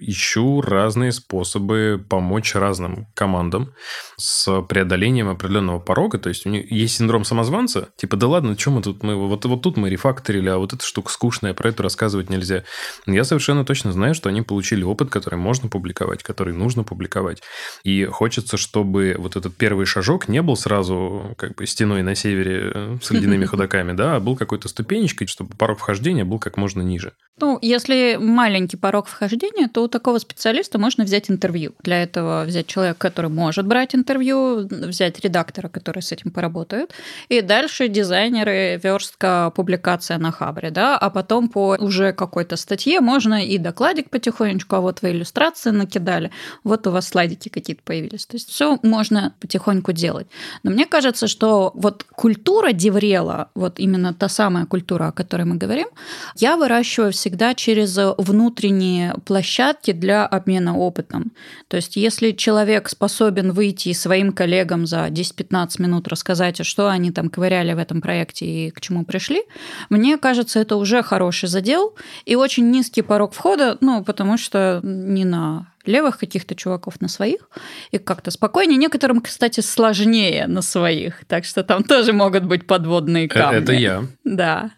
ищу 0.00 0.60
разные 0.60 1.10
способы 1.10 2.04
помочь 2.08 2.54
разным 2.54 3.08
командам 3.14 3.72
с 4.16 4.62
преодолением 4.62 5.28
определенного 5.28 5.80
порога. 5.80 6.18
То 6.18 6.28
есть 6.28 6.46
у 6.46 6.48
них 6.48 6.70
есть 6.70 6.96
синдром 6.96 7.24
самозванца. 7.24 7.88
Типа, 7.96 8.16
да 8.16 8.28
ладно, 8.28 8.56
что 8.56 8.70
мы 8.70 8.82
тут... 8.82 9.02
Мы, 9.02 9.16
вот, 9.16 9.44
вот 9.44 9.62
тут 9.62 9.76
мы 9.76 9.90
рефакторили, 9.90 10.48
а 10.48 10.58
вот 10.58 10.72
эта 10.72 10.84
штука 10.84 11.10
скучная, 11.10 11.54
про 11.54 11.70
это 11.70 11.82
рассказывать 11.82 12.30
нельзя. 12.30 12.62
Я 13.06 13.24
совершенно 13.24 13.64
точно 13.64 13.92
знаю, 13.92 14.14
что 14.14 14.28
они 14.28 14.42
получили 14.42 14.84
опыт, 14.84 15.10
который 15.10 15.36
можно 15.38 15.68
публиковать, 15.68 16.22
который 16.22 16.54
нужно 16.54 16.84
публиковать. 16.84 17.42
И 17.82 18.04
хочется, 18.04 18.56
чтобы 18.56 18.97
вот 19.18 19.36
этот 19.36 19.56
первый 19.56 19.86
шажок 19.86 20.28
не 20.28 20.42
был 20.42 20.56
сразу 20.56 21.34
как 21.36 21.54
бы 21.54 21.66
стеной 21.66 22.02
на 22.02 22.14
севере 22.14 22.72
э, 22.74 22.96
с 23.02 23.10
ледяными 23.10 23.44
ходоками, 23.46 23.92
да, 23.92 24.16
а 24.16 24.20
был 24.20 24.36
какой-то 24.36 24.68
ступенечкой, 24.68 25.26
чтобы 25.26 25.54
порог 25.56 25.78
вхождения 25.78 26.24
был 26.24 26.38
как 26.38 26.56
можно 26.56 26.82
ниже. 26.82 27.12
Ну, 27.40 27.58
если 27.62 28.16
маленький 28.20 28.76
порог 28.76 29.06
вхождения, 29.06 29.68
то 29.68 29.84
у 29.84 29.88
такого 29.88 30.18
специалиста 30.18 30.78
можно 30.78 31.04
взять 31.04 31.30
интервью. 31.30 31.74
Для 31.82 32.02
этого 32.02 32.44
взять 32.44 32.66
человека, 32.66 32.98
который 32.98 33.30
может 33.30 33.66
брать 33.66 33.94
интервью, 33.94 34.66
взять 34.68 35.20
редактора, 35.20 35.68
который 35.68 36.02
с 36.02 36.10
этим 36.10 36.30
поработает, 36.30 36.92
и 37.28 37.40
дальше 37.40 37.88
дизайнеры, 37.88 38.80
верстка, 38.82 39.52
публикация 39.54 40.18
на 40.18 40.32
Хабре, 40.32 40.70
да, 40.70 40.98
а 40.98 41.10
потом 41.10 41.48
по 41.48 41.76
уже 41.78 42.12
какой-то 42.12 42.56
статье 42.56 43.00
можно 43.00 43.44
и 43.44 43.58
докладик 43.58 44.10
потихонечку, 44.10 44.76
а 44.76 44.80
вот 44.80 45.02
вы 45.02 45.12
иллюстрации 45.12 45.70
накидали, 45.70 46.30
вот 46.64 46.86
у 46.86 46.90
вас 46.90 47.08
слайдики 47.08 47.48
какие-то 47.48 47.82
появились. 47.84 48.26
То 48.26 48.36
есть 48.36 48.50
все 48.50 48.78
можно 48.88 49.34
потихоньку 49.40 49.92
делать. 49.92 50.26
Но 50.62 50.70
мне 50.70 50.86
кажется, 50.86 51.28
что 51.28 51.72
вот 51.74 52.04
культура 52.14 52.72
Деврела, 52.72 53.50
вот 53.54 53.78
именно 53.78 54.14
та 54.14 54.28
самая 54.28 54.66
культура, 54.66 55.08
о 55.08 55.12
которой 55.12 55.44
мы 55.44 55.56
говорим, 55.56 55.88
я 56.36 56.56
выращиваю 56.56 57.12
всегда 57.12 57.54
через 57.54 57.98
внутренние 58.18 59.14
площадки 59.24 59.92
для 59.92 60.26
обмена 60.26 60.76
опытом. 60.76 61.32
То 61.68 61.76
есть 61.76 61.96
если 61.96 62.32
человек 62.32 62.88
способен 62.88 63.52
выйти 63.52 63.92
своим 63.92 64.32
коллегам 64.32 64.86
за 64.86 65.06
10-15 65.06 65.82
минут 65.82 66.08
рассказать, 66.08 66.64
что 66.64 66.88
они 66.88 67.10
там 67.10 67.28
ковыряли 67.28 67.74
в 67.74 67.78
этом 67.78 68.00
проекте 68.00 68.46
и 68.46 68.70
к 68.70 68.80
чему 68.80 69.04
пришли, 69.04 69.42
мне 69.90 70.16
кажется, 70.16 70.60
это 70.60 70.76
уже 70.76 71.02
хороший 71.02 71.48
задел 71.48 71.94
и 72.24 72.34
очень 72.36 72.70
низкий 72.70 73.02
порог 73.02 73.32
входа, 73.32 73.76
ну, 73.80 74.02
потому 74.04 74.38
что 74.38 74.80
не 74.82 75.24
на 75.24 75.66
левых 75.84 76.18
каких-то 76.18 76.54
чуваков 76.54 77.00
на 77.00 77.08
своих, 77.08 77.48
и 77.90 77.98
как-то 77.98 78.30
спокойнее. 78.30 78.76
Некоторым, 78.76 79.20
кстати, 79.20 79.60
сложнее 79.60 80.46
на 80.46 80.62
своих, 80.62 81.24
так 81.26 81.44
что 81.44 81.62
там 81.62 81.82
тоже 81.84 82.12
могут 82.12 82.44
быть 82.44 82.66
подводные 82.66 83.26
э, 83.26 83.28
камни. 83.28 83.62
Это 83.62 83.72
я. 83.72 84.04
Да 84.24 84.72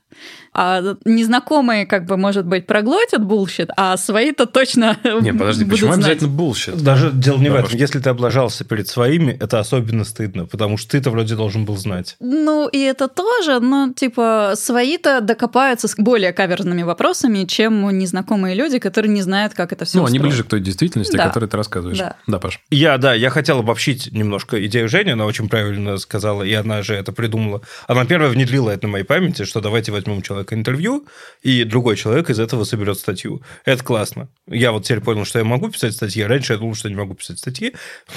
а 0.53 0.83
незнакомые, 1.05 1.87
как 1.87 2.07
бы, 2.07 2.17
может 2.17 2.47
быть, 2.47 2.67
проглотят 2.67 3.25
bullshit, 3.25 3.71
а 3.77 3.97
свои-то 3.97 4.47
точно 4.47 4.97
Не, 5.05 5.33
подожди, 5.33 5.65
будут 5.65 5.77
почему 5.79 5.93
знать. 5.93 6.07
обязательно 6.07 6.31
bullshit? 6.31 6.83
Даже 6.83 7.11
дело 7.13 7.39
не 7.39 7.49
да, 7.49 7.63
в 7.63 7.65
этом. 7.67 7.79
Если 7.79 8.01
ты 8.01 8.11
облажался 8.11 8.65
перед 8.65 8.89
своими, 8.89 9.33
это 9.33 9.61
особенно 9.61 10.05
стыдно, 10.05 10.47
потому 10.47 10.77
что 10.77 10.91
ты-то 10.91 11.11
вроде 11.11 11.37
должен 11.37 11.65
был 11.65 11.77
знать. 11.77 12.17
Ну, 12.21 12.69
и 12.69 12.79
это 12.79 13.07
тоже, 13.09 13.61
но, 13.61 13.93
типа, 13.95 14.55
свои-то 14.57 15.21
докопаются 15.21 15.87
с 15.87 15.95
более 15.97 16.33
каверзными 16.33 16.83
вопросами, 16.83 17.45
чем 17.45 17.97
незнакомые 17.97 18.55
люди, 18.55 18.79
которые 18.79 19.13
не 19.13 19.23
знают, 19.23 19.55
как 19.55 19.73
это 19.73 19.85
все 19.85 19.99
Ну, 19.99 20.05
устроено. 20.05 20.25
они 20.25 20.31
ближе 20.31 20.45
к 20.45 20.49
той 20.49 20.61
действительности, 20.61 21.17
да. 21.17 21.25
о 21.25 21.29
которой 21.29 21.49
ты 21.49 21.57
рассказываешь. 21.57 21.99
Да. 21.99 22.17
да, 22.27 22.39
Паш. 22.39 22.61
Я, 22.71 22.99
да, 22.99 23.15
я 23.15 23.31
хотел 23.31 23.61
обобщить 23.61 24.11
немножко 24.13 24.65
идею 24.67 24.89
Жени, 24.89 25.13
она 25.13 25.27
очень 25.27 25.49
правильно 25.49 25.97
сказала, 25.99 26.43
и 26.43 26.53
она 26.53 26.83
же 26.83 26.95
это 26.95 27.13
придумала. 27.13 27.63
Она 27.87 28.05
первая 28.05 28.31
внедрила 28.31 28.71
это 28.71 28.87
на 28.87 28.93
моей 28.93 29.05
памяти, 29.05 29.45
что 29.45 29.61
давайте 29.61 29.93
возьмем 30.01 30.23
человека 30.23 30.55
интервью, 30.55 31.07
и 31.43 31.65
другой 31.65 31.97
человек 31.97 32.31
из 32.31 32.41
этого 32.41 32.65
соберет 32.65 32.99
статью. 32.99 33.43
Это 33.65 33.85
классно. 33.85 34.29
Я 34.47 34.73
вот 34.73 34.85
теперь 34.85 35.01
понял, 35.01 35.25
что 35.25 35.39
я 35.39 35.45
могу 35.45 35.71
писать 35.71 35.95
статьи. 35.95 36.23
Раньше 36.23 36.55
я 36.55 36.59
думал, 36.59 36.75
что 36.75 36.89
не 36.89 36.97
могу 36.97 37.15
писать 37.15 37.39
статьи. 37.39 37.75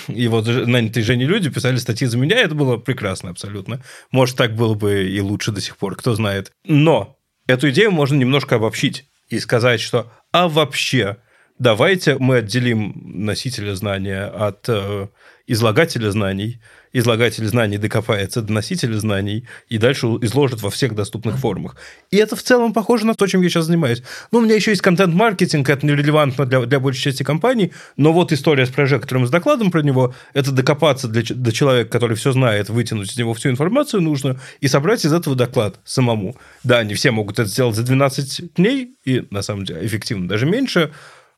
И 0.08 0.28
вот 0.28 0.48
нанятые 0.48 1.04
Жене 1.04 1.26
люди 1.26 1.50
писали 1.50 1.78
статьи 1.78 2.08
за 2.08 2.18
меня, 2.18 2.40
это 2.40 2.56
было 2.56 2.78
прекрасно 2.78 3.30
абсолютно. 3.30 3.84
Может, 4.12 4.38
так 4.38 4.56
было 4.56 4.74
бы 4.74 5.08
и 5.10 5.20
лучше 5.22 5.52
до 5.52 5.62
сих 5.62 5.78
пор, 5.78 5.96
кто 5.96 6.16
знает. 6.16 6.52
Но 6.66 7.18
эту 7.48 7.70
идею 7.70 7.92
можно 7.92 8.16
немножко 8.16 8.56
обобщить 8.56 9.06
и 9.30 9.40
сказать, 9.40 9.82
что 9.82 10.12
«а 10.32 10.48
вообще, 10.48 11.18
давайте 11.60 12.18
мы 12.18 12.38
отделим 12.38 12.94
носителя 13.26 13.76
знания 13.76 14.26
от 14.26 14.66
э, 14.68 15.08
излагателя 15.48 16.12
знаний, 16.12 16.62
излагатель 16.94 17.46
знаний 17.46 17.78
докопается 17.78 18.42
до 18.42 18.54
носителя 18.54 18.98
знаний 18.98 19.46
и 19.68 19.78
дальше 19.78 20.08
изложит 20.22 20.62
во 20.62 20.70
всех 20.70 20.96
доступных 20.96 21.38
формах. 21.38 21.76
И 22.12 22.18
это 22.18 22.36
в 22.36 22.44
целом 22.44 22.72
похоже 22.72 23.06
на 23.06 23.16
то, 23.16 23.28
чем 23.28 23.42
я 23.42 23.50
сейчас 23.50 23.66
занимаюсь. 23.66 24.04
Ну, 24.32 24.40
у 24.40 24.42
меня 24.42 24.56
еще 24.56 24.72
есть 24.72 24.82
контент-маркетинг, 24.82 25.68
это 25.70 25.86
нерелевантно 25.86 26.46
для, 26.46 26.62
для 26.62 26.80
большей 26.80 27.02
части 27.02 27.24
компаний, 27.24 27.74
но 27.98 28.14
вот 28.14 28.32
история 28.32 28.66
с 28.66 28.70
прожектором, 28.70 29.26
с 29.26 29.30
докладом 29.30 29.72
про 29.72 29.82
него, 29.82 30.14
это 30.34 30.52
докопаться 30.52 31.08
для, 31.08 31.24
до 31.30 31.52
человека, 31.52 31.90
который 31.90 32.16
все 32.16 32.32
знает, 32.32 32.70
вытянуть 32.70 33.12
из 33.12 33.18
него 33.18 33.34
всю 33.34 33.50
информацию 33.50 34.02
нужную 34.02 34.40
и 34.62 34.68
собрать 34.68 35.04
из 35.04 35.14
этого 35.14 35.36
доклад 35.36 35.80
самому. 35.84 36.36
Да, 36.64 36.84
не 36.84 36.94
все 36.94 37.12
могут 37.12 37.40
это 37.40 37.50
сделать 37.50 37.76
за 37.76 37.84
12 37.84 38.54
дней, 38.54 38.96
и 39.04 39.26
на 39.32 39.42
самом 39.42 39.66
деле 39.66 39.86
эффективно 39.86 40.28
даже 40.28 40.46
меньше, 40.46 40.92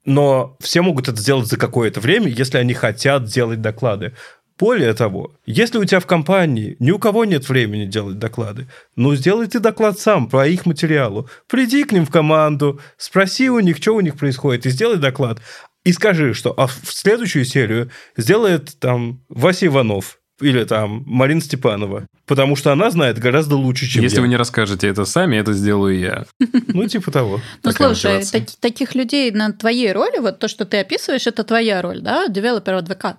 но 0.06 0.56
все 0.60 0.82
могут 0.82 1.08
это 1.08 1.20
сделать 1.20 1.48
за 1.48 1.58
какое-то 1.58 2.00
время, 2.00 2.28
если 2.28 2.58
они 2.58 2.74
хотят 2.74 3.26
делать 3.26 3.62
доклады. 3.62 4.14
Более 4.58 4.94
того, 4.94 5.36
если 5.46 5.78
у 5.78 5.86
тебя 5.86 6.00
в 6.00 6.06
компании 6.06 6.78
ни 6.80 6.92
у 6.92 6.98
кого 6.98 7.26
нет 7.26 7.50
времени 7.50 7.86
делать 7.86 8.20
доклады, 8.20 8.68
ну 8.96 9.14
сделай 9.14 9.48
ты 9.48 9.60
доклад 9.60 10.00
сам 10.00 10.30
по 10.30 10.48
их 10.48 10.66
материалу. 10.66 11.30
Приди 11.48 11.84
к 11.84 11.92
ним 11.92 12.06
в 12.06 12.10
команду, 12.10 12.80
спроси 12.98 13.50
у 13.50 13.60
них, 13.60 13.78
что 13.78 13.94
у 13.94 14.00
них 14.00 14.16
происходит, 14.16 14.66
и 14.66 14.70
сделай 14.70 14.98
доклад. 14.98 15.42
И 15.84 15.92
скажи, 15.92 16.34
что 16.34 16.54
а 16.58 16.68
в 16.68 16.80
следующую 16.86 17.44
серию 17.44 17.92
сделает 18.16 18.80
там 18.80 19.24
Вася 19.28 19.68
Иванов, 19.68 20.20
или 20.42 20.66
там 20.66 21.04
Марина 21.06 21.42
Степанова, 21.42 22.08
потому 22.26 22.56
что 22.56 22.72
она 22.72 22.90
знает 22.92 23.20
гораздо 23.20 23.56
лучше, 23.56 23.88
чем 23.88 24.04
Если 24.04 24.18
я. 24.18 24.22
вы 24.22 24.28
не 24.28 24.36
расскажете 24.36 24.88
это 24.88 25.06
сами, 25.06 25.38
это 25.38 25.54
сделаю 25.54 25.98
я. 25.98 26.26
Ну, 26.68 26.88
типа 26.88 27.10
того. 27.12 27.40
Ну, 27.64 27.72
слушай, 27.72 28.22
таких 28.60 28.96
людей 28.96 29.32
на 29.32 29.54
твоей 29.54 29.94
роли, 29.94 30.18
вот 30.20 30.40
то, 30.40 30.48
что 30.50 30.66
ты 30.66 30.80
описываешь, 30.80 31.26
это 31.26 31.44
твоя 31.44 31.82
роль, 31.82 32.02
да, 32.02 32.28
developer 32.28 32.73
advocate. 32.73 33.18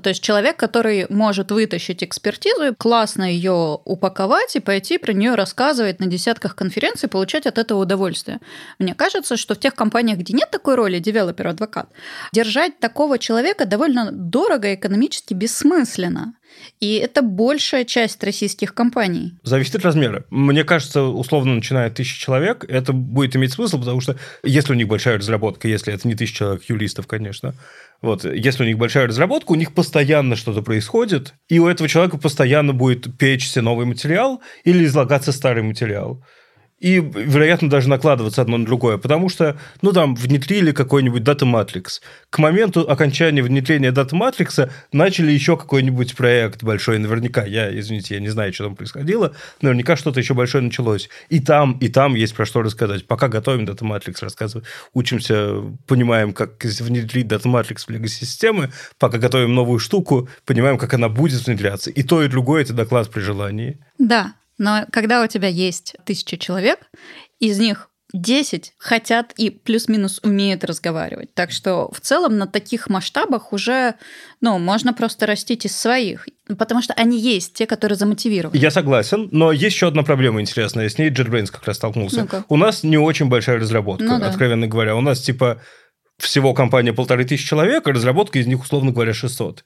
То 0.00 0.10
есть 0.10 0.22
человек, 0.22 0.56
который 0.56 1.06
может 1.08 1.50
вытащить 1.50 2.04
экспертизу, 2.04 2.68
и 2.68 2.74
классно 2.74 3.24
ее 3.24 3.80
упаковать 3.84 4.54
и 4.54 4.60
пойти 4.60 4.98
про 4.98 5.12
нее 5.12 5.34
рассказывать 5.34 5.98
на 5.98 6.06
десятках 6.06 6.54
конференций, 6.54 7.08
получать 7.08 7.46
от 7.46 7.58
этого 7.58 7.80
удовольствие. 7.80 8.38
Мне 8.78 8.94
кажется, 8.94 9.36
что 9.36 9.54
в 9.54 9.58
тех 9.58 9.74
компаниях, 9.74 10.18
где 10.18 10.32
нет 10.32 10.50
такой 10.50 10.76
роли 10.76 11.00
developer 11.00 11.44
advocate, 11.44 11.88
держать 12.32 12.78
такого 12.78 13.18
человека 13.18 13.66
довольно 13.66 14.12
дорого 14.12 14.70
и 14.70 14.74
экономически 14.74 15.34
бессмысленно. 15.34 16.34
И 16.80 16.96
это 16.96 17.22
большая 17.22 17.84
часть 17.84 18.22
российских 18.24 18.74
компаний. 18.74 19.34
Зависит 19.42 19.76
от 19.76 19.84
размера. 19.84 20.24
Мне 20.30 20.64
кажется, 20.64 21.02
условно, 21.02 21.54
начиная 21.54 21.88
от 21.88 21.94
тысячи 21.94 22.18
человек, 22.20 22.64
это 22.68 22.92
будет 22.92 23.36
иметь 23.36 23.52
смысл, 23.52 23.78
потому 23.78 24.00
что 24.00 24.16
если 24.42 24.72
у 24.72 24.76
них 24.76 24.88
большая 24.88 25.18
разработка, 25.18 25.68
если 25.68 25.92
это 25.92 26.08
не 26.08 26.14
тысяча 26.14 26.38
человек, 26.38 26.64
юристов, 26.68 27.06
конечно, 27.06 27.54
вот, 28.00 28.24
если 28.24 28.64
у 28.64 28.66
них 28.66 28.78
большая 28.78 29.06
разработка, 29.06 29.52
у 29.52 29.54
них 29.54 29.74
постоянно 29.74 30.34
что-то 30.34 30.62
происходит, 30.62 31.34
и 31.48 31.58
у 31.58 31.68
этого 31.68 31.88
человека 31.88 32.18
постоянно 32.18 32.72
будет 32.72 33.16
печься 33.16 33.62
новый 33.62 33.86
материал 33.86 34.42
или 34.64 34.84
излагаться 34.84 35.32
старый 35.32 35.62
материал. 35.62 36.22
И, 36.82 36.98
вероятно, 36.98 37.70
даже 37.70 37.88
накладываться 37.88 38.42
одно 38.42 38.58
на 38.58 38.66
другое, 38.66 38.98
потому 38.98 39.28
что, 39.28 39.56
ну, 39.82 39.92
там, 39.92 40.16
внедрили 40.16 40.72
какой-нибудь 40.72 41.22
Matrix. 41.22 42.00
К 42.28 42.38
моменту 42.38 42.80
окончания 42.80 43.40
внедрения 43.40 43.92
Matrix 44.10 44.68
начали 44.90 45.30
еще 45.30 45.56
какой-нибудь 45.56 46.16
проект 46.16 46.64
большой, 46.64 46.98
наверняка. 46.98 47.44
Я, 47.44 47.78
извините, 47.78 48.16
я 48.16 48.20
не 48.20 48.30
знаю, 48.30 48.52
что 48.52 48.64
там 48.64 48.74
происходило, 48.74 49.32
наверняка 49.60 49.94
что-то 49.94 50.18
еще 50.18 50.34
большое 50.34 50.64
началось. 50.64 51.08
И 51.28 51.38
там, 51.38 51.78
и 51.78 51.88
там 51.88 52.16
есть 52.16 52.34
про 52.34 52.44
что 52.44 52.62
рассказать. 52.62 53.06
Пока 53.06 53.28
готовим 53.28 53.64
Matrix, 53.84 54.16
рассказываем, 54.20 54.66
учимся, 54.92 55.62
понимаем, 55.86 56.32
как 56.32 56.64
внедрить 56.64 57.28
Matrix 57.44 57.84
в 57.86 57.90
Legacy-системы, 57.90 58.72
пока 58.98 59.18
готовим 59.18 59.54
новую 59.54 59.78
штуку, 59.78 60.28
понимаем, 60.44 60.78
как 60.78 60.94
она 60.94 61.08
будет 61.08 61.46
внедряться. 61.46 61.90
И 61.90 62.02
то, 62.02 62.24
и 62.24 62.26
другое– 62.26 62.62
это 62.64 62.72
доклад 62.72 63.08
при 63.08 63.20
желании. 63.20 63.78
Да, 63.98 64.34
но 64.62 64.86
когда 64.92 65.24
у 65.24 65.26
тебя 65.26 65.48
есть 65.48 65.96
тысяча 66.04 66.38
человек, 66.38 66.78
из 67.40 67.58
них 67.58 67.90
10 68.12 68.74
хотят 68.78 69.32
и 69.36 69.50
плюс-минус 69.50 70.20
умеют 70.22 70.62
разговаривать. 70.62 71.34
Так 71.34 71.50
что 71.50 71.90
в 71.90 72.00
целом 72.00 72.38
на 72.38 72.46
таких 72.46 72.88
масштабах 72.88 73.52
уже 73.52 73.96
ну, 74.40 74.60
можно 74.60 74.94
просто 74.94 75.26
растить 75.26 75.64
из 75.64 75.76
своих. 75.76 76.28
Потому 76.46 76.80
что 76.80 76.94
они 76.94 77.18
есть, 77.18 77.54
те, 77.54 77.66
которые 77.66 77.98
замотивированы. 77.98 78.56
Я 78.56 78.70
согласен, 78.70 79.28
но 79.32 79.50
есть 79.50 79.74
еще 79.74 79.88
одна 79.88 80.04
проблема 80.04 80.40
интересная. 80.40 80.88
С 80.88 80.96
ней 80.96 81.10
JetBrains 81.10 81.50
как 81.50 81.66
раз 81.66 81.78
столкнулся. 81.78 82.20
Ну-ка. 82.20 82.44
У 82.48 82.56
нас 82.56 82.84
не 82.84 82.98
очень 82.98 83.26
большая 83.26 83.58
разработка, 83.58 84.04
Ну 84.04 84.20
да. 84.20 84.28
откровенно 84.28 84.68
говоря. 84.68 84.94
У 84.94 85.00
нас 85.00 85.20
типа 85.20 85.60
всего 86.18 86.54
компания 86.54 86.92
полторы 86.92 87.24
тысячи 87.24 87.48
человек, 87.48 87.88
а 87.88 87.92
разработка 87.92 88.38
из 88.38 88.46
них, 88.46 88.62
условно 88.62 88.92
говоря, 88.92 89.12
600. 89.12 89.64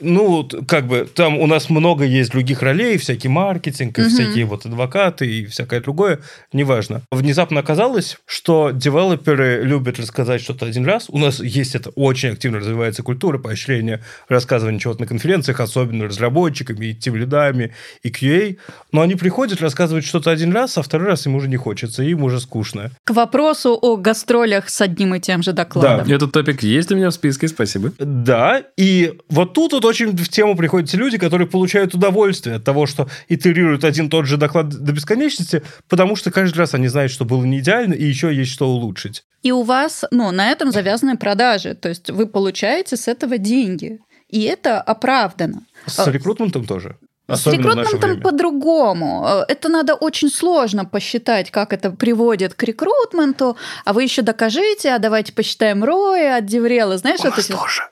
Ну, 0.00 0.48
как 0.66 0.86
бы, 0.86 1.08
там 1.12 1.38
у 1.38 1.46
нас 1.46 1.70
много 1.70 2.04
есть 2.04 2.30
других 2.30 2.62
ролей, 2.62 2.98
всякий 2.98 3.28
маркетинг, 3.28 3.98
и 3.98 4.02
Мгм. 4.02 4.10
всякие 4.10 4.44
вот 4.44 4.64
адвокаты 4.66 5.26
и 5.26 5.46
всякое 5.46 5.80
другое, 5.80 6.20
неважно. 6.52 7.02
Внезапно 7.10 7.60
оказалось, 7.60 8.16
что 8.26 8.70
девелоперы 8.72 9.62
любят 9.64 9.98
рассказать 9.98 10.40
что-то 10.40 10.66
один 10.66 10.84
раз. 10.84 11.06
У 11.08 11.18
нас 11.18 11.40
есть 11.40 11.74
это, 11.74 11.90
очень 11.90 12.30
активно 12.30 12.58
развивается 12.58 13.02
культура 13.02 13.38
поощрения 13.38 14.02
рассказывания 14.28 14.78
чего-то 14.78 15.00
на 15.00 15.06
конференциях, 15.06 15.60
особенно 15.60 16.06
разработчиками, 16.06 16.86
и 16.86 16.94
тимлидами, 16.94 17.74
и 18.02 18.08
QA. 18.10 18.56
Но 18.92 19.00
они 19.02 19.14
приходят 19.16 19.60
рассказывать 19.60 20.04
что-то 20.04 20.30
один 20.30 20.52
раз, 20.52 20.78
а 20.78 20.82
второй 20.82 21.08
раз 21.08 21.26
им 21.26 21.34
уже 21.34 21.48
не 21.48 21.56
хочется, 21.56 22.02
им 22.02 22.22
уже 22.22 22.40
скучно. 22.40 22.90
К 23.04 23.10
вопросу 23.12 23.78
о 23.80 23.96
гастролях 23.96 24.68
с 24.68 24.80
одним 24.80 25.14
и 25.14 25.20
тем 25.20 25.42
же 25.42 25.52
докладом. 25.52 26.08
Этот 26.10 26.32
топик 26.32 26.62
есть 26.62 26.92
у 26.92 26.96
меня 26.96 27.10
в 27.10 27.14
списке, 27.14 27.48
спасибо. 27.48 27.92
Да, 27.98 28.62
и 28.76 29.14
вот 29.28 29.54
тут 29.54 29.72
вот 29.72 29.84
очень 29.88 30.16
в 30.16 30.28
тему 30.28 30.56
приходят 30.56 30.88
те 30.90 30.96
люди, 30.96 31.18
которые 31.18 31.48
получают 31.48 31.94
удовольствие 31.94 32.56
от 32.56 32.64
того, 32.64 32.86
что 32.86 33.08
итерируют 33.28 33.84
один 33.84 34.08
тот 34.08 34.26
же 34.26 34.36
доклад 34.36 34.68
до 34.68 34.92
бесконечности, 34.92 35.62
потому 35.88 36.16
что 36.16 36.30
каждый 36.30 36.58
раз 36.58 36.74
они 36.74 36.88
знают, 36.88 37.10
что 37.12 37.24
было 37.24 37.44
не 37.44 37.58
идеально, 37.58 37.94
и 37.94 38.04
еще 38.04 38.34
есть 38.34 38.52
что 38.52 38.68
улучшить. 38.68 39.24
И 39.42 39.52
у 39.52 39.62
вас, 39.62 40.04
ну, 40.10 40.30
на 40.30 40.50
этом 40.50 40.70
завязаны 40.72 41.16
продажи. 41.16 41.74
То 41.74 41.88
есть 41.88 42.10
вы 42.10 42.26
получаете 42.26 42.96
с 42.96 43.08
этого 43.08 43.38
деньги. 43.38 43.98
И 44.28 44.42
это 44.42 44.80
оправдано. 44.80 45.62
С 45.86 46.06
рекрутментом 46.06 46.66
тоже. 46.66 46.96
С 47.28 47.32
Особенно 47.46 47.74
наше 47.74 47.92
рекрутментом 47.92 48.22
по-другому. 48.22 49.26
Это 49.48 49.68
надо 49.68 49.94
очень 49.94 50.30
сложно 50.30 50.84
посчитать, 50.86 51.50
как 51.50 51.72
это 51.72 51.90
приводит 51.90 52.54
к 52.54 52.62
рекрутменту. 52.62 53.56
А 53.84 53.92
вы 53.92 54.02
еще 54.04 54.22
докажите, 54.22 54.90
а 54.90 54.98
давайте 54.98 55.32
посчитаем 55.32 55.84
роя 55.84 56.38
от 56.38 56.46
Деврела. 56.46 56.96
Знаешь, 56.96 57.20
У 57.20 57.24
нас 57.28 57.38
эти- 57.38 57.52
тоже. 57.52 57.82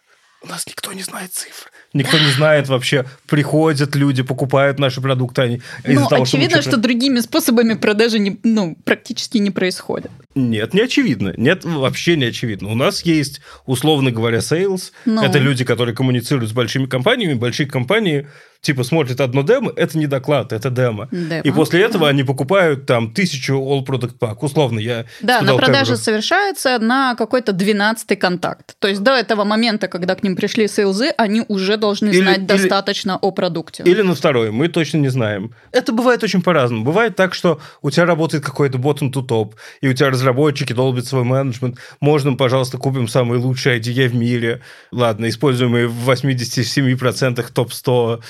У 0.43 0.49
нас 0.49 0.67
никто 0.67 0.93
не 0.93 1.03
знает 1.03 1.33
цифр. 1.33 1.71
Никто 1.97 2.19
не 2.19 2.31
знает 2.31 2.69
вообще, 2.69 3.07
приходят 3.27 3.97
люди, 3.97 4.23
покупают 4.23 4.79
наши 4.79 5.01
продукты. 5.01 5.43
Они 5.43 5.63
Ну, 5.85 6.09
того, 6.09 6.23
очевидно, 6.23 6.57
мы 6.57 6.63
что 6.63 6.77
другими 6.77 7.21
способами 7.21 7.75
продажи 7.75 8.19
не, 8.19 8.39
ну, 8.43 8.77
практически 8.85 9.39
не 9.39 9.51
происходит. 9.51 10.11
Нет, 10.37 10.75
не 10.75 10.83
очевидно. 10.83 11.33
Нет, 11.37 11.65
вообще 11.65 12.15
не 12.17 12.27
очевидно. 12.27 12.71
У 12.71 12.75
нас 12.75 13.03
есть, 13.05 13.41
условно 13.65 14.11
говоря, 14.13 14.39
sales. 14.39 14.93
Ну. 15.07 15.23
Это 15.25 15.39
люди, 15.39 15.65
которые 15.65 15.95
коммуницируют 15.97 16.51
с 16.51 16.53
большими 16.53 16.85
компаниями. 16.87 17.35
Большие 17.35 17.67
компании 17.67 18.29
типа 18.61 18.83
смотрят 18.85 19.21
одно 19.21 19.43
демо, 19.43 19.71
это 19.77 19.97
не 19.97 20.07
доклад, 20.09 20.53
это 20.53 20.71
демо. 20.71 21.09
Демо. 21.13 21.41
И 21.43 21.51
после 21.53 21.83
этого 21.83 22.09
они 22.09 22.25
покупают 22.25 22.85
там 22.87 23.13
тысячу 23.15 23.55
all 23.55 23.85
product 23.87 24.19
pack. 24.19 24.39
Условно, 24.41 24.81
я 24.81 25.05
Да, 25.21 25.37
сказал 25.39 25.57
на 25.57 25.63
продаже 25.63 25.85
Кэмеру. 25.93 26.03
совершается 26.03 26.79
на 26.81 27.15
какой-то 27.15 27.53
12 27.53 28.17
контакт. 28.17 28.75
То 28.81 28.89
есть 28.89 29.03
до 29.03 29.13
этого 29.13 29.45
момента, 29.45 29.87
когда 29.89 30.15
к 30.17 30.23
ним 30.25 30.35
пришли 30.37 30.67
сейлзы, 30.69 31.11
они 31.17 31.45
уже 31.49 31.77
должны 31.77 32.09
Или- 32.09 32.21
знать 32.23 32.39
или- 32.39 32.47
достаточно 32.47 33.17
о 33.17 33.31
продукте. 33.31 33.85
Или 33.85 34.03
на 34.03 34.15
второй, 34.17 34.51
мы 34.51 34.69
точно 34.69 34.99
не 34.99 35.09
знаем. 35.11 35.55
Это 35.71 35.93
бывает 35.93 36.25
очень 36.25 36.43
по-разному. 36.43 36.85
Бывает 36.85 37.15
так, 37.15 37.35
что 37.35 37.61
у 37.83 37.91
тебя 37.91 38.05
работает 38.05 38.45
какой-то 38.45 38.79
bottom 38.79 39.13
to 39.13 39.25
top, 39.25 39.53
и 39.81 39.89
у 39.89 39.93
тебя 39.93 40.11
разработчики 40.27 40.73
долбят 40.73 41.07
свой 41.07 41.23
менеджмент. 41.23 41.79
Можно, 42.01 42.35
пожалуйста, 42.35 42.79
купим 42.79 43.07
самые 43.07 43.39
лучшие 43.39 43.79
IDE 43.79 44.09
в 44.09 44.15
мире. 44.15 44.61
Ладно, 44.91 45.29
используемые 45.29 45.87
в 45.87 46.11
87% 46.11 47.53
топ-100, 47.53 48.23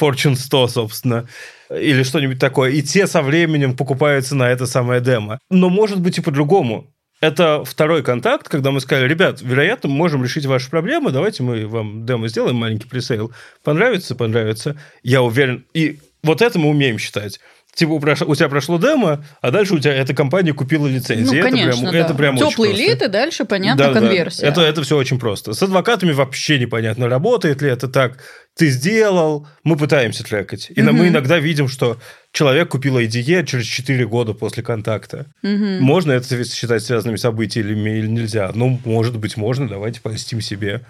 Fortune 0.00 0.34
100, 0.34 0.68
собственно. 0.68 1.28
Или 1.70 2.02
что-нибудь 2.02 2.40
такое. 2.40 2.70
И 2.72 2.82
те 2.82 3.06
со 3.06 3.22
временем 3.22 3.76
покупаются 3.76 4.34
на 4.34 4.50
это 4.50 4.66
самое 4.66 5.00
демо. 5.00 5.38
Но 5.50 5.68
может 5.68 6.00
быть 6.00 6.18
и 6.18 6.20
по-другому. 6.20 6.92
Это 7.20 7.64
второй 7.64 8.02
контакт, 8.02 8.48
когда 8.48 8.72
мы 8.72 8.80
сказали, 8.80 9.08
ребят, 9.08 9.40
вероятно, 9.40 9.88
мы 9.88 9.96
можем 9.96 10.22
решить 10.22 10.44
ваши 10.44 10.68
проблемы, 10.68 11.12
давайте 11.12 11.42
мы 11.42 11.66
вам 11.66 12.04
демо 12.04 12.28
сделаем, 12.28 12.56
маленький 12.56 12.88
пресейл. 12.88 13.32
Понравится, 13.64 14.14
понравится. 14.14 14.76
Я 15.02 15.22
уверен. 15.22 15.64
И 15.72 15.98
вот 16.22 16.42
это 16.42 16.58
мы 16.58 16.68
умеем 16.68 16.98
считать. 16.98 17.40
Типа 17.76 17.90
у 17.90 18.34
тебя 18.34 18.48
прошло 18.48 18.78
демо, 18.78 19.22
а 19.42 19.50
дальше 19.50 19.74
у 19.74 19.78
тебя 19.78 19.92
эта 19.92 20.14
компания 20.14 20.54
купила 20.54 20.86
лицензию. 20.86 21.26
ну, 21.26 21.34
это 21.34 21.50
конечно, 21.50 21.82
прям, 21.82 21.92
да. 21.92 21.98
это 21.98 22.14
прям 22.14 22.34
очень 22.36 22.56
просто. 22.56 22.72
лид, 22.74 23.02
и 23.02 23.08
дальше, 23.08 23.44
понятно, 23.44 23.84
Да-да-да. 23.84 24.06
конверсия. 24.06 24.46
Это, 24.46 24.62
это 24.62 24.82
все 24.82 24.96
очень 24.96 25.18
просто. 25.18 25.52
С 25.52 25.62
адвокатами 25.62 26.12
вообще 26.12 26.58
непонятно, 26.58 27.06
работает 27.06 27.60
ли 27.60 27.68
это 27.68 27.88
так. 27.88 28.16
Ты 28.56 28.70
сделал, 28.70 29.46
мы 29.62 29.76
пытаемся 29.76 30.24
трекать. 30.24 30.72
И 30.74 30.80
на- 30.80 30.92
мы 30.92 31.08
иногда 31.08 31.38
видим, 31.38 31.68
что 31.68 31.98
человек 32.32 32.70
купил 32.70 32.96
IDE 32.98 33.44
через 33.44 33.66
4 33.66 34.06
года 34.06 34.32
после 34.32 34.62
контакта. 34.62 35.26
Мгм. 35.42 35.82
Можно 35.82 36.12
это 36.12 36.44
считать 36.44 36.82
связанными 36.82 37.16
событиями 37.16 37.98
или 37.98 38.06
нельзя? 38.06 38.50
Ну, 38.54 38.80
может 38.86 39.18
быть, 39.18 39.36
можно, 39.36 39.68
давайте 39.68 40.00
польстим 40.00 40.40
себе. 40.40 40.80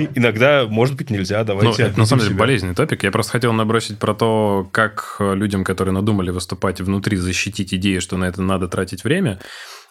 И- 0.00 0.08
Иногда, 0.14 0.66
может 0.68 0.96
быть, 0.96 1.10
нельзя, 1.10 1.38
Ну, 1.40 1.44
давайте 1.44 1.82
это 1.84 1.98
на 1.98 2.06
самом 2.06 2.20
деле 2.20 2.30
себя. 2.34 2.40
болезненный 2.40 2.74
топик. 2.74 3.02
Я 3.04 3.10
просто 3.10 3.32
хотел 3.32 3.52
набросить 3.52 3.98
про 3.98 4.14
то, 4.14 4.68
как 4.72 5.16
э, 5.20 5.34
людям, 5.34 5.64
которые 5.64 5.92
надумали 5.92 6.30
выступать 6.30 6.80
внутри, 6.80 7.16
защитить 7.16 7.74
идею, 7.74 8.00
что 8.00 8.16
на 8.16 8.24
это 8.24 8.42
надо 8.42 8.68
тратить 8.68 9.04
время. 9.04 9.38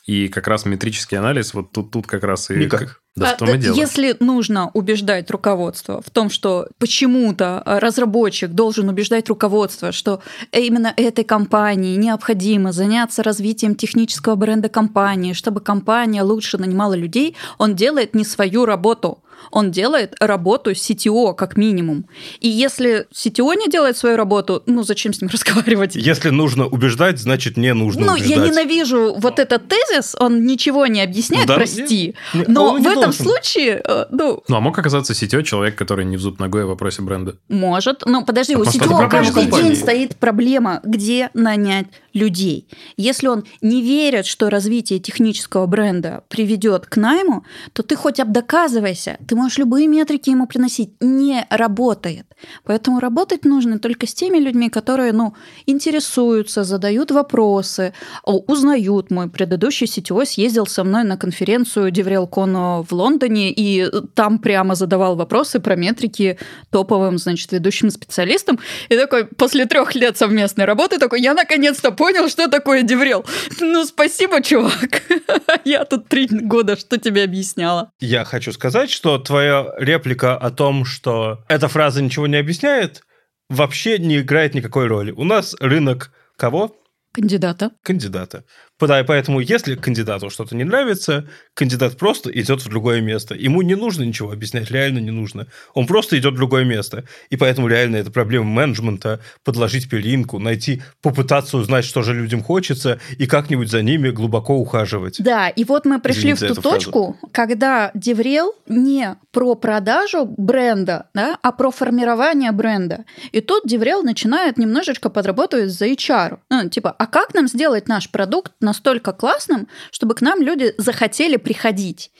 И 0.05 0.27
как 0.27 0.47
раз 0.47 0.65
метрический 0.65 1.17
анализ, 1.19 1.53
вот 1.53 1.71
тут, 1.71 1.91
тут 1.91 2.07
как 2.07 2.23
раз 2.23 2.49
и... 2.49 2.55
Никак. 2.55 2.99
Да 3.15 3.31
А, 3.31 3.35
в 3.35 3.37
том 3.37 3.49
и 3.49 3.51
да, 3.53 3.57
дело. 3.57 3.75
Если 3.75 4.15
нужно 4.19 4.71
убеждать 4.73 5.29
руководство 5.29 6.01
в 6.01 6.09
том, 6.09 6.29
что 6.31 6.67
почему-то 6.79 7.61
а, 7.63 7.79
разработчик 7.79 8.49
должен 8.51 8.89
убеждать 8.89 9.29
руководство, 9.29 9.91
что 9.91 10.21
именно 10.51 10.93
этой 10.95 11.23
компании 11.23 11.95
необходимо 11.95 12.71
заняться 12.71 13.21
развитием 13.21 13.75
технического 13.75 14.35
бренда 14.35 14.69
компании, 14.69 15.33
чтобы 15.33 15.59
компания 15.61 16.23
лучше 16.23 16.57
нанимала 16.57 16.93
людей, 16.95 17.35
он 17.59 17.75
делает 17.75 18.15
не 18.15 18.23
свою 18.25 18.65
работу. 18.65 19.19
Он 19.51 19.71
делает 19.71 20.15
работу 20.19 20.71
CTO 20.71 21.33
как 21.35 21.57
минимум. 21.57 22.05
И 22.39 22.47
если 22.47 23.07
CTO 23.13 23.55
не 23.55 23.67
делает 23.69 23.97
свою 23.97 24.15
работу, 24.17 24.63
ну 24.65 24.83
зачем 24.83 25.13
с 25.13 25.21
ним 25.21 25.29
разговаривать? 25.33 25.95
Если 25.95 26.29
нужно 26.29 26.67
убеждать, 26.67 27.19
значит 27.19 27.57
не 27.57 27.73
нужно 27.73 28.05
ну, 28.05 28.13
убеждать. 28.13 28.29
я 28.29 28.37
ненавижу 28.37 29.15
вот 29.17 29.39
этот 29.39 29.67
тезис, 29.67 30.15
он 30.19 30.45
ничего 30.45 30.87
не 30.87 31.01
объясняет, 31.01 31.47
Да, 31.47 31.55
прости. 31.55 32.15
не- 32.33 32.43
Но 32.47 32.69
он 32.73 32.77
в 32.77 32.79
не 32.81 32.87
этом 32.87 33.03
должен. 33.03 33.25
случае, 33.25 33.81
э, 33.83 34.05
ну, 34.11 34.43
Ну, 34.47 34.55
а 34.55 34.59
мог 34.59 34.77
оказаться 34.77 35.13
сетё 35.13 35.41
человек, 35.41 35.75
который 35.75 36.05
не 36.05 36.17
в 36.17 36.21
зуб 36.21 36.39
ногой 36.39 36.63
о 36.63 36.67
вопросе 36.67 37.01
бренда. 37.01 37.35
Может. 37.49 38.03
Но 38.05 38.23
подожди, 38.23 38.55
у 38.55 38.59
А 38.61 38.63
это 38.63 38.71
CTO 38.77 39.09
каждый 39.09 39.43
компании. 39.43 39.63
день 39.69 39.75
стоит 39.75 40.15
проблема, 40.17 40.81
где 40.83 41.29
нанять 41.33 41.87
людей. 42.13 42.67
Если 42.97 43.27
он 43.27 43.43
не 43.61 43.81
верит, 43.81 44.25
что 44.25 44.49
развитие 44.49 44.99
технического 44.99 45.65
бренда 45.67 46.23
приведет 46.27 46.85
к 46.87 46.97
найму, 46.97 47.45
то 47.73 47.83
ты 47.83 47.95
хоть 47.95 48.19
обдоказывайся. 48.19 49.17
Ты 49.29 49.35
можешь 49.35 49.59
любые 49.59 49.87
метрики 49.87 50.31
ему 50.31 50.47
приносить. 50.47 50.89
Не 50.99 51.45
работает. 51.51 52.25
Поэтому 52.63 52.99
работать 52.99 53.45
нужно 53.45 53.77
только 53.77 54.07
с 54.07 54.13
теми 54.15 54.39
людьми, 54.39 54.71
которые 54.71 55.13
ну, 55.13 55.35
интересуются, 55.67 56.63
задают 56.63 57.11
вопросы, 57.11 57.93
узнают. 58.23 59.11
Мой 59.11 59.29
предыдущий 59.29 59.85
CTO 59.85 60.25
съездил 60.25 60.65
со 60.65 60.83
мной 60.83 61.03
на 61.03 61.15
конференцию 61.15 61.91
DevRelCon 61.91 62.83
в 62.89 62.91
Лондоне 62.91 63.51
и 63.51 63.87
там 64.15 64.39
прямо 64.39 64.73
задавал 64.73 65.15
вопросы 65.15 65.59
про 65.59 65.75
метрики 65.75 66.39
топовым, 66.71 67.19
значит, 67.19 67.51
ведущим 67.51 67.91
специалистам. 67.91 68.59
И 68.89 68.97
такой, 68.97 69.25
после 69.25 69.67
трех 69.67 69.93
лет 69.93 70.17
совместной 70.17 70.65
работы, 70.65 70.97
такой, 70.97 71.21
я 71.21 71.35
наконец-то 71.35 71.91
понял, 71.91 72.29
что 72.29 72.47
такое 72.47 72.81
Деврел. 72.81 73.23
Ну, 73.59 73.85
спасибо, 73.85 74.41
чувак. 74.41 75.03
Я 75.65 75.85
тут 75.85 76.07
три 76.07 76.27
года 76.31 76.75
что 76.79 76.97
тебе 76.97 77.23
объясняла. 77.23 77.91
Я 77.99 78.25
хочу 78.25 78.51
сказать, 78.53 78.89
что 78.89 79.18
твоя 79.19 79.73
реплика 79.77 80.37
о 80.37 80.51
том, 80.51 80.85
что 80.85 81.43
эта 81.47 81.67
фраза 81.67 82.01
ничего 82.01 82.27
не 82.27 82.37
объясняет, 82.37 83.03
вообще 83.49 83.97
не 83.97 84.19
играет 84.19 84.53
никакой 84.53 84.87
роли. 84.87 85.11
У 85.11 85.23
нас 85.23 85.55
рынок 85.59 86.11
кого? 86.37 86.75
Кандидата. 87.11 87.71
Кандидата. 87.83 88.43
Поэтому, 88.79 89.41
если 89.41 89.75
кандидату 89.75 90.29
что-то 90.29 90.55
не 90.55 90.63
нравится, 90.63 91.27
кандидат 91.53 91.97
просто 91.97 92.31
идет 92.31 92.61
в 92.61 92.69
другое 92.69 93.01
место. 93.01 93.35
Ему 93.35 93.61
не 93.61 93.75
нужно 93.75 94.03
ничего 94.03 94.31
объяснять, 94.31 94.71
реально 94.71 94.99
не 94.99 95.11
нужно. 95.11 95.47
Он 95.73 95.85
просто 95.85 96.17
идет 96.17 96.33
в 96.33 96.37
другое 96.37 96.63
место. 96.63 97.03
И 97.29 97.35
поэтому 97.35 97.67
реально 97.67 97.97
это 97.97 98.11
проблема 98.11 98.45
менеджмента 98.45 99.19
подложить 99.43 99.89
перинку, 99.89 100.39
найти, 100.39 100.81
попытаться 101.01 101.57
узнать, 101.57 101.85
что 101.85 102.01
же 102.01 102.13
людям 102.13 102.41
хочется, 102.41 102.99
и 103.17 103.27
как-нибудь 103.27 103.69
за 103.69 103.81
ними 103.81 104.09
глубоко 104.09 104.55
ухаживать. 104.55 105.21
Да, 105.21 105.49
и 105.49 105.63
вот 105.65 105.85
мы 105.85 105.99
пришли 105.99 106.31
Извините 106.31 106.45
в 106.45 106.47
ту 106.47 106.53
эту 106.53 106.61
фразу. 106.61 106.75
точку, 106.75 107.17
когда 107.31 107.91
DevRel 107.93 108.53
не 108.67 109.15
про 109.31 109.55
продажу 109.55 110.25
бренда, 110.25 111.07
да, 111.13 111.37
а 111.41 111.51
про 111.51 111.71
формирование 111.71 112.51
бренда. 112.51 113.05
И 113.31 113.41
тут 113.41 113.63
DevRel 113.65 114.03
начинает 114.03 114.57
немножечко 114.57 115.09
подработать 115.09 115.71
за 115.71 115.87
HR. 115.87 116.39
Ну, 116.49 116.69
типа, 116.69 116.95
а 116.97 117.05
как 117.07 117.33
нам 117.33 117.47
сделать 117.47 117.87
наш 117.87 118.09
продукт 118.09 118.53
настолько 118.69 119.13
классным, 119.13 119.67
чтобы 119.91 120.13
к 120.13 120.21
нам 120.21 120.41
люди 120.41 120.73
захотели 120.77 121.37
приходить? 121.37 122.11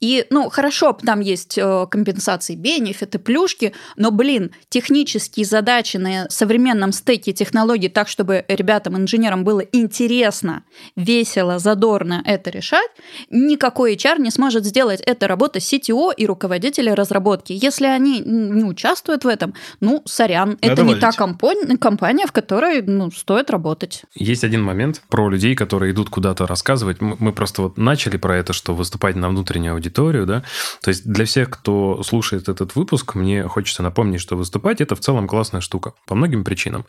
И, 0.00 0.24
ну, 0.30 0.48
хорошо, 0.50 0.92
там 0.92 1.20
есть 1.20 1.58
э, 1.58 1.86
компенсации, 1.90 2.54
бенефиты, 2.54 3.18
плюшки, 3.18 3.72
но, 3.96 4.10
блин, 4.10 4.52
технические 4.68 5.44
задачи 5.44 5.96
на 5.96 6.28
современном 6.30 6.92
стеке 6.92 7.32
технологий 7.32 7.88
так, 7.88 8.08
чтобы 8.08 8.44
ребятам, 8.48 8.96
инженерам 8.96 9.42
было 9.42 9.60
интересно, 9.60 10.62
весело, 10.96 11.58
задорно 11.58 12.22
это 12.24 12.50
решать, 12.50 12.90
никакой 13.30 13.96
HR 13.96 14.20
не 14.20 14.30
сможет 14.30 14.64
сделать. 14.64 15.00
Это 15.00 15.26
работа 15.26 15.58
CTO 15.58 16.12
и 16.16 16.26
руководителя 16.26 16.94
разработки. 16.94 17.52
Если 17.52 17.86
они 17.86 18.20
не 18.20 18.64
участвуют 18.64 19.24
в 19.24 19.28
этом, 19.28 19.54
ну, 19.80 20.02
сорян, 20.04 20.56
это 20.60 20.82
не 20.82 20.94
валить. 20.94 21.00
та 21.00 21.10
компо- 21.10 21.76
компания, 21.78 22.26
в 22.26 22.32
которой 22.32 22.82
ну, 22.82 23.10
стоит 23.10 23.50
работать. 23.50 24.04
Есть 24.14 24.44
один 24.44 24.62
момент 24.62 25.02
про 25.08 25.28
людей, 25.28 25.54
которые 25.54 25.92
идут 25.96 26.10
куда-то 26.10 26.46
рассказывать. 26.46 27.00
Мы 27.00 27.32
просто 27.32 27.62
вот 27.62 27.78
начали 27.78 28.18
про 28.18 28.36
это, 28.36 28.52
что 28.52 28.74
выступать 28.74 29.16
на 29.16 29.30
внутреннюю 29.30 29.72
аудиторию, 29.72 30.26
да. 30.26 30.44
То 30.82 30.90
есть 30.90 31.10
для 31.10 31.24
всех, 31.24 31.48
кто 31.48 32.02
слушает 32.02 32.48
этот 32.48 32.76
выпуск, 32.76 33.14
мне 33.14 33.44
хочется 33.48 33.82
напомнить, 33.82 34.20
что 34.20 34.36
выступать 34.36 34.82
это 34.82 34.94
в 34.94 35.00
целом 35.00 35.26
классная 35.26 35.62
штука 35.62 35.94
по 36.06 36.14
многим 36.14 36.44
причинам. 36.44 36.84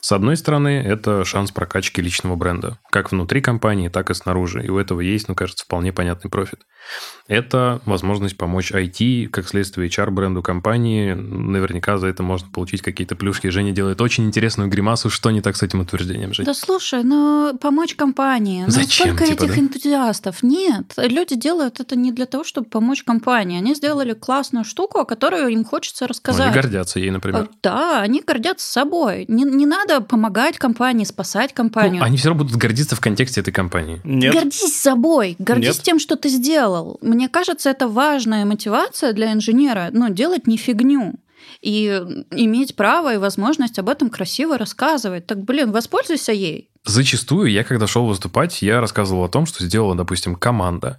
С 0.00 0.10
одной 0.10 0.36
стороны, 0.36 0.82
это 0.84 1.24
шанс 1.24 1.52
прокачки 1.52 2.02
личного 2.02 2.34
бренда, 2.34 2.78
как 2.90 3.12
внутри 3.12 3.40
компании, 3.40 3.88
так 3.88 4.10
и 4.10 4.14
снаружи. 4.14 4.64
И 4.64 4.68
у 4.68 4.78
этого 4.78 5.00
есть, 5.00 5.28
ну, 5.28 5.36
кажется, 5.36 5.64
вполне 5.64 5.92
понятный 5.92 6.30
профит. 6.30 6.60
Это 7.26 7.82
возможность 7.84 8.38
помочь 8.38 8.72
IT, 8.72 9.26
как 9.28 9.46
следствие 9.46 9.88
HR-бренду 9.90 10.42
компании. 10.42 11.12
Наверняка 11.12 11.98
за 11.98 12.06
это 12.06 12.22
можно 12.22 12.48
получить 12.50 12.80
какие-то 12.80 13.16
плюшки. 13.16 13.48
Женя 13.48 13.72
делает 13.72 14.00
очень 14.00 14.24
интересную 14.24 14.70
гримасу. 14.70 15.10
Что 15.10 15.30
не 15.30 15.42
так 15.42 15.54
с 15.56 15.62
этим 15.62 15.80
утверждением, 15.80 16.32
Жень? 16.32 16.46
Да 16.46 16.54
слушай, 16.54 17.02
ну 17.04 17.56
помочь 17.60 17.94
компании. 17.96 18.64
Ну, 18.64 18.70
Зачем, 18.70 19.08
сколько 19.08 19.26
типа, 19.26 19.44
этих 19.44 19.54
да? 19.56 19.60
энтузиастов? 19.60 20.42
Нет, 20.42 20.94
люди 20.96 21.36
делают 21.36 21.80
это 21.80 21.96
не 21.96 22.12
для 22.12 22.24
того, 22.24 22.44
чтобы 22.44 22.68
помочь 22.70 23.02
компании. 23.02 23.58
Они 23.58 23.74
сделали 23.74 24.14
классную 24.14 24.64
штуку, 24.64 25.00
о 25.00 25.04
которой 25.04 25.52
им 25.52 25.64
хочется 25.66 26.04
Ну, 26.04 26.08
рассказать. 26.08 26.46
Они 26.46 26.54
гордятся 26.54 26.98
ей, 26.98 27.10
например. 27.10 27.42
А, 27.42 27.48
Да, 27.62 28.00
они 28.00 28.22
гордятся 28.26 28.72
собой. 28.72 29.26
Не, 29.28 29.44
не 29.44 29.66
надо 29.66 30.00
помогать 30.00 30.56
компании, 30.56 31.04
спасать 31.04 31.52
компанию. 31.52 32.00
Ну, 32.00 32.06
они 32.06 32.16
все 32.16 32.28
равно 32.28 32.44
будут 32.44 32.56
гордиться 32.56 32.96
в 32.96 33.00
контексте 33.00 33.42
этой 33.42 33.52
компании. 33.52 34.00
Нет. 34.04 34.32
Гордись 34.32 34.74
собой, 34.80 35.36
гордись 35.38 35.76
Нет. 35.76 35.82
тем, 35.82 35.98
что 35.98 36.16
ты 36.16 36.30
сделал. 36.30 36.67
Мне 37.00 37.28
кажется, 37.28 37.70
это 37.70 37.88
важная 37.88 38.44
мотивация 38.44 39.12
для 39.12 39.32
инженера, 39.32 39.88
ну, 39.92 40.08
делать 40.08 40.46
не 40.46 40.56
фигню. 40.56 41.14
И 41.60 41.86
иметь 42.30 42.76
право 42.76 43.14
и 43.14 43.18
возможность 43.18 43.78
об 43.78 43.88
этом 43.88 44.10
красиво 44.10 44.58
рассказывать. 44.58 45.26
Так, 45.26 45.44
блин, 45.44 45.72
воспользуйся 45.72 46.32
ей. 46.32 46.70
Зачастую 46.84 47.50
я, 47.50 47.64
когда 47.64 47.86
шел 47.86 48.06
выступать, 48.06 48.62
я 48.62 48.80
рассказывал 48.80 49.24
о 49.24 49.28
том, 49.28 49.46
что 49.46 49.64
сделала, 49.64 49.94
допустим, 49.94 50.34
команда. 50.34 50.98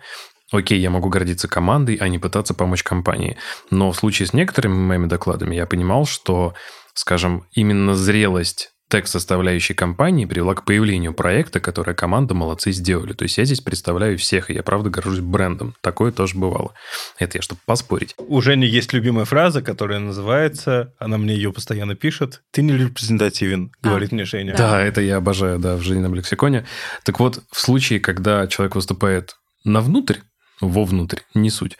Окей, 0.51 0.79
я 0.79 0.89
могу 0.89 1.09
гордиться 1.09 1.47
командой, 1.47 1.95
а 1.95 2.07
не 2.07 2.19
пытаться 2.19 2.53
помочь 2.53 2.83
компании. 2.83 3.37
Но 3.69 3.91
в 3.91 3.97
случае 3.97 4.27
с 4.27 4.33
некоторыми 4.33 4.73
моими 4.73 5.05
докладами 5.05 5.55
я 5.55 5.65
понимал, 5.65 6.05
что, 6.05 6.53
скажем, 6.93 7.45
именно 7.51 7.93
зрелость 7.93 8.71
текст-составляющей 8.89 9.73
компании 9.73 10.25
привела 10.25 10.55
к 10.55 10.65
появлению 10.65 11.13
проекта, 11.13 11.59
который 11.59 11.93
команда 11.95 12.33
молодцы 12.33 12.71
сделали. 12.71 13.13
То 13.13 13.23
есть 13.23 13.37
я 13.37 13.45
здесь 13.45 13.61
представляю 13.61 14.17
всех, 14.17 14.49
и 14.49 14.53
я 14.53 14.63
правда 14.63 14.89
горжусь 14.89 15.19
брендом. 15.19 15.75
Такое 15.81 16.11
тоже 16.11 16.37
бывало. 16.37 16.73
Это 17.17 17.37
я, 17.37 17.41
чтобы 17.41 17.61
поспорить. 17.65 18.15
У 18.17 18.41
Жени 18.41 18.67
есть 18.67 18.91
любимая 18.91 19.25
фраза, 19.25 19.61
которая 19.61 19.99
называется, 19.99 20.93
она 20.97 21.17
мне 21.17 21.35
ее 21.35 21.53
постоянно 21.53 21.95
пишет, 21.95 22.41
«Ты 22.51 22.63
не 22.63 22.73
репрезентативен», 22.73 23.71
А, 23.81 23.87
говорит 23.87 24.11
мне 24.11 24.25
Женя. 24.25 24.55
Да, 24.57 24.81
это 24.81 25.01
я 25.01 25.17
обожаю, 25.17 25.59
да, 25.59 25.75
в 25.75 25.81
жизненном 25.81 26.15
лексиконе. 26.15 26.65
Так 27.03 27.19
вот, 27.19 27.43
в 27.51 27.59
случае, 27.59 27.99
когда 27.99 28.47
человек 28.47 28.75
выступает 28.75 29.35
на 29.63 29.81
внутрь, 29.81 30.17
вовнутрь, 30.61 31.19
не 31.33 31.49
суть, 31.49 31.77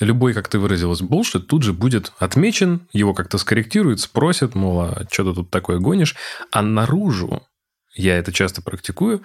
любой, 0.00 0.34
как 0.34 0.48
ты 0.48 0.58
выразилась, 0.58 1.02
bullshit 1.02 1.40
тут 1.40 1.62
же 1.62 1.72
будет 1.72 2.12
отмечен, 2.18 2.88
его 2.92 3.14
как-то 3.14 3.38
скорректируют, 3.38 4.00
спросят, 4.00 4.54
мол, 4.54 4.80
а 4.80 5.06
что 5.10 5.24
ты 5.24 5.34
тут 5.34 5.50
такое 5.50 5.78
гонишь? 5.78 6.16
А 6.50 6.62
наружу, 6.62 7.42
я 7.94 8.18
это 8.18 8.32
часто 8.32 8.62
практикую, 8.62 9.22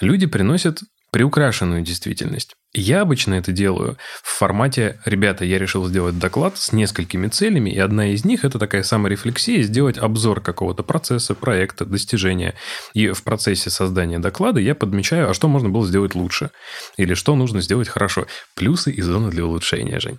люди 0.00 0.26
приносят 0.26 0.82
приукрашенную 1.10 1.82
действительность. 1.82 2.54
Я 2.74 3.00
обычно 3.00 3.34
это 3.34 3.50
делаю 3.50 3.96
в 4.22 4.28
формате 4.38 5.00
«Ребята, 5.06 5.44
я 5.46 5.58
решил 5.58 5.86
сделать 5.86 6.18
доклад 6.18 6.58
с 6.58 6.72
несколькими 6.72 7.28
целями, 7.28 7.70
и 7.70 7.78
одна 7.78 8.12
из 8.12 8.26
них– 8.26 8.44
это 8.46 8.58
такая 8.58 8.82
саморефлексия, 8.82 9.62
сделать 9.62 9.96
обзор 9.96 10.42
какого-то 10.42 10.82
процесса, 10.82 11.34
проекта, 11.34 11.86
достижения. 11.86 12.54
И 12.92 13.08
в 13.08 13.22
процессе 13.22 13.70
создания 13.70 14.18
доклада 14.18 14.60
я 14.60 14.74
подмечаю, 14.74 15.30
а 15.30 15.34
что 15.34 15.48
можно 15.48 15.70
было 15.70 15.86
сделать 15.86 16.14
лучше, 16.14 16.50
или 16.98 17.14
что 17.14 17.34
нужно 17.36 17.62
сделать 17.62 17.88
хорошо. 17.88 18.26
Плюсы 18.54 18.92
и 18.92 19.00
зоны 19.00 19.30
для 19.30 19.46
улучшения, 19.46 19.98
Жень. 19.98 20.18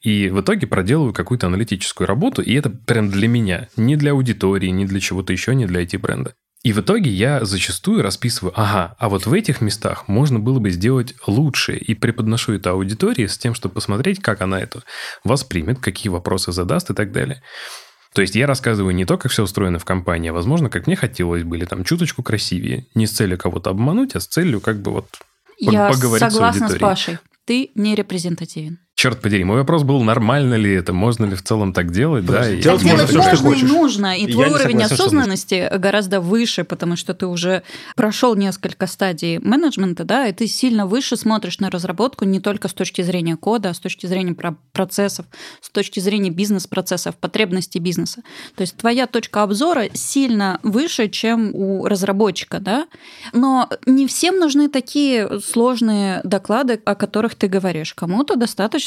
И 0.00 0.30
в 0.30 0.40
итоге 0.40 0.66
проделываю 0.66 1.12
какую-то 1.12 1.46
аналитическую 1.46 2.08
работу, 2.08 2.42
и 2.42 2.54
это 2.54 2.70
прям 2.70 3.10
для 3.10 3.28
меня, 3.28 3.68
не 3.76 3.96
для 3.96 4.12
аудитории, 4.12 4.68
не 4.68 4.86
для 4.86 4.98
чего-то 4.98 5.32
еще, 5.32 5.54
не 5.54 5.66
для 5.66 5.82
IT-бренда. 5.82 6.34
И 6.62 6.72
в 6.72 6.80
итоге 6.80 7.10
я 7.10 7.44
зачастую 7.44 8.02
расписываю, 8.02 8.52
ага, 8.54 8.94
а 8.98 9.08
вот 9.08 9.26
в 9.26 9.32
этих 9.32 9.60
местах 9.60 10.06
можно 10.06 10.38
было 10.38 10.60
бы 10.60 10.70
сделать 10.70 11.14
лучше, 11.26 11.76
и 11.76 11.94
преподношу 11.94 12.52
это 12.52 12.70
аудитории 12.70 13.26
с 13.26 13.36
тем, 13.36 13.54
чтобы 13.54 13.74
посмотреть, 13.74 14.20
как 14.20 14.42
она 14.42 14.60
это 14.60 14.82
воспримет, 15.24 15.80
какие 15.80 16.08
вопросы 16.08 16.52
задаст 16.52 16.90
и 16.90 16.94
так 16.94 17.10
далее. 17.10 17.42
То 18.14 18.20
есть 18.20 18.36
я 18.36 18.46
рассказываю 18.46 18.94
не 18.94 19.04
то, 19.04 19.18
как 19.18 19.32
все 19.32 19.42
устроено 19.42 19.80
в 19.80 19.84
компании, 19.84 20.30
а, 20.30 20.32
возможно, 20.32 20.70
как 20.70 20.86
мне 20.86 20.94
хотелось 20.94 21.42
бы, 21.42 21.56
или 21.56 21.64
там 21.64 21.82
чуточку 21.82 22.22
красивее. 22.22 22.86
Не 22.94 23.06
с 23.06 23.12
целью 23.12 23.38
кого-то 23.38 23.70
обмануть, 23.70 24.14
а 24.14 24.20
с 24.20 24.26
целью 24.26 24.60
как 24.60 24.82
бы 24.82 24.92
вот 24.92 25.08
Я 25.58 25.90
поговорить 25.90 26.30
с 26.30 26.32
согласна 26.32 26.68
с 26.68 26.72
аудиторией. 26.72 26.90
Пашей. 26.90 27.18
Ты 27.44 27.70
не 27.74 27.96
репрезентативен. 27.96 28.78
Черт 28.94 29.20
подери, 29.20 29.42
мой 29.42 29.56
вопрос 29.56 29.82
был, 29.82 30.00
нормально 30.02 30.54
ли 30.54 30.70
это, 30.74 30.92
можно 30.92 31.24
ли 31.24 31.34
в 31.34 31.42
целом 31.42 31.72
так 31.72 31.90
делать, 31.90 32.24
да? 32.26 32.48
И- 32.48 32.60
делать 32.62 32.82
Так 32.82 32.90
можно 32.90 33.06
всё, 33.06 33.22
что 33.22 33.30
можно 33.32 33.48
и 33.48 33.52
хочешь. 33.54 33.70
нужно, 33.70 34.16
и 34.16 34.26
Я 34.26 34.32
твой 34.32 34.46
не 34.48 34.52
уровень 34.54 34.70
согласен, 34.72 34.94
что 34.94 35.04
осознанности 35.04 35.70
гораздо 35.78 36.20
выше, 36.20 36.62
потому 36.62 36.94
что 36.96 37.14
ты 37.14 37.26
уже 37.26 37.62
прошел 37.96 38.36
несколько 38.36 38.86
стадий 38.86 39.38
менеджмента, 39.38 40.04
да, 40.04 40.28
и 40.28 40.32
ты 40.32 40.46
сильно 40.46 40.86
выше 40.86 41.16
смотришь 41.16 41.58
на 41.58 41.70
разработку 41.70 42.24
не 42.26 42.38
только 42.38 42.68
с 42.68 42.74
точки 42.74 43.02
зрения 43.02 43.36
кода, 43.36 43.70
а 43.70 43.74
с 43.74 43.80
точки 43.80 44.06
зрения 44.06 44.34
про- 44.34 44.56
процессов, 44.72 45.24
с 45.62 45.70
точки 45.70 45.98
зрения 45.98 46.30
бизнес-процессов, 46.30 47.16
потребностей 47.16 47.80
бизнеса. 47.80 48.22
То 48.54 48.60
есть 48.60 48.76
твоя 48.76 49.06
точка 49.08 49.42
обзора 49.42 49.86
сильно 49.94 50.60
выше, 50.62 51.08
чем 51.08 51.50
у 51.54 51.86
разработчика, 51.86 52.60
да, 52.60 52.86
но 53.32 53.68
не 53.86 54.06
всем 54.06 54.38
нужны 54.38 54.68
такие 54.68 55.40
сложные 55.40 56.20
доклады, 56.24 56.80
о 56.84 56.94
которых 56.94 57.34
ты 57.34 57.48
говоришь. 57.48 57.94
Кому-то 57.94 58.36
достаточно 58.36 58.81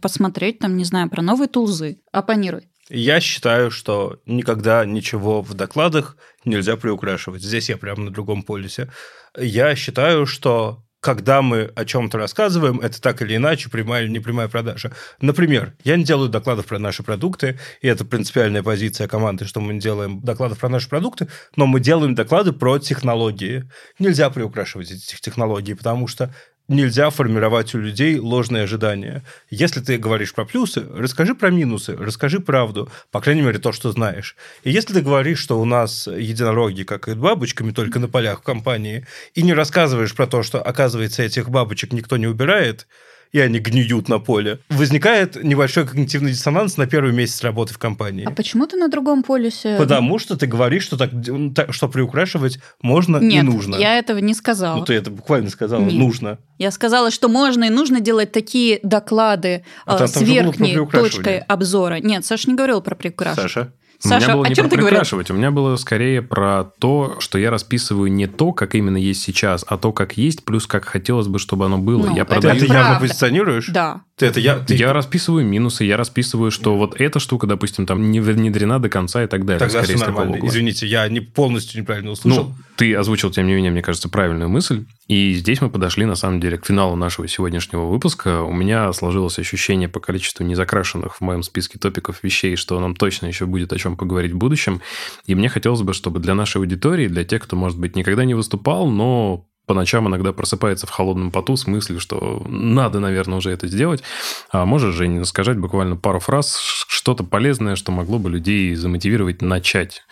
посмотреть, 0.00 0.58
там, 0.58 0.76
не 0.76 0.84
знаю, 0.84 1.08
про 1.08 1.22
новые 1.22 1.48
тулзы. 1.48 2.00
Оппонируй. 2.12 2.68
Я 2.90 3.20
считаю, 3.20 3.70
что 3.70 4.20
никогда 4.24 4.84
ничего 4.86 5.42
в 5.42 5.52
докладах 5.54 6.16
нельзя 6.44 6.76
приукрашивать. 6.76 7.42
Здесь 7.42 7.68
я 7.68 7.76
прямо 7.76 8.04
на 8.04 8.10
другом 8.10 8.42
полюсе. 8.42 8.90
Я 9.36 9.76
считаю, 9.76 10.24
что 10.24 10.82
когда 11.00 11.42
мы 11.42 11.70
о 11.76 11.84
чем-то 11.84 12.18
рассказываем, 12.18 12.80
это 12.80 13.00
так 13.00 13.22
или 13.22 13.36
иначе 13.36 13.70
прямая 13.70 14.04
или 14.04 14.10
непрямая 14.10 14.48
продажа. 14.48 14.92
Например, 15.20 15.74
я 15.84 15.96
не 15.96 16.04
делаю 16.04 16.28
докладов 16.28 16.66
про 16.66 16.78
наши 16.78 17.02
продукты, 17.02 17.58
и 17.82 17.88
это 17.88 18.04
принципиальная 18.04 18.62
позиция 18.62 19.06
команды, 19.06 19.44
что 19.44 19.60
мы 19.60 19.74
не 19.74 19.80
делаем 19.80 20.20
докладов 20.20 20.58
про 20.58 20.68
наши 20.68 20.88
продукты, 20.88 21.28
но 21.56 21.66
мы 21.66 21.80
делаем 21.80 22.14
доклады 22.14 22.52
про 22.52 22.78
технологии. 22.78 23.70
Нельзя 23.98 24.28
приукрашивать 24.30 24.90
эти 24.90 25.20
технологии, 25.20 25.74
потому 25.74 26.08
что 26.08 26.34
нельзя 26.68 27.10
формировать 27.10 27.74
у 27.74 27.78
людей 27.78 28.18
ложные 28.18 28.64
ожидания. 28.64 29.22
Если 29.50 29.80
ты 29.80 29.96
говоришь 29.96 30.34
про 30.34 30.44
плюсы, 30.44 30.86
расскажи 30.94 31.34
про 31.34 31.50
минусы, 31.50 31.96
расскажи 31.96 32.40
правду, 32.40 32.90
по 33.10 33.20
крайней 33.20 33.42
мере, 33.42 33.58
то, 33.58 33.72
что 33.72 33.90
знаешь. 33.90 34.36
И 34.62 34.70
если 34.70 34.92
ты 34.92 35.00
говоришь, 35.00 35.38
что 35.38 35.60
у 35.60 35.64
нас 35.64 36.06
единороги 36.06 36.82
какают 36.82 37.18
бабочками 37.18 37.72
только 37.72 37.98
на 37.98 38.08
полях 38.08 38.40
в 38.40 38.44
компании, 38.44 39.06
и 39.34 39.42
не 39.42 39.54
рассказываешь 39.54 40.14
про 40.14 40.26
то, 40.26 40.42
что, 40.42 40.60
оказывается, 40.60 41.22
этих 41.22 41.48
бабочек 41.48 41.92
никто 41.92 42.16
не 42.16 42.26
убирает, 42.26 42.86
и 43.32 43.40
они 43.40 43.58
гниют 43.58 44.08
на 44.08 44.18
поле, 44.18 44.60
возникает 44.68 45.42
небольшой 45.42 45.86
когнитивный 45.86 46.32
диссонанс 46.32 46.76
на 46.76 46.86
первый 46.86 47.12
месяц 47.12 47.42
работы 47.42 47.74
в 47.74 47.78
компании. 47.78 48.24
А 48.26 48.30
почему 48.30 48.66
ты 48.66 48.76
на 48.76 48.88
другом 48.88 49.22
полюсе? 49.22 49.76
Потому 49.78 50.18
что 50.18 50.36
ты 50.36 50.46
говоришь, 50.46 50.82
что, 50.84 50.96
так, 50.96 51.10
так- 51.54 51.72
что 51.74 51.88
приукрашивать 51.88 52.58
можно 52.82 53.18
Нет, 53.18 53.44
и 53.44 53.46
нужно. 53.46 53.76
я 53.76 53.98
этого 53.98 54.18
не 54.18 54.34
сказала. 54.34 54.78
Ну, 54.78 54.84
ты 54.84 54.94
это 54.94 55.10
буквально 55.10 55.50
сказала, 55.50 55.82
Нет. 55.82 55.94
нужно. 55.94 56.38
Я 56.58 56.70
сказала, 56.70 57.10
что 57.10 57.28
можно 57.28 57.64
и 57.64 57.70
нужно 57.70 58.00
делать 58.00 58.32
такие 58.32 58.80
доклады 58.82 59.64
А 59.86 59.94
э, 59.94 59.98
там- 59.98 60.08
с 60.08 60.12
там 60.12 60.24
верхней 60.24 60.76
точкой 60.90 61.38
обзора. 61.38 62.00
Нет, 62.00 62.24
Саша 62.24 62.48
не 62.50 62.56
говорил 62.56 62.80
про 62.80 62.94
приукрашивание. 62.94 63.48
Саша? 63.48 63.72
У 64.04 64.08
меня 64.08 64.20
Саша, 64.20 64.32
было 64.32 64.46
о 64.46 64.48
не 64.48 64.54
чем 64.54 64.64
про 64.66 64.70
ты 64.70 64.76
говорил? 64.76 64.88
приукрашивать, 64.90 65.30
у 65.30 65.34
меня 65.34 65.50
было 65.50 65.76
скорее 65.76 66.22
про 66.22 66.64
то, 66.78 67.16
что 67.18 67.36
я 67.38 67.50
расписываю 67.50 68.12
не 68.12 68.26
то, 68.28 68.52
как 68.52 68.74
именно 68.76 68.96
есть 68.96 69.22
сейчас, 69.22 69.64
а 69.66 69.76
то, 69.76 69.92
как 69.92 70.16
есть, 70.16 70.44
плюс 70.44 70.66
как 70.68 70.84
хотелось 70.84 71.26
бы, 71.26 71.38
чтобы 71.38 71.66
оно 71.66 71.78
было. 71.78 72.06
Ну, 72.06 72.14
я 72.14 72.22
это 72.22 72.34
Ты 72.34 72.40
продаю... 72.40 72.64
это 72.64 72.72
явно 72.72 73.00
позиционируешь? 73.00 73.68
Да. 73.68 74.02
Это 74.20 74.40
я... 74.40 74.58
Ты... 74.58 74.74
Я 74.74 74.92
расписываю 74.92 75.46
минусы, 75.46 75.84
я 75.84 75.96
расписываю, 75.96 76.50
что 76.50 76.76
вот 76.76 77.00
эта 77.00 77.20
штука, 77.20 77.46
допустим, 77.46 77.86
там 77.86 78.10
не 78.10 78.20
внедрена 78.20 78.78
до 78.78 78.88
конца 78.88 79.22
и 79.22 79.26
так 79.26 79.44
далее. 79.44 79.60
Тогда 79.60 79.82
скорее, 79.82 79.96
все 79.96 80.06
нормально. 80.06 80.36
угла. 80.36 80.48
Извините, 80.48 80.86
я 80.86 81.08
не 81.08 81.20
полностью 81.20 81.80
неправильно 81.80 82.10
услышал. 82.10 82.44
Ну, 82.44 82.54
ты 82.76 82.94
озвучил, 82.94 83.30
тем 83.30 83.46
не 83.46 83.54
менее, 83.54 83.70
мне 83.70 83.82
кажется, 83.82 84.08
правильную 84.08 84.48
мысль. 84.48 84.84
И 85.06 85.32
здесь 85.34 85.60
мы 85.60 85.70
подошли, 85.70 86.04
на 86.04 86.16
самом 86.16 86.40
деле, 86.40 86.58
к 86.58 86.66
финалу 86.66 86.96
нашего 86.96 87.26
сегодняшнего 87.28 87.86
выпуска. 87.86 88.42
У 88.42 88.52
меня 88.52 88.92
сложилось 88.92 89.38
ощущение 89.38 89.88
по 89.88 90.00
количеству 90.00 90.44
незакрашенных 90.44 91.16
в 91.16 91.20
моем 91.20 91.42
списке 91.42 91.78
топиков 91.78 92.22
вещей, 92.22 92.56
что 92.56 92.78
нам 92.80 92.94
точно 92.94 93.26
еще 93.26 93.46
будет 93.46 93.72
о 93.72 93.78
чем 93.78 93.96
поговорить 93.96 94.32
в 94.32 94.36
будущем. 94.36 94.80
И 95.26 95.34
мне 95.34 95.48
хотелось 95.48 95.82
бы, 95.82 95.94
чтобы 95.94 96.20
для 96.20 96.34
нашей 96.34 96.58
аудитории, 96.58 97.08
для 97.08 97.24
тех, 97.24 97.42
кто, 97.42 97.56
может 97.56 97.78
быть, 97.78 97.96
никогда 97.96 98.24
не 98.24 98.34
выступал, 98.34 98.88
но 98.88 99.46
по 99.68 99.74
ночам 99.74 100.08
иногда 100.08 100.32
просыпается 100.32 100.86
в 100.86 100.90
холодном 100.90 101.30
поту 101.30 101.54
с 101.54 101.66
мыслью, 101.66 102.00
что 102.00 102.42
надо, 102.48 103.00
наверное, 103.00 103.36
уже 103.36 103.50
это 103.50 103.68
сделать. 103.68 104.02
А 104.50 104.64
можешь, 104.64 104.94
Женя, 104.94 105.24
сказать 105.24 105.58
буквально 105.58 105.94
пару 105.94 106.20
фраз, 106.20 106.58
что-то 106.88 107.22
полезное, 107.22 107.76
что 107.76 107.92
могло 107.92 108.18
бы 108.18 108.30
людей 108.30 108.74
замотивировать 108.74 109.42
начать, 109.42 110.02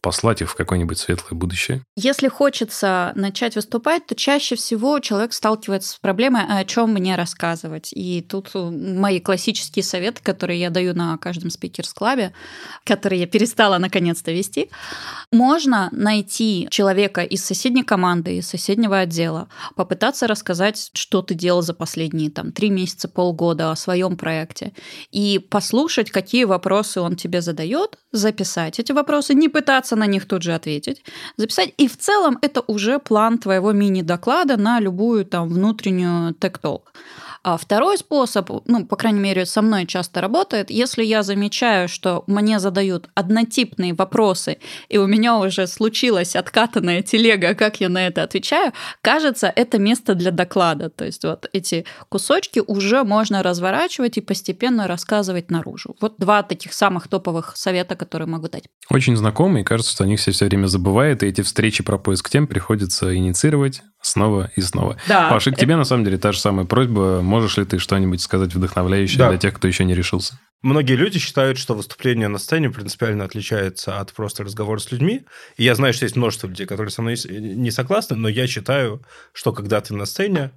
послать 0.00 0.42
их 0.42 0.50
в 0.50 0.54
какое-нибудь 0.54 0.98
светлое 0.98 1.38
будущее? 1.38 1.82
Если 1.96 2.28
хочется 2.28 3.12
начать 3.14 3.56
выступать, 3.56 4.06
то 4.06 4.14
чаще 4.14 4.56
всего 4.56 4.98
человек 5.00 5.32
сталкивается 5.32 5.92
с 5.92 5.98
проблемой, 5.98 6.42
а 6.48 6.58
о 6.58 6.64
чем 6.64 6.92
мне 6.92 7.16
рассказывать. 7.16 7.90
И 7.92 8.22
тут 8.22 8.50
мои 8.54 9.20
классические 9.20 9.82
советы, 9.82 10.22
которые 10.22 10.60
я 10.60 10.70
даю 10.70 10.94
на 10.94 11.16
каждом 11.18 11.50
спикерс-клабе, 11.50 12.32
которые 12.84 13.20
я 13.20 13.26
перестала 13.26 13.78
наконец-то 13.78 14.32
вести. 14.32 14.70
Можно 15.32 15.88
найти 15.92 16.68
человека 16.70 17.22
из 17.22 17.44
соседней 17.44 17.84
команды, 17.84 18.38
из 18.38 18.48
соседнего 18.48 18.98
отдела, 18.98 19.48
попытаться 19.76 20.26
рассказать, 20.26 20.90
что 20.94 21.22
ты 21.22 21.34
делал 21.34 21.62
за 21.62 21.74
последние 21.74 22.30
там, 22.30 22.52
три 22.52 22.70
месяца, 22.70 23.08
полгода 23.08 23.70
о 23.70 23.76
своем 23.76 24.16
проекте, 24.16 24.72
и 25.10 25.38
послушать, 25.38 26.10
какие 26.10 26.44
вопросы 26.44 27.00
он 27.00 27.16
тебе 27.16 27.42
задает, 27.42 27.98
записать 28.12 28.78
эти 28.78 28.92
вопросы, 28.92 29.34
не 29.34 29.48
пытаться 29.48 29.89
на 29.96 30.06
них 30.06 30.26
тут 30.26 30.42
же 30.42 30.54
ответить, 30.54 31.04
записать. 31.36 31.72
И 31.76 31.88
в 31.88 31.96
целом 31.96 32.38
это 32.42 32.62
уже 32.66 32.98
план 32.98 33.38
твоего 33.38 33.72
мини-доклада 33.72 34.56
на 34.56 34.80
любую 34.80 35.24
там 35.24 35.48
внутреннюю 35.48 36.34
тек-толк. 36.34 36.92
А 37.42 37.56
второй 37.56 37.96
способ, 37.96 38.50
ну, 38.66 38.84
по 38.84 38.96
крайней 38.96 39.20
мере, 39.20 39.46
со 39.46 39.62
мной 39.62 39.86
часто 39.86 40.20
работает, 40.20 40.70
если 40.70 41.02
я 41.02 41.22
замечаю, 41.22 41.88
что 41.88 42.24
мне 42.26 42.60
задают 42.60 43.08
однотипные 43.14 43.94
вопросы, 43.94 44.58
и 44.88 44.98
у 44.98 45.06
меня 45.06 45.38
уже 45.38 45.66
случилась 45.66 46.36
откатанная 46.36 47.02
телега, 47.02 47.54
как 47.54 47.80
я 47.80 47.88
на 47.88 48.06
это 48.06 48.22
отвечаю, 48.22 48.72
кажется, 49.00 49.50
это 49.54 49.78
место 49.78 50.14
для 50.14 50.32
доклада. 50.32 50.90
То 50.90 51.06
есть 51.06 51.24
вот 51.24 51.48
эти 51.52 51.86
кусочки 52.10 52.62
уже 52.66 53.04
можно 53.04 53.42
разворачивать 53.42 54.18
и 54.18 54.20
постепенно 54.20 54.86
рассказывать 54.86 55.50
наружу. 55.50 55.96
Вот 56.00 56.16
два 56.18 56.42
таких 56.42 56.74
самых 56.74 57.08
топовых 57.08 57.56
совета, 57.56 57.96
которые 57.96 58.28
могу 58.28 58.48
дать. 58.48 58.64
Очень 58.90 59.16
знакомые, 59.16 59.64
кажется, 59.64 59.92
что 59.92 60.04
о 60.04 60.06
них 60.06 60.20
все 60.20 60.32
все 60.32 60.44
время 60.44 60.66
забывают, 60.66 61.22
и 61.22 61.26
эти 61.26 61.40
встречи 61.40 61.82
про 61.82 61.96
поиск 61.96 62.28
тем 62.28 62.46
приходится 62.46 63.16
инициировать 63.16 63.82
снова 64.02 64.50
и 64.56 64.60
снова. 64.60 64.96
Да. 65.08 65.28
Паша, 65.30 65.50
к 65.52 65.56
тебе 65.56 65.76
на 65.76 65.84
самом 65.84 66.04
деле 66.04 66.18
та 66.18 66.32
же 66.32 66.38
самая 66.38 66.64
просьба. 66.66 67.20
Можешь 67.22 67.56
ли 67.58 67.64
ты 67.64 67.78
что-нибудь 67.78 68.20
сказать 68.20 68.54
вдохновляющее 68.54 69.18
Да. 69.18 69.28
для 69.28 69.38
тех, 69.38 69.54
кто 69.54 69.68
еще 69.68 69.84
не 69.84 69.94
решился? 69.94 70.38
Многие 70.62 70.94
люди 70.94 71.18
считают, 71.18 71.56
что 71.58 71.74
выступление 71.74 72.28
на 72.28 72.38
сцене 72.38 72.68
принципиально 72.70 73.24
отличается 73.24 73.98
от 73.98 74.12
просто 74.12 74.44
разговора 74.44 74.78
с 74.78 74.90
людьми. 74.92 75.22
И 75.56 75.64
я 75.64 75.74
знаю, 75.74 75.94
что 75.94 76.04
есть 76.04 76.16
множество 76.16 76.48
людей, 76.48 76.66
которые 76.66 76.90
со 76.90 77.00
мной 77.02 77.16
с- 77.16 77.24
не 77.28 77.70
согласны, 77.70 78.16
но 78.16 78.28
я 78.28 78.46
считаю, 78.46 79.02
что 79.32 79.52
когда 79.52 79.80
ты 79.80 79.94
на 79.94 80.04
сцене, 80.04 80.50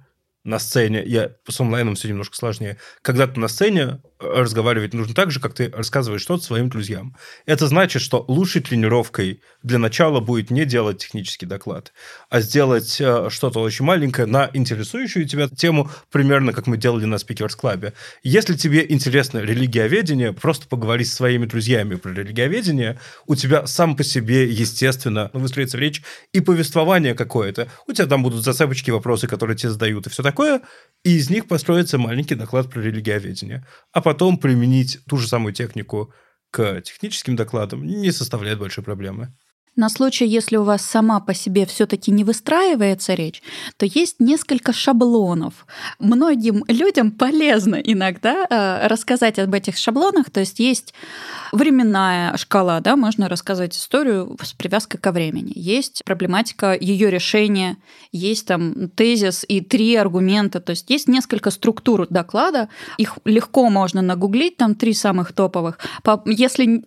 на 0.44 0.58
сцене, 0.58 1.02
я 1.06 1.30
с 1.48 1.58
онлайном 1.58 1.94
все 1.94 2.08
немножко 2.08 2.36
сложнее, 2.36 2.76
когда 3.00 3.26
ты 3.26 3.40
на 3.40 3.48
сцене, 3.48 3.80
э, 3.82 3.98
разговаривать 4.20 4.94
нужно 4.94 5.14
так 5.14 5.30
же, 5.30 5.40
как 5.40 5.54
ты 5.54 5.70
рассказываешь 5.70 6.22
что-то 6.22 6.44
своим 6.44 6.68
друзьям. 6.68 7.16
Это 7.46 7.66
значит, 7.66 8.00
что 8.02 8.24
лучшей 8.28 8.62
тренировкой 8.62 9.40
для 9.62 9.78
начала 9.78 10.20
будет 10.20 10.50
не 10.50 10.64
делать 10.64 10.98
технический 10.98 11.46
доклад, 11.46 11.92
а 12.30 12.40
сделать 12.40 13.00
э, 13.00 13.28
что-то 13.30 13.60
очень 13.60 13.84
маленькое 13.84 14.26
на 14.26 14.50
интересующую 14.52 15.26
тебя 15.26 15.48
тему, 15.48 15.90
примерно 16.10 16.52
как 16.52 16.66
мы 16.66 16.76
делали 16.76 17.06
на 17.06 17.16
Speakers 17.16 17.58
Club. 17.60 17.92
Если 18.22 18.54
тебе 18.54 18.86
интересно 18.88 19.38
религиоведение, 19.38 20.32
просто 20.32 20.68
поговори 20.68 21.04
со 21.04 21.16
своими 21.16 21.46
друзьями 21.46 21.96
про 21.96 22.12
религиоведение, 22.12 23.00
у 23.26 23.34
тебя 23.34 23.66
сам 23.66 23.96
по 23.96 24.04
себе, 24.04 24.48
естественно, 24.48 25.30
выстроится 25.32 25.78
речь 25.78 26.02
и 26.32 26.40
повествование 26.40 27.14
какое-то. 27.14 27.68
У 27.86 27.92
тебя 27.92 28.06
там 28.06 28.22
будут 28.22 28.44
зацепочки, 28.44 28.90
вопросы, 28.90 29.26
которые 29.26 29.56
тебе 29.56 29.70
задают, 29.70 30.06
и 30.06 30.10
все 30.10 30.22
такое, 30.22 30.60
и 31.02 31.16
из 31.16 31.30
них 31.30 31.48
построится 31.48 31.98
маленький 31.98 32.34
доклад 32.34 32.70
про 32.70 32.80
религиоведение. 32.80 33.66
А 33.92 34.03
потом 34.04 34.38
применить 34.38 35.00
ту 35.08 35.16
же 35.16 35.26
самую 35.26 35.52
технику 35.52 36.14
к 36.52 36.80
техническим 36.82 37.34
докладам 37.34 37.84
не 37.84 38.12
составляет 38.12 38.60
большой 38.60 38.84
проблемы. 38.84 39.36
На 39.76 39.88
случай, 39.88 40.24
если 40.24 40.56
у 40.56 40.62
вас 40.62 40.82
сама 40.82 41.18
по 41.18 41.34
себе 41.34 41.66
все-таки 41.66 42.12
не 42.12 42.22
выстраивается 42.22 43.14
речь, 43.14 43.42
то 43.76 43.86
есть 43.86 44.20
несколько 44.20 44.72
шаблонов. 44.72 45.66
Многим 45.98 46.64
людям 46.68 47.10
полезно 47.10 47.76
иногда 47.76 48.46
э, 48.48 48.86
рассказать 48.86 49.40
об 49.40 49.52
этих 49.52 49.76
шаблонах. 49.76 50.30
То 50.30 50.40
есть 50.40 50.60
есть 50.60 50.94
временная 51.50 52.36
шкала, 52.36 52.78
да, 52.80 52.94
можно 52.94 53.28
рассказывать 53.28 53.74
историю 53.74 54.36
с 54.40 54.52
привязкой 54.52 55.00
ко 55.00 55.10
времени. 55.10 55.52
Есть 55.56 56.02
проблематика 56.04 56.76
ее 56.78 57.10
решения, 57.10 57.76
есть 58.12 58.46
там 58.46 58.88
тезис 58.90 59.44
и 59.48 59.60
три 59.60 59.96
аргумента. 59.96 60.60
То 60.60 60.70
есть 60.70 60.88
есть 60.88 61.08
несколько 61.08 61.50
структур 61.50 62.06
доклада, 62.08 62.68
их 62.96 63.18
легко 63.24 63.68
можно 63.70 64.02
нагуглить, 64.02 64.56
там 64.56 64.76
три 64.76 64.94
самых 64.94 65.32
топовых. 65.32 65.80
По- 66.04 66.22
Если 66.26 66.84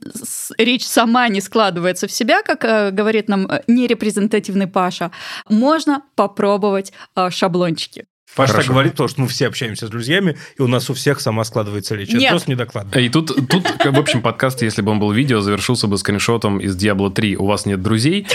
речь 0.57 0.85
сама 0.87 1.27
не 1.27 1.41
складывается 1.41 2.07
в 2.07 2.11
себя, 2.13 2.43
как 2.43 2.63
э, 2.63 2.76
говорит 2.91 3.27
нам 3.27 3.47
э, 3.47 3.63
нерепрезентативный 3.67 4.67
Паша, 4.67 5.11
можно 5.49 6.03
попробовать 6.15 6.93
э, 7.15 7.29
шаблончики. 7.29 8.05
Паша 8.35 8.53
так 8.53 8.65
говорит, 8.67 8.91
потому 8.91 9.09
что 9.09 9.21
мы 9.21 9.27
все 9.27 9.47
общаемся 9.47 9.87
с 9.87 9.89
друзьями, 9.89 10.37
и 10.57 10.61
у 10.61 10.67
нас 10.67 10.89
у 10.89 10.93
всех 10.93 11.21
сама 11.21 11.43
складывается 11.43 11.95
речь. 11.95 12.09
Нет. 12.09 12.29
просто 12.29 12.51
не 12.51 12.55
докладно. 12.55 12.97
И 12.99 13.09
тут, 13.09 13.33
тут, 13.49 13.63
в 13.83 13.99
общем, 13.99 14.21
подкаст, 14.21 14.61
если 14.61 14.81
бы 14.81 14.91
он 14.91 14.99
был 14.99 15.11
видео, 15.11 15.39
завершился 15.39 15.87
бы 15.87 15.97
скриншотом 15.97 16.59
из 16.59 16.77
Diablo 16.77 17.11
3. 17.11 17.37
У 17.37 17.45
вас 17.45 17.65
нет 17.65 17.81
друзей. 17.81 18.27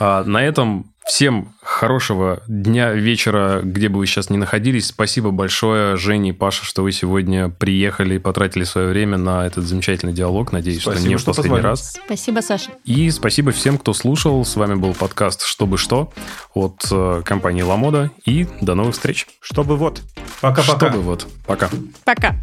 А, 0.00 0.24
на 0.24 0.42
этом 0.42 0.92
всем 1.06 1.53
хорошего 1.64 2.42
дня, 2.46 2.92
вечера, 2.92 3.60
где 3.62 3.88
бы 3.88 3.98
вы 3.98 4.06
сейчас 4.06 4.30
ни 4.30 4.36
находились. 4.36 4.86
Спасибо 4.86 5.30
большое, 5.30 5.96
Жене 5.96 6.30
и 6.30 6.32
Паша, 6.32 6.64
что 6.64 6.82
вы 6.82 6.92
сегодня 6.92 7.48
приехали 7.48 8.16
и 8.16 8.18
потратили 8.18 8.64
свое 8.64 8.88
время 8.88 9.16
на 9.16 9.46
этот 9.46 9.64
замечательный 9.64 10.12
диалог. 10.12 10.52
Надеюсь, 10.52 10.80
что 10.80 10.92
Спасибо, 10.92 11.08
не 11.08 11.16
в 11.16 11.20
что 11.20 11.30
последний 11.30 11.50
позвали. 11.56 11.66
раз. 11.66 11.96
Спасибо, 12.04 12.40
Саша. 12.40 12.70
И 12.84 13.10
спасибо 13.10 13.50
всем, 13.52 13.78
кто 13.78 13.92
слушал. 13.94 14.44
С 14.44 14.56
вами 14.56 14.74
был 14.74 14.94
подкаст 14.94 15.42
«Чтобы 15.42 15.78
что» 15.78 16.12
от 16.52 16.84
э, 16.90 17.22
компании 17.24 17.62
«Ламода». 17.62 18.10
И 18.26 18.46
до 18.60 18.74
новых 18.74 18.94
встреч. 18.94 19.26
Чтобы 19.40 19.76
вот. 19.76 20.02
Пока-пока. 20.40 20.90
Чтобы 20.90 21.02
вот. 21.02 21.26
Пока. 21.46 21.70
Пока. 22.04 22.36